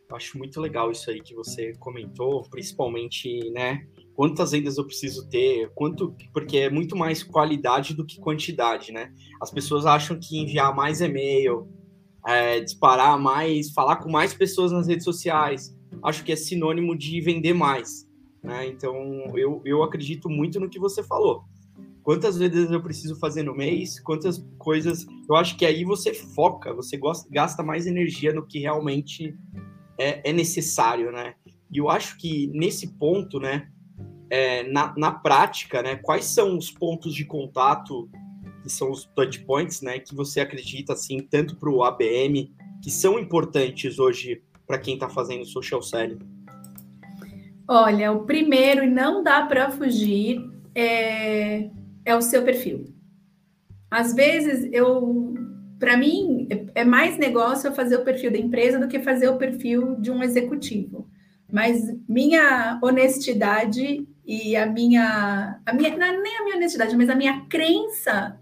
Eu 0.07 0.15
acho 0.15 0.37
muito 0.37 0.61
legal 0.61 0.91
isso 0.91 1.09
aí 1.09 1.19
que 1.21 1.33
você 1.33 1.73
comentou, 1.79 2.43
principalmente, 2.49 3.49
né? 3.51 3.87
Quantas 4.19 4.51
vendas 4.51 4.77
eu 4.77 4.83
preciso 4.83 5.29
ter, 5.29 5.71
quanto, 5.73 6.13
porque 6.33 6.57
é 6.57 6.69
muito 6.69 6.93
mais 6.93 7.23
qualidade 7.23 7.95
do 7.95 8.05
que 8.05 8.19
quantidade, 8.19 8.91
né? 8.91 9.13
As 9.41 9.49
pessoas 9.49 9.85
acham 9.85 10.19
que 10.19 10.37
enviar 10.37 10.75
mais 10.75 10.99
e-mail, 10.99 11.69
é, 12.27 12.59
disparar 12.59 13.17
mais, 13.17 13.71
falar 13.71 13.95
com 13.95 14.11
mais 14.11 14.33
pessoas 14.33 14.73
nas 14.73 14.87
redes 14.87 15.05
sociais, 15.05 15.73
acho 16.03 16.25
que 16.25 16.33
é 16.33 16.35
sinônimo 16.35 16.97
de 16.97 17.21
vender 17.21 17.53
mais, 17.53 18.05
né? 18.43 18.67
Então, 18.67 18.93
eu, 19.37 19.61
eu 19.63 19.83
acredito 19.83 20.29
muito 20.29 20.59
no 20.59 20.69
que 20.69 20.79
você 20.79 21.01
falou. 21.01 21.45
Quantas 22.03 22.37
vezes 22.37 22.69
eu 22.69 22.83
preciso 22.83 23.15
fazer 23.15 23.43
no 23.43 23.55
mês, 23.55 24.01
quantas 24.01 24.45
coisas. 24.57 25.07
Eu 25.29 25.37
acho 25.37 25.55
que 25.55 25.65
aí 25.65 25.85
você 25.85 26.13
foca, 26.13 26.73
você 26.73 26.97
gosta, 26.97 27.25
gasta 27.31 27.63
mais 27.63 27.87
energia 27.87 28.33
no 28.33 28.45
que 28.45 28.59
realmente 28.59 29.33
é, 29.97 30.29
é 30.29 30.33
necessário, 30.33 31.09
né? 31.09 31.35
E 31.71 31.77
eu 31.77 31.89
acho 31.89 32.17
que 32.17 32.47
nesse 32.47 32.97
ponto, 32.97 33.39
né, 33.39 33.69
é, 34.29 34.63
na, 34.63 34.93
na 34.97 35.11
prática, 35.11 35.81
né, 35.81 35.95
quais 35.95 36.25
são 36.25 36.57
os 36.57 36.71
pontos 36.71 37.13
de 37.13 37.25
contato, 37.25 38.09
que 38.61 38.69
são 38.69 38.91
os 38.91 39.05
touch 39.15 39.39
points, 39.45 39.81
né, 39.81 39.99
que 39.99 40.15
você 40.15 40.39
acredita, 40.39 40.93
assim, 40.93 41.19
tanto 41.19 41.55
para 41.55 41.69
o 41.69 41.83
ABM, 41.83 42.53
que 42.81 42.91
são 42.91 43.19
importantes 43.19 43.99
hoje 43.99 44.41
para 44.67 44.77
quem 44.77 44.93
está 44.93 45.09
fazendo 45.09 45.45
social 45.45 45.81
selling? 45.81 46.19
Olha, 47.67 48.11
o 48.11 48.25
primeiro, 48.25 48.83
e 48.83 48.89
não 48.89 49.23
dá 49.23 49.45
para 49.45 49.69
fugir, 49.71 50.41
é, 50.73 51.69
é 52.05 52.15
o 52.15 52.21
seu 52.21 52.43
perfil. 52.43 52.85
Às 53.91 54.13
vezes, 54.13 54.69
eu, 54.71 55.33
para 55.79 55.97
mim, 55.97 56.47
é 56.75 56.83
mais 56.83 57.17
negócio 57.17 57.67
eu 57.67 57.73
fazer 57.73 57.97
o 57.97 58.03
perfil 58.03 58.31
da 58.31 58.37
empresa 58.37 58.79
do 58.79 58.87
que 58.87 58.99
fazer 58.99 59.29
o 59.29 59.37
perfil 59.37 59.95
de 59.99 60.11
um 60.11 60.21
executivo. 60.21 61.07
Mas 61.51 61.81
minha 62.07 62.79
honestidade 62.83 64.07
e 64.29 64.55
a 64.55 64.67
minha, 64.67 65.59
a 65.65 65.73
minha 65.73 65.97
não 65.97 66.05
é 66.05 66.21
nem 66.21 66.37
a 66.37 66.43
minha 66.43 66.55
honestidade, 66.55 66.95
mas 66.95 67.09
a 67.09 67.15
minha 67.15 67.47
crença 67.49 68.39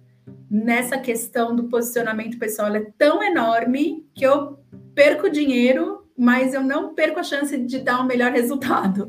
nessa 0.52 0.98
questão 0.98 1.56
do 1.56 1.70
posicionamento 1.70 2.38
pessoal 2.38 2.76
é 2.76 2.92
tão 2.98 3.24
enorme 3.24 4.06
que 4.14 4.26
eu 4.26 4.60
perco 4.94 5.30
dinheiro, 5.30 6.06
mas 6.18 6.54
eu 6.54 6.62
não 6.62 6.94
perco 6.94 7.22
a 7.22 7.24
chance 7.24 7.58
de 7.58 7.80
dar 7.80 8.02
um 8.02 8.06
melhor 8.06 8.34
resultado. 8.34 9.08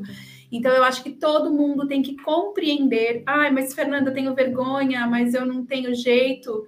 Então, 0.49 0.71
eu 0.71 0.85
acho 0.85 1.03
que 1.03 1.11
todo 1.11 1.53
mundo 1.53 1.85
tem 1.85 2.01
que 2.01 2.15
compreender. 2.15 3.23
Ai, 3.25 3.51
mas 3.51 3.73
Fernanda, 3.73 4.09
eu 4.09 4.13
tenho 4.13 4.33
vergonha, 4.33 5.05
mas 5.05 5.33
eu 5.33 5.45
não 5.45 5.65
tenho 5.65 5.93
jeito 5.93 6.65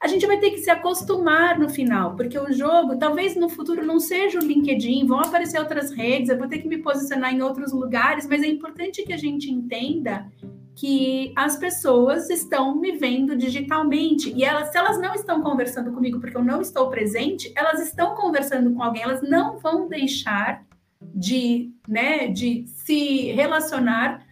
a 0.00 0.08
gente 0.08 0.26
vai 0.26 0.38
ter 0.38 0.50
que 0.50 0.58
se 0.58 0.70
acostumar 0.70 1.58
no 1.58 1.68
final, 1.68 2.14
porque 2.16 2.38
o 2.38 2.52
jogo, 2.52 2.98
talvez 2.98 3.34
no 3.34 3.48
futuro 3.48 3.84
não 3.84 3.98
seja 3.98 4.38
o 4.38 4.44
LinkedIn, 4.44 5.06
vão 5.06 5.20
aparecer 5.20 5.58
outras 5.58 5.90
redes, 5.90 6.28
eu 6.28 6.38
vou 6.38 6.48
ter 6.48 6.58
que 6.58 6.68
me 6.68 6.78
posicionar 6.78 7.32
em 7.32 7.40
outros 7.40 7.72
lugares, 7.72 8.26
mas 8.26 8.42
é 8.42 8.46
importante 8.46 9.02
que 9.04 9.12
a 9.12 9.16
gente 9.16 9.50
entenda 9.50 10.30
que 10.74 11.32
as 11.34 11.56
pessoas 11.56 12.28
estão 12.28 12.78
me 12.78 12.92
vendo 12.92 13.34
digitalmente 13.34 14.30
e 14.36 14.44
elas, 14.44 14.70
se 14.70 14.76
elas 14.76 15.00
não 15.00 15.14
estão 15.14 15.42
conversando 15.42 15.90
comigo 15.90 16.20
porque 16.20 16.36
eu 16.36 16.44
não 16.44 16.60
estou 16.60 16.90
presente, 16.90 17.50
elas 17.56 17.80
estão 17.80 18.14
conversando 18.14 18.74
com 18.74 18.82
alguém, 18.82 19.02
elas 19.02 19.22
não 19.22 19.58
vão 19.58 19.88
deixar 19.88 20.66
de, 21.00 21.72
né, 21.88 22.28
de 22.28 22.66
se 22.66 23.32
relacionar 23.32 24.25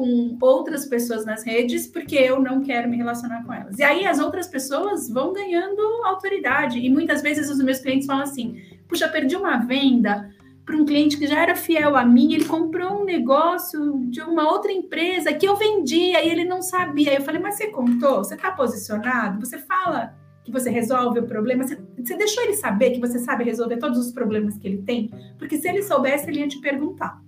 com 0.00 0.38
outras 0.40 0.86
pessoas 0.86 1.26
nas 1.26 1.44
redes 1.44 1.86
porque 1.86 2.16
eu 2.16 2.40
não 2.40 2.62
quero 2.62 2.88
me 2.88 2.96
relacionar 2.96 3.44
com 3.44 3.52
elas. 3.52 3.78
E 3.78 3.82
aí 3.82 4.06
as 4.06 4.18
outras 4.18 4.46
pessoas 4.46 5.10
vão 5.10 5.34
ganhando 5.34 5.82
autoridade. 6.04 6.78
E 6.78 6.88
muitas 6.88 7.20
vezes 7.20 7.50
os 7.50 7.62
meus 7.62 7.80
clientes 7.80 8.06
falam 8.06 8.22
assim: 8.22 8.62
puxa, 8.88 9.06
perdi 9.08 9.36
uma 9.36 9.58
venda 9.58 10.30
para 10.64 10.76
um 10.76 10.86
cliente 10.86 11.18
que 11.18 11.26
já 11.26 11.42
era 11.42 11.54
fiel 11.54 11.96
a 11.96 12.04
mim, 12.04 12.32
ele 12.32 12.44
comprou 12.44 13.02
um 13.02 13.04
negócio 13.04 13.98
de 14.06 14.20
uma 14.20 14.50
outra 14.50 14.70
empresa 14.70 15.34
que 15.34 15.46
eu 15.46 15.56
vendia 15.56 16.24
e 16.24 16.30
ele 16.30 16.44
não 16.44 16.62
sabia. 16.62 17.14
Eu 17.14 17.22
falei, 17.22 17.40
mas 17.40 17.56
você 17.56 17.66
contou? 17.66 18.18
Você 18.18 18.34
está 18.36 18.52
posicionado? 18.52 19.44
Você 19.44 19.58
fala 19.58 20.14
que 20.44 20.52
você 20.52 20.70
resolve 20.70 21.18
o 21.18 21.26
problema? 21.26 21.66
Você, 21.66 21.76
você 21.98 22.16
deixou 22.16 22.44
ele 22.44 22.54
saber 22.54 22.92
que 22.92 23.00
você 23.00 23.18
sabe 23.18 23.44
resolver 23.44 23.78
todos 23.78 23.98
os 23.98 24.12
problemas 24.12 24.56
que 24.56 24.68
ele 24.68 24.82
tem? 24.82 25.10
Porque 25.38 25.58
se 25.58 25.68
ele 25.68 25.82
soubesse, 25.82 26.30
ele 26.30 26.38
ia 26.38 26.48
te 26.48 26.60
perguntar. 26.60 27.20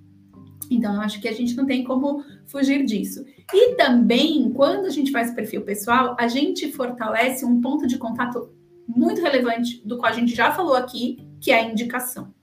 Então, 0.74 1.00
acho 1.00 1.20
que 1.20 1.28
a 1.28 1.32
gente 1.32 1.56
não 1.56 1.66
tem 1.66 1.84
como 1.84 2.24
fugir 2.46 2.84
disso. 2.84 3.24
E 3.52 3.74
também, 3.74 4.52
quando 4.52 4.86
a 4.86 4.90
gente 4.90 5.10
faz 5.10 5.30
perfil 5.30 5.62
pessoal, 5.62 6.16
a 6.18 6.28
gente 6.28 6.72
fortalece 6.72 7.44
um 7.44 7.60
ponto 7.60 7.86
de 7.86 7.98
contato 7.98 8.50
muito 8.86 9.20
relevante 9.22 9.80
do 9.86 9.98
qual 9.98 10.12
a 10.12 10.14
gente 10.14 10.34
já 10.34 10.52
falou 10.52 10.74
aqui, 10.74 11.26
que 11.40 11.50
é 11.50 11.60
a 11.60 11.64
indicação. 11.64 12.34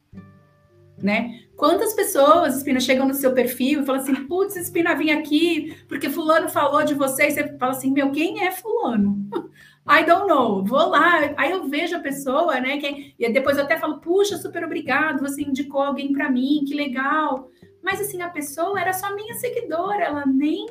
Né? 1.02 1.40
Quantas 1.56 1.94
pessoas, 1.94 2.58
Espina, 2.58 2.80
chegam 2.80 3.08
no 3.08 3.14
seu 3.14 3.34
perfil 3.34 3.82
e 3.82 3.86
falam 3.86 4.02
assim: 4.02 4.16
putz, 4.28 4.56
Espina, 4.56 4.96
vim 4.96 5.12
aqui 5.12 5.76
porque 5.88 6.10
Fulano 6.10 6.50
falou 6.50 6.84
de 6.84 6.94
você, 6.94 7.28
e 7.28 7.32
você 7.32 7.58
fala 7.58 7.72
assim: 7.72 7.92
meu, 7.92 8.12
quem 8.12 8.44
é 8.46 8.52
Fulano? 8.52 9.18
I 9.88 10.06
don't 10.06 10.28
know, 10.28 10.64
vou 10.64 10.90
lá, 10.90 11.34
aí 11.36 11.52
eu 11.52 11.68
vejo 11.68 11.96
a 11.96 12.00
pessoa, 12.00 12.60
né? 12.60 12.78
Que, 12.78 13.16
e 13.18 13.30
depois 13.32 13.58
eu 13.58 13.64
até 13.64 13.78
falo: 13.78 14.00
puxa, 14.00 14.38
super 14.38 14.64
obrigado, 14.64 15.22
você 15.22 15.42
indicou 15.42 15.82
alguém 15.82 16.14
para 16.14 16.30
mim, 16.30 16.64
que 16.68 16.74
legal. 16.74 17.50
Mas 17.84 18.02
assim, 18.02 18.22
a 18.22 18.30
pessoa 18.30 18.80
era 18.80 18.94
só 18.94 19.14
minha 19.16 19.34
seguidora, 19.36 20.04
ela 20.04 20.26
nem. 20.26 20.66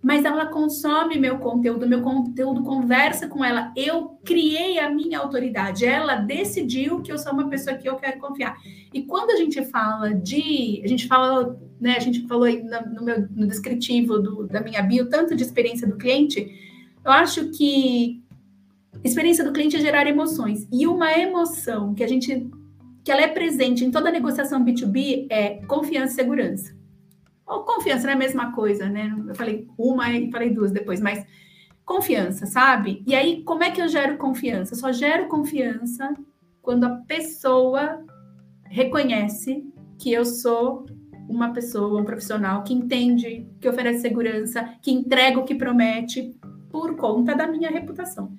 Mas 0.00 0.24
ela 0.24 0.46
consome 0.46 1.18
meu 1.18 1.38
conteúdo, 1.38 1.88
meu 1.88 2.02
conteúdo 2.02 2.62
conversa 2.62 3.26
com 3.26 3.44
ela. 3.44 3.72
Eu 3.76 4.18
criei 4.24 4.78
a 4.78 4.88
minha 4.88 5.18
autoridade. 5.18 5.84
Ela 5.84 6.16
decidiu 6.16 7.02
que 7.02 7.10
eu 7.10 7.18
sou 7.18 7.32
uma 7.32 7.48
pessoa 7.48 7.76
que 7.76 7.88
eu 7.88 7.96
quero 7.96 8.20
confiar. 8.20 8.56
E 8.92 9.02
quando 9.02 9.30
a 9.30 9.36
gente 9.36 9.64
fala 9.66 10.14
de. 10.14 10.80
A 10.84 10.88
gente 10.88 11.08
fala, 11.08 11.58
né? 11.80 11.96
A 11.96 12.00
gente 12.00 12.26
falou 12.28 12.44
aí 12.44 12.62
no, 12.62 13.02
meu, 13.02 13.26
no 13.30 13.46
descritivo 13.46 14.18
do, 14.18 14.46
da 14.46 14.60
minha 14.60 14.82
bio, 14.82 15.08
tanto 15.08 15.34
de 15.34 15.42
experiência 15.42 15.86
do 15.86 15.96
cliente. 15.96 16.48
Eu 17.04 17.10
acho 17.10 17.50
que 17.50 18.22
experiência 19.02 19.44
do 19.44 19.52
cliente 19.52 19.76
é 19.76 19.80
gerar 19.80 20.06
emoções. 20.06 20.66
E 20.72 20.86
uma 20.86 21.12
emoção 21.12 21.94
que 21.94 22.04
a 22.04 22.08
gente 22.08 22.48
que 23.08 23.12
ela 23.12 23.22
é 23.22 23.28
presente 23.28 23.86
em 23.86 23.90
toda 23.90 24.10
negociação 24.10 24.62
B2B 24.62 25.28
é 25.30 25.64
confiança 25.66 26.12
e 26.12 26.16
segurança. 26.16 26.76
Ou 27.46 27.64
confiança 27.64 28.02
não 28.02 28.10
é 28.10 28.12
a 28.12 28.18
mesma 28.18 28.52
coisa, 28.52 28.86
né? 28.86 29.10
Eu 29.26 29.34
falei 29.34 29.66
uma 29.78 30.12
e 30.12 30.30
falei 30.30 30.50
duas 30.50 30.70
depois, 30.70 31.00
mas 31.00 31.24
confiança, 31.86 32.44
sabe? 32.44 33.02
E 33.06 33.14
aí, 33.14 33.42
como 33.44 33.64
é 33.64 33.70
que 33.70 33.80
eu 33.80 33.88
gero 33.88 34.18
confiança? 34.18 34.74
Eu 34.74 34.78
só 34.78 34.92
gero 34.92 35.26
confiança 35.26 36.14
quando 36.60 36.84
a 36.84 36.96
pessoa 36.96 38.04
reconhece 38.64 39.64
que 39.98 40.12
eu 40.12 40.26
sou 40.26 40.84
uma 41.26 41.54
pessoa, 41.54 42.02
um 42.02 42.04
profissional 42.04 42.62
que 42.62 42.74
entende, 42.74 43.48
que 43.58 43.70
oferece 43.70 44.02
segurança, 44.02 44.74
que 44.82 44.90
entrega 44.90 45.40
o 45.40 45.44
que 45.44 45.54
promete 45.54 46.36
por 46.68 46.94
conta 46.94 47.34
da 47.34 47.46
minha 47.46 47.70
reputação. 47.70 48.36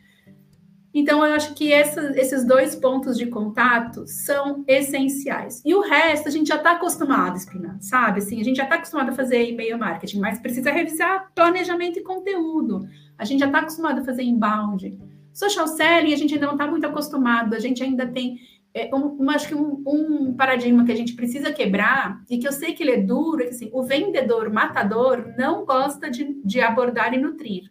Então, 0.94 1.24
eu 1.24 1.34
acho 1.34 1.54
que 1.54 1.72
essa, 1.72 2.12
esses 2.20 2.44
dois 2.44 2.76
pontos 2.76 3.16
de 3.16 3.28
contato 3.28 4.08
são 4.08 4.64
essenciais. 4.68 5.62
E 5.64 5.76
o 5.76 5.82
resto, 5.82 6.28
a 6.28 6.32
gente 6.32 6.48
já 6.48 6.56
está 6.56 6.72
acostumado, 6.72 7.38
Espina, 7.38 7.78
sabe? 7.80 8.20
Assim, 8.20 8.42
a 8.42 8.44
gente 8.44 8.58
já 8.58 8.64
está 8.64 8.76
acostumado 8.76 9.10
a 9.10 9.14
fazer 9.14 9.50
e-mail 9.50 9.78
marketing, 9.78 10.20
mas 10.20 10.40
precisa 10.40 10.72
revisar 10.72 11.32
planejamento 11.36 12.00
e 12.00 12.04
conteúdo. 12.04 12.88
A 13.18 13.24
gente 13.24 13.40
já 13.40 13.46
está 13.46 13.60
acostumado 13.60 14.00
a 14.00 14.04
fazer 14.04 14.24
inbound. 14.24 14.98
Social 15.32 15.68
selling, 15.68 16.14
a 16.14 16.18
gente 16.18 16.34
ainda 16.34 16.48
não 16.48 16.54
está 16.54 16.68
muito 16.68 16.88
acostumado. 16.88 17.54
A 17.54 17.60
gente 17.60 17.84
ainda 17.84 18.08
tem, 18.08 18.40
é, 18.74 18.90
um, 18.96 19.30
acho 19.30 19.48
que 19.48 19.56
um, 19.56 19.84
um, 19.86 20.34
paradigma 20.34 20.84
que 20.86 20.92
a 20.92 20.96
gente 20.96 21.14
precisa 21.14 21.54
quebrar, 21.54 22.24
e 22.28 22.40
que 22.40 22.48
eu 22.48 22.52
sei 22.52 22.74
que 22.74 22.82
ele 22.82 22.92
é 22.92 23.02
duro, 23.02 23.44
é 23.44 23.46
que 23.46 23.54
assim, 23.54 23.70
o 23.72 23.84
vendedor 23.84 24.52
matador 24.52 25.34
não 25.38 25.66
gosta 25.66 26.10
de, 26.10 26.42
de 26.44 26.62
abordar 26.62 27.14
e 27.14 27.18
nutrir. 27.20 27.70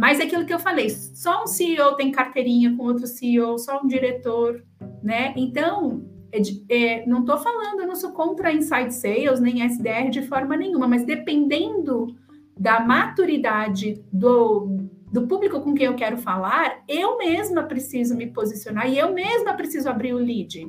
Mas 0.00 0.18
é 0.18 0.22
aquilo 0.22 0.46
que 0.46 0.54
eu 0.54 0.58
falei, 0.58 0.88
só 0.88 1.44
um 1.44 1.46
CEO 1.46 1.94
tem 1.94 2.10
carteirinha 2.10 2.74
com 2.74 2.84
outro 2.84 3.06
CEO, 3.06 3.58
só 3.58 3.82
um 3.82 3.86
diretor, 3.86 4.64
né? 5.02 5.34
Então, 5.36 6.08
é, 6.32 6.40
é, 6.74 7.06
não 7.06 7.20
estou 7.20 7.36
falando, 7.36 7.80
eu 7.80 7.86
não 7.86 7.94
sou 7.94 8.12
contra 8.12 8.50
inside 8.50 8.94
sales 8.94 9.40
nem 9.40 9.62
SDR 9.62 10.08
de 10.08 10.22
forma 10.22 10.56
nenhuma, 10.56 10.88
mas 10.88 11.04
dependendo 11.04 12.16
da 12.58 12.80
maturidade 12.80 14.02
do, 14.10 14.88
do 15.12 15.28
público 15.28 15.60
com 15.60 15.74
quem 15.74 15.84
eu 15.84 15.94
quero 15.94 16.16
falar, 16.16 16.82
eu 16.88 17.18
mesma 17.18 17.64
preciso 17.64 18.16
me 18.16 18.26
posicionar 18.26 18.90
e 18.90 18.98
eu 18.98 19.12
mesma 19.12 19.52
preciso 19.52 19.90
abrir 19.90 20.14
o 20.14 20.18
lead. 20.18 20.66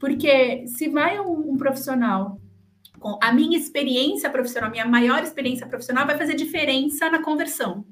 Porque 0.00 0.66
se 0.66 0.88
vai 0.88 1.20
um, 1.20 1.52
um 1.52 1.56
profissional 1.56 2.40
com 2.98 3.20
a 3.22 3.32
minha 3.32 3.56
experiência 3.56 4.28
profissional, 4.28 4.68
minha 4.68 4.84
maior 4.84 5.22
experiência 5.22 5.64
profissional, 5.64 6.04
vai 6.04 6.18
fazer 6.18 6.34
diferença 6.34 7.08
na 7.08 7.22
conversão 7.22 7.84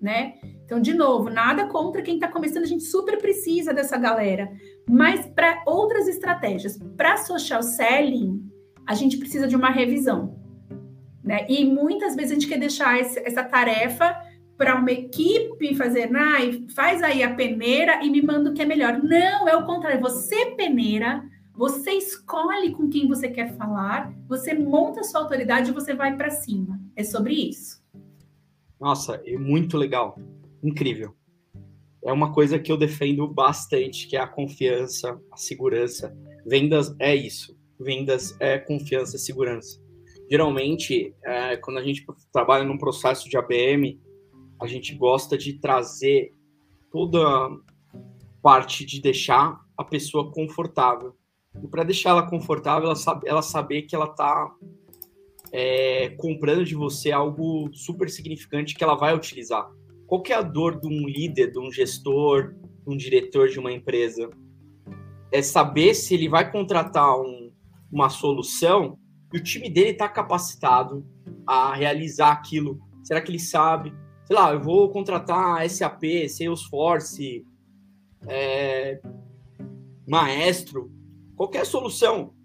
né? 0.00 0.34
Então, 0.64 0.80
de 0.80 0.94
novo, 0.94 1.28
nada 1.28 1.66
contra 1.66 2.00
quem 2.02 2.14
está 2.14 2.28
começando, 2.28 2.62
a 2.62 2.68
gente 2.68 2.84
super 2.84 3.18
precisa 3.18 3.74
dessa 3.74 3.98
galera. 3.98 4.50
Mas 4.88 5.26
para 5.26 5.62
outras 5.66 6.08
estratégias, 6.08 6.78
para 6.96 7.16
social 7.18 7.62
selling, 7.62 8.40
a 8.86 8.94
gente 8.94 9.18
precisa 9.18 9.46
de 9.46 9.56
uma 9.56 9.70
revisão. 9.70 10.38
Né? 11.22 11.44
E 11.48 11.64
muitas 11.64 12.16
vezes 12.16 12.32
a 12.32 12.34
gente 12.34 12.48
quer 12.48 12.58
deixar 12.58 12.98
essa 12.98 13.42
tarefa 13.42 14.16
para 14.56 14.76
uma 14.76 14.90
equipe 14.90 15.74
fazer, 15.74 16.10
Nai, 16.10 16.66
faz 16.74 17.02
aí 17.02 17.22
a 17.22 17.34
peneira 17.34 18.04
e 18.04 18.10
me 18.10 18.20
manda 18.20 18.50
o 18.50 18.54
que 18.54 18.62
é 18.62 18.66
melhor. 18.66 19.02
Não, 19.02 19.48
é 19.48 19.56
o 19.56 19.64
contrário. 19.64 20.00
Você 20.00 20.54
peneira, 20.56 21.22
você 21.54 21.92
escolhe 21.92 22.70
com 22.72 22.88
quem 22.88 23.08
você 23.08 23.28
quer 23.28 23.56
falar, 23.56 24.12
você 24.28 24.54
monta 24.54 25.00
a 25.00 25.04
sua 25.04 25.20
autoridade 25.20 25.70
e 25.70 25.74
você 25.74 25.94
vai 25.94 26.16
para 26.16 26.30
cima. 26.30 26.80
É 26.94 27.02
sobre 27.02 27.34
isso. 27.34 27.79
Nossa, 28.80 29.20
é 29.26 29.36
muito 29.36 29.76
legal. 29.76 30.18
Incrível. 30.62 31.14
É 32.02 32.12
uma 32.12 32.32
coisa 32.32 32.58
que 32.58 32.72
eu 32.72 32.78
defendo 32.78 33.28
bastante, 33.28 34.08
que 34.08 34.16
é 34.16 34.20
a 34.20 34.26
confiança, 34.26 35.20
a 35.30 35.36
segurança. 35.36 36.16
Vendas 36.46 36.94
é 36.98 37.14
isso. 37.14 37.54
Vendas 37.78 38.34
é 38.40 38.58
confiança 38.58 39.16
e 39.16 39.18
segurança. 39.18 39.78
Geralmente, 40.30 41.14
é, 41.22 41.56
quando 41.58 41.78
a 41.78 41.82
gente 41.82 42.06
trabalha 42.32 42.64
num 42.64 42.78
processo 42.78 43.28
de 43.28 43.36
ABM, 43.36 44.00
a 44.60 44.66
gente 44.66 44.94
gosta 44.94 45.36
de 45.36 45.54
trazer 45.54 46.32
toda 46.90 47.18
parte 48.40 48.84
de 48.86 49.00
deixar 49.00 49.60
a 49.76 49.84
pessoa 49.84 50.30
confortável. 50.32 51.14
E 51.62 51.66
para 51.66 51.84
deixar 51.84 52.10
ela 52.10 52.28
confortável, 52.28 52.86
ela, 52.86 52.96
sabe, 52.96 53.28
ela 53.28 53.42
saber 53.42 53.82
que 53.82 53.94
ela 53.94 54.06
está 54.06 54.50
é, 55.52 56.10
comprando 56.10 56.64
de 56.64 56.74
você 56.74 57.10
algo 57.10 57.70
super 57.72 58.08
significante 58.08 58.74
que 58.74 58.84
ela 58.84 58.94
vai 58.94 59.14
utilizar. 59.14 59.68
Qual 60.06 60.22
é 60.28 60.32
a 60.32 60.42
dor 60.42 60.80
de 60.80 60.86
um 60.86 61.08
líder, 61.08 61.52
de 61.52 61.58
um 61.58 61.70
gestor, 61.70 62.54
de 62.54 62.92
um 62.92 62.96
diretor 62.96 63.48
de 63.48 63.58
uma 63.58 63.72
empresa? 63.72 64.30
É 65.32 65.42
saber 65.42 65.94
se 65.94 66.14
ele 66.14 66.28
vai 66.28 66.50
contratar 66.50 67.20
um, 67.20 67.52
uma 67.90 68.08
solução 68.08 68.98
e 69.32 69.38
o 69.38 69.42
time 69.42 69.70
dele 69.70 69.90
está 69.90 70.08
capacitado 70.08 71.06
a 71.46 71.74
realizar 71.74 72.32
aquilo. 72.32 72.80
Será 73.02 73.20
que 73.20 73.30
ele 73.30 73.38
sabe? 73.38 73.92
Sei 74.24 74.34
lá, 74.34 74.52
eu 74.52 74.60
vou 74.60 74.90
contratar 74.90 75.68
SAP, 75.68 76.28
Salesforce, 76.28 77.44
é, 78.26 79.00
Maestro, 80.06 80.90
qualquer 81.36 81.64
solução 81.64 82.34
o 82.34 82.39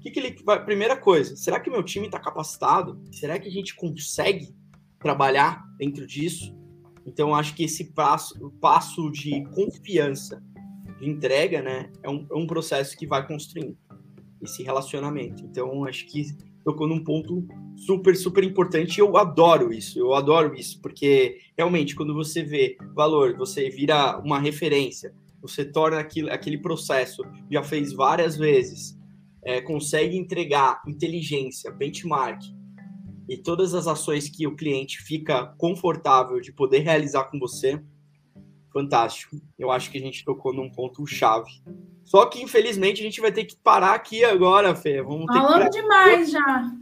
que, 0.00 0.10
que 0.10 0.20
ele 0.20 0.36
vai. 0.44 0.64
Primeira 0.64 0.96
coisa, 0.96 1.36
será 1.36 1.60
que 1.60 1.70
meu 1.70 1.82
time 1.82 2.06
está 2.06 2.18
capacitado? 2.18 3.00
Será 3.12 3.38
que 3.38 3.48
a 3.48 3.50
gente 3.50 3.74
consegue 3.74 4.54
trabalhar 4.98 5.64
dentro 5.78 6.06
disso? 6.06 6.56
Então, 7.06 7.34
acho 7.34 7.54
que 7.54 7.64
esse 7.64 7.92
passo, 7.92 8.50
passo 8.60 9.10
de 9.10 9.42
confiança, 9.54 10.42
de 11.00 11.08
entrega, 11.08 11.62
né, 11.62 11.90
é 12.02 12.10
um, 12.10 12.26
é 12.30 12.34
um 12.34 12.46
processo 12.46 12.96
que 12.96 13.06
vai 13.06 13.26
construindo 13.26 13.76
esse 14.42 14.62
relacionamento. 14.62 15.42
Então, 15.44 15.84
acho 15.84 16.06
que 16.06 16.26
tocou 16.64 16.86
num 16.86 17.02
ponto 17.02 17.46
super, 17.76 18.14
super 18.14 18.44
importante. 18.44 19.00
Eu 19.00 19.16
adoro 19.16 19.72
isso, 19.72 19.98
eu 19.98 20.12
adoro 20.12 20.54
isso, 20.54 20.80
porque 20.82 21.38
realmente, 21.56 21.94
quando 21.96 22.12
você 22.12 22.42
vê 22.42 22.76
valor, 22.94 23.36
você 23.36 23.70
vira 23.70 24.18
uma 24.18 24.38
referência, 24.38 25.14
você 25.40 25.64
torna 25.64 25.98
aquilo, 25.98 26.30
aquele 26.30 26.58
processo, 26.58 27.22
já 27.50 27.62
fez 27.62 27.92
várias 27.92 28.36
vezes, 28.36 28.97
é, 29.48 29.62
consegue 29.62 30.14
entregar 30.14 30.82
inteligência, 30.86 31.70
benchmark 31.70 32.42
e 33.26 33.38
todas 33.38 33.72
as 33.72 33.86
ações 33.86 34.28
que 34.28 34.46
o 34.46 34.54
cliente 34.54 34.98
fica 34.98 35.46
confortável 35.56 36.38
de 36.38 36.52
poder 36.52 36.80
realizar 36.80 37.24
com 37.24 37.38
você, 37.38 37.82
fantástico. 38.70 39.40
Eu 39.58 39.70
acho 39.70 39.90
que 39.90 39.96
a 39.96 40.00
gente 40.02 40.22
tocou 40.22 40.52
num 40.52 40.70
ponto 40.70 41.06
chave. 41.06 41.50
Só 42.04 42.26
que 42.26 42.42
infelizmente 42.42 43.00
a 43.00 43.04
gente 43.04 43.22
vai 43.22 43.32
ter 43.32 43.46
que 43.46 43.56
parar 43.56 43.94
aqui 43.94 44.22
agora, 44.22 44.74
Fê. 44.74 45.02
Vamos 45.02 45.24
ter 45.24 45.38
Falando 45.38 45.70
que... 45.70 45.80
demais 45.80 46.30
já. 46.30 46.72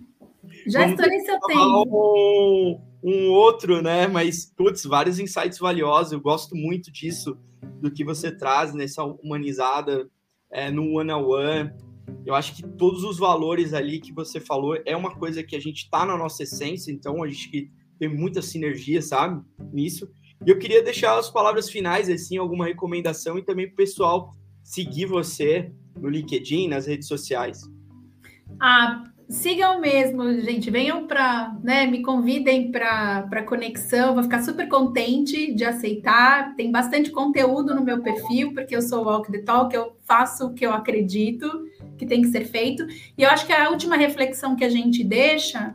Já 0.67 0.81
Vamos 0.81 1.01
estou 1.01 1.14
em 1.14 1.21
seu 1.21 1.41
tempo. 1.43 1.87
Um, 1.89 2.81
um 3.01 3.31
outro, 3.31 3.81
né? 3.81 4.09
Mas, 4.09 4.53
putz, 4.57 4.85
vários 4.85 5.21
insights 5.21 5.61
valiosos. 5.61 6.12
Eu 6.12 6.21
gosto 6.21 6.57
muito 6.57 6.91
disso, 6.91 7.39
do 7.81 7.93
que 7.93 8.05
você 8.05 8.37
traz 8.37 8.75
nessa 8.75 9.05
humanizada 9.05 10.11
é, 10.51 10.69
no 10.69 10.97
one-on-one. 10.97 11.86
Eu 12.25 12.35
acho 12.35 12.55
que 12.57 12.63
todos 12.63 13.05
os 13.05 13.19
valores 13.19 13.73
ali 13.73 14.01
que 14.01 14.13
você 14.13 14.41
falou 14.41 14.77
é 14.85 14.97
uma 14.97 15.15
coisa 15.15 15.43
que 15.43 15.57
a 15.57 15.61
gente 15.61 15.85
está 15.85 16.05
na 16.05 16.17
nossa 16.17 16.43
essência, 16.43 16.91
então 16.91 17.23
a 17.23 17.29
gente 17.29 17.71
tem 17.99 18.09
muita 18.09 18.43
sinergia, 18.43 19.01
sabe, 19.01 19.43
nisso. 19.73 20.09
E 20.45 20.51
eu 20.51 20.59
queria 20.59 20.83
deixar 20.83 21.19
as 21.19 21.31
palavras 21.31 21.71
finais, 21.71 22.11
assim, 22.11 22.37
alguma 22.37 22.67
recomendação 22.67 23.39
e 23.39 23.43
também 23.43 23.67
para 23.67 23.75
o 23.75 23.77
pessoal 23.77 24.31
seguir 24.63 25.07
você 25.07 25.73
no 25.97 26.09
LinkedIn, 26.09 26.69
nas 26.69 26.87
redes 26.87 27.09
sociais. 27.09 27.63
Ah, 28.61 29.05
sigam 29.29 29.81
mesmo, 29.81 30.41
gente. 30.41 30.71
Venham 30.71 31.07
para, 31.07 31.57
né? 31.63 31.87
Me 31.87 32.03
convidem 32.03 32.71
para 32.71 33.45
conexão. 33.47 34.15
Vou 34.15 34.23
ficar 34.23 34.43
super 34.43 34.69
contente 34.69 35.55
de 35.55 35.65
aceitar. 35.65 36.55
Tem 36.55 36.71
bastante 36.71 37.11
conteúdo 37.11 37.75
no 37.75 37.83
meu 37.83 38.03
perfil, 38.03 38.53
porque 38.53 38.77
eu 38.77 38.83
sou 38.83 39.05
walk 39.05 39.31
the 39.33 39.39
talk, 39.39 39.75
eu 39.75 39.97
faço 40.05 40.49
o 40.49 40.55
que 40.55 40.67
eu 40.67 40.73
acredito 40.73 41.49
que 41.97 42.07
tem 42.07 42.22
que 42.22 42.28
ser 42.28 42.44
feito. 42.44 42.86
E 43.16 43.22
eu 43.22 43.30
acho 43.30 43.47
que 43.47 43.53
a 43.53 43.70
última 43.70 43.97
reflexão 43.97 44.57
que 44.57 44.64
a 44.64 44.68
gente 44.68 45.03
deixa 45.03 45.74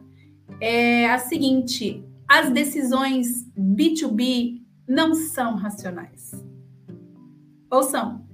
é 0.59 1.09
a 1.09 1.17
seguinte: 1.17 2.03
as 2.27 2.49
decisões 2.49 3.45
B2B 3.57 4.61
não 4.87 5.13
são 5.13 5.55
racionais. 5.55 6.31
Ou 7.69 7.83
são? 7.83 8.25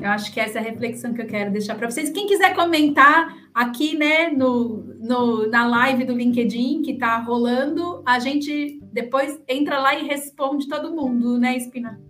Eu 0.00 0.08
acho 0.10 0.32
que 0.32 0.40
essa 0.40 0.58
é 0.58 0.60
a 0.60 0.64
reflexão 0.64 1.14
que 1.14 1.22
eu 1.22 1.26
quero 1.26 1.52
deixar 1.52 1.76
para 1.76 1.90
vocês. 1.90 2.10
Quem 2.10 2.26
quiser 2.26 2.54
comentar 2.54 3.34
aqui, 3.54 3.96
né, 3.96 4.30
no, 4.30 4.82
no, 5.00 5.46
na 5.48 5.66
live 5.66 6.04
do 6.04 6.14
LinkedIn 6.14 6.82
que 6.82 6.92
está 6.92 7.18
rolando, 7.18 8.02
a 8.04 8.18
gente 8.18 8.80
depois 8.92 9.40
entra 9.48 9.78
lá 9.78 9.94
e 9.94 10.06
responde 10.06 10.68
todo 10.68 10.94
mundo, 10.94 11.38
né, 11.38 11.56
Espina? 11.56 12.00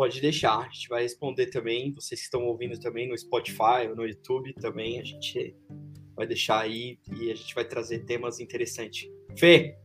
Pode 0.00 0.18
deixar, 0.18 0.60
a 0.60 0.68
gente 0.70 0.88
vai 0.88 1.02
responder 1.02 1.48
também. 1.48 1.92
Vocês 1.92 2.20
que 2.20 2.24
estão 2.24 2.46
ouvindo 2.46 2.80
também 2.80 3.06
no 3.06 3.18
Spotify 3.18 3.86
ou 3.86 3.94
no 3.94 4.06
YouTube 4.06 4.54
também, 4.54 4.98
a 4.98 5.04
gente 5.04 5.54
vai 6.16 6.26
deixar 6.26 6.60
aí 6.60 6.98
e 7.20 7.30
a 7.30 7.34
gente 7.34 7.54
vai 7.54 7.66
trazer 7.66 8.06
temas 8.06 8.40
interessantes. 8.40 9.06
Fê, 9.36 9.76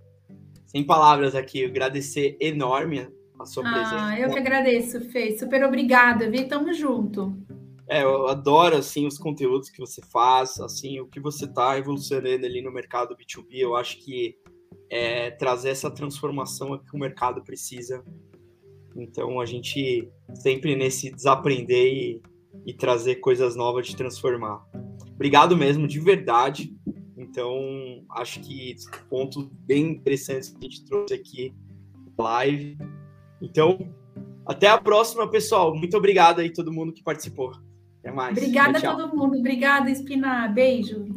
sem 0.68 0.86
palavras 0.86 1.36
aqui, 1.36 1.66
agradecer 1.66 2.38
enorme 2.40 3.10
a 3.38 3.46
sua 3.46 3.68
ah, 3.68 3.74
presença. 3.74 4.06
Ah, 4.06 4.18
eu 4.18 4.30
que 4.30 4.40
agradeço, 4.40 5.02
Fê. 5.10 5.38
Super 5.38 5.66
obrigada, 5.66 6.32
Vi. 6.32 6.48
Tamo 6.48 6.72
junto. 6.72 7.38
É, 7.90 8.02
eu 8.04 8.30
adoro, 8.30 8.78
assim, 8.78 9.06
os 9.06 9.18
conteúdos 9.18 9.70
que 9.70 9.80
você 9.80 10.02
faz, 10.14 10.62
assim, 10.62 10.98
o 11.02 11.08
que 11.08 11.20
você 11.20 11.44
está 11.44 11.78
evolucionando 11.78 12.46
ali 12.46 12.62
no 12.62 12.72
mercado 12.72 13.18
B2B. 13.18 13.58
Eu 13.58 13.76
acho 13.76 13.98
que 13.98 14.34
é, 14.90 15.32
trazer 15.32 15.72
essa 15.72 15.92
transformação 15.92 16.78
que 16.78 16.96
o 16.96 17.00
mercado 17.00 17.44
precisa. 17.44 18.02
Então, 18.96 19.40
a 19.40 19.46
gente 19.46 20.10
sempre 20.34 20.76
nesse 20.76 21.12
desaprender 21.12 21.86
e, 21.86 22.22
e 22.66 22.74
trazer 22.74 23.16
coisas 23.16 23.56
novas 23.56 23.88
de 23.88 23.96
transformar. 23.96 24.66
Obrigado 25.14 25.58
mesmo, 25.58 25.88
de 25.88 26.00
verdade. 26.00 26.74
Então, 27.18 28.04
acho 28.12 28.40
que 28.42 28.76
pontos 29.10 29.50
bem 29.66 29.92
interessantes 29.92 30.50
que 30.50 30.58
a 30.58 30.70
gente 30.70 30.86
trouxe 30.86 31.14
aqui 31.14 31.54
na 32.18 32.24
live. 32.24 32.78
Então, 33.42 33.94
até 34.46 34.68
a 34.68 34.78
próxima, 34.78 35.30
pessoal. 35.30 35.76
Muito 35.76 35.98
obrigado 35.98 36.40
aí 36.40 36.52
todo 36.52 36.72
mundo 36.72 36.94
que 36.94 37.04
participou. 37.04 37.52
Até 38.00 38.12
mais. 38.12 38.38
Obrigada 38.38 38.80
tchau, 38.80 38.82
tchau. 38.82 39.00
a 39.00 39.08
todo 39.08 39.18
mundo. 39.18 39.38
Obrigada, 39.38 39.90
Espina. 39.90 40.48
Beijo. 40.48 41.15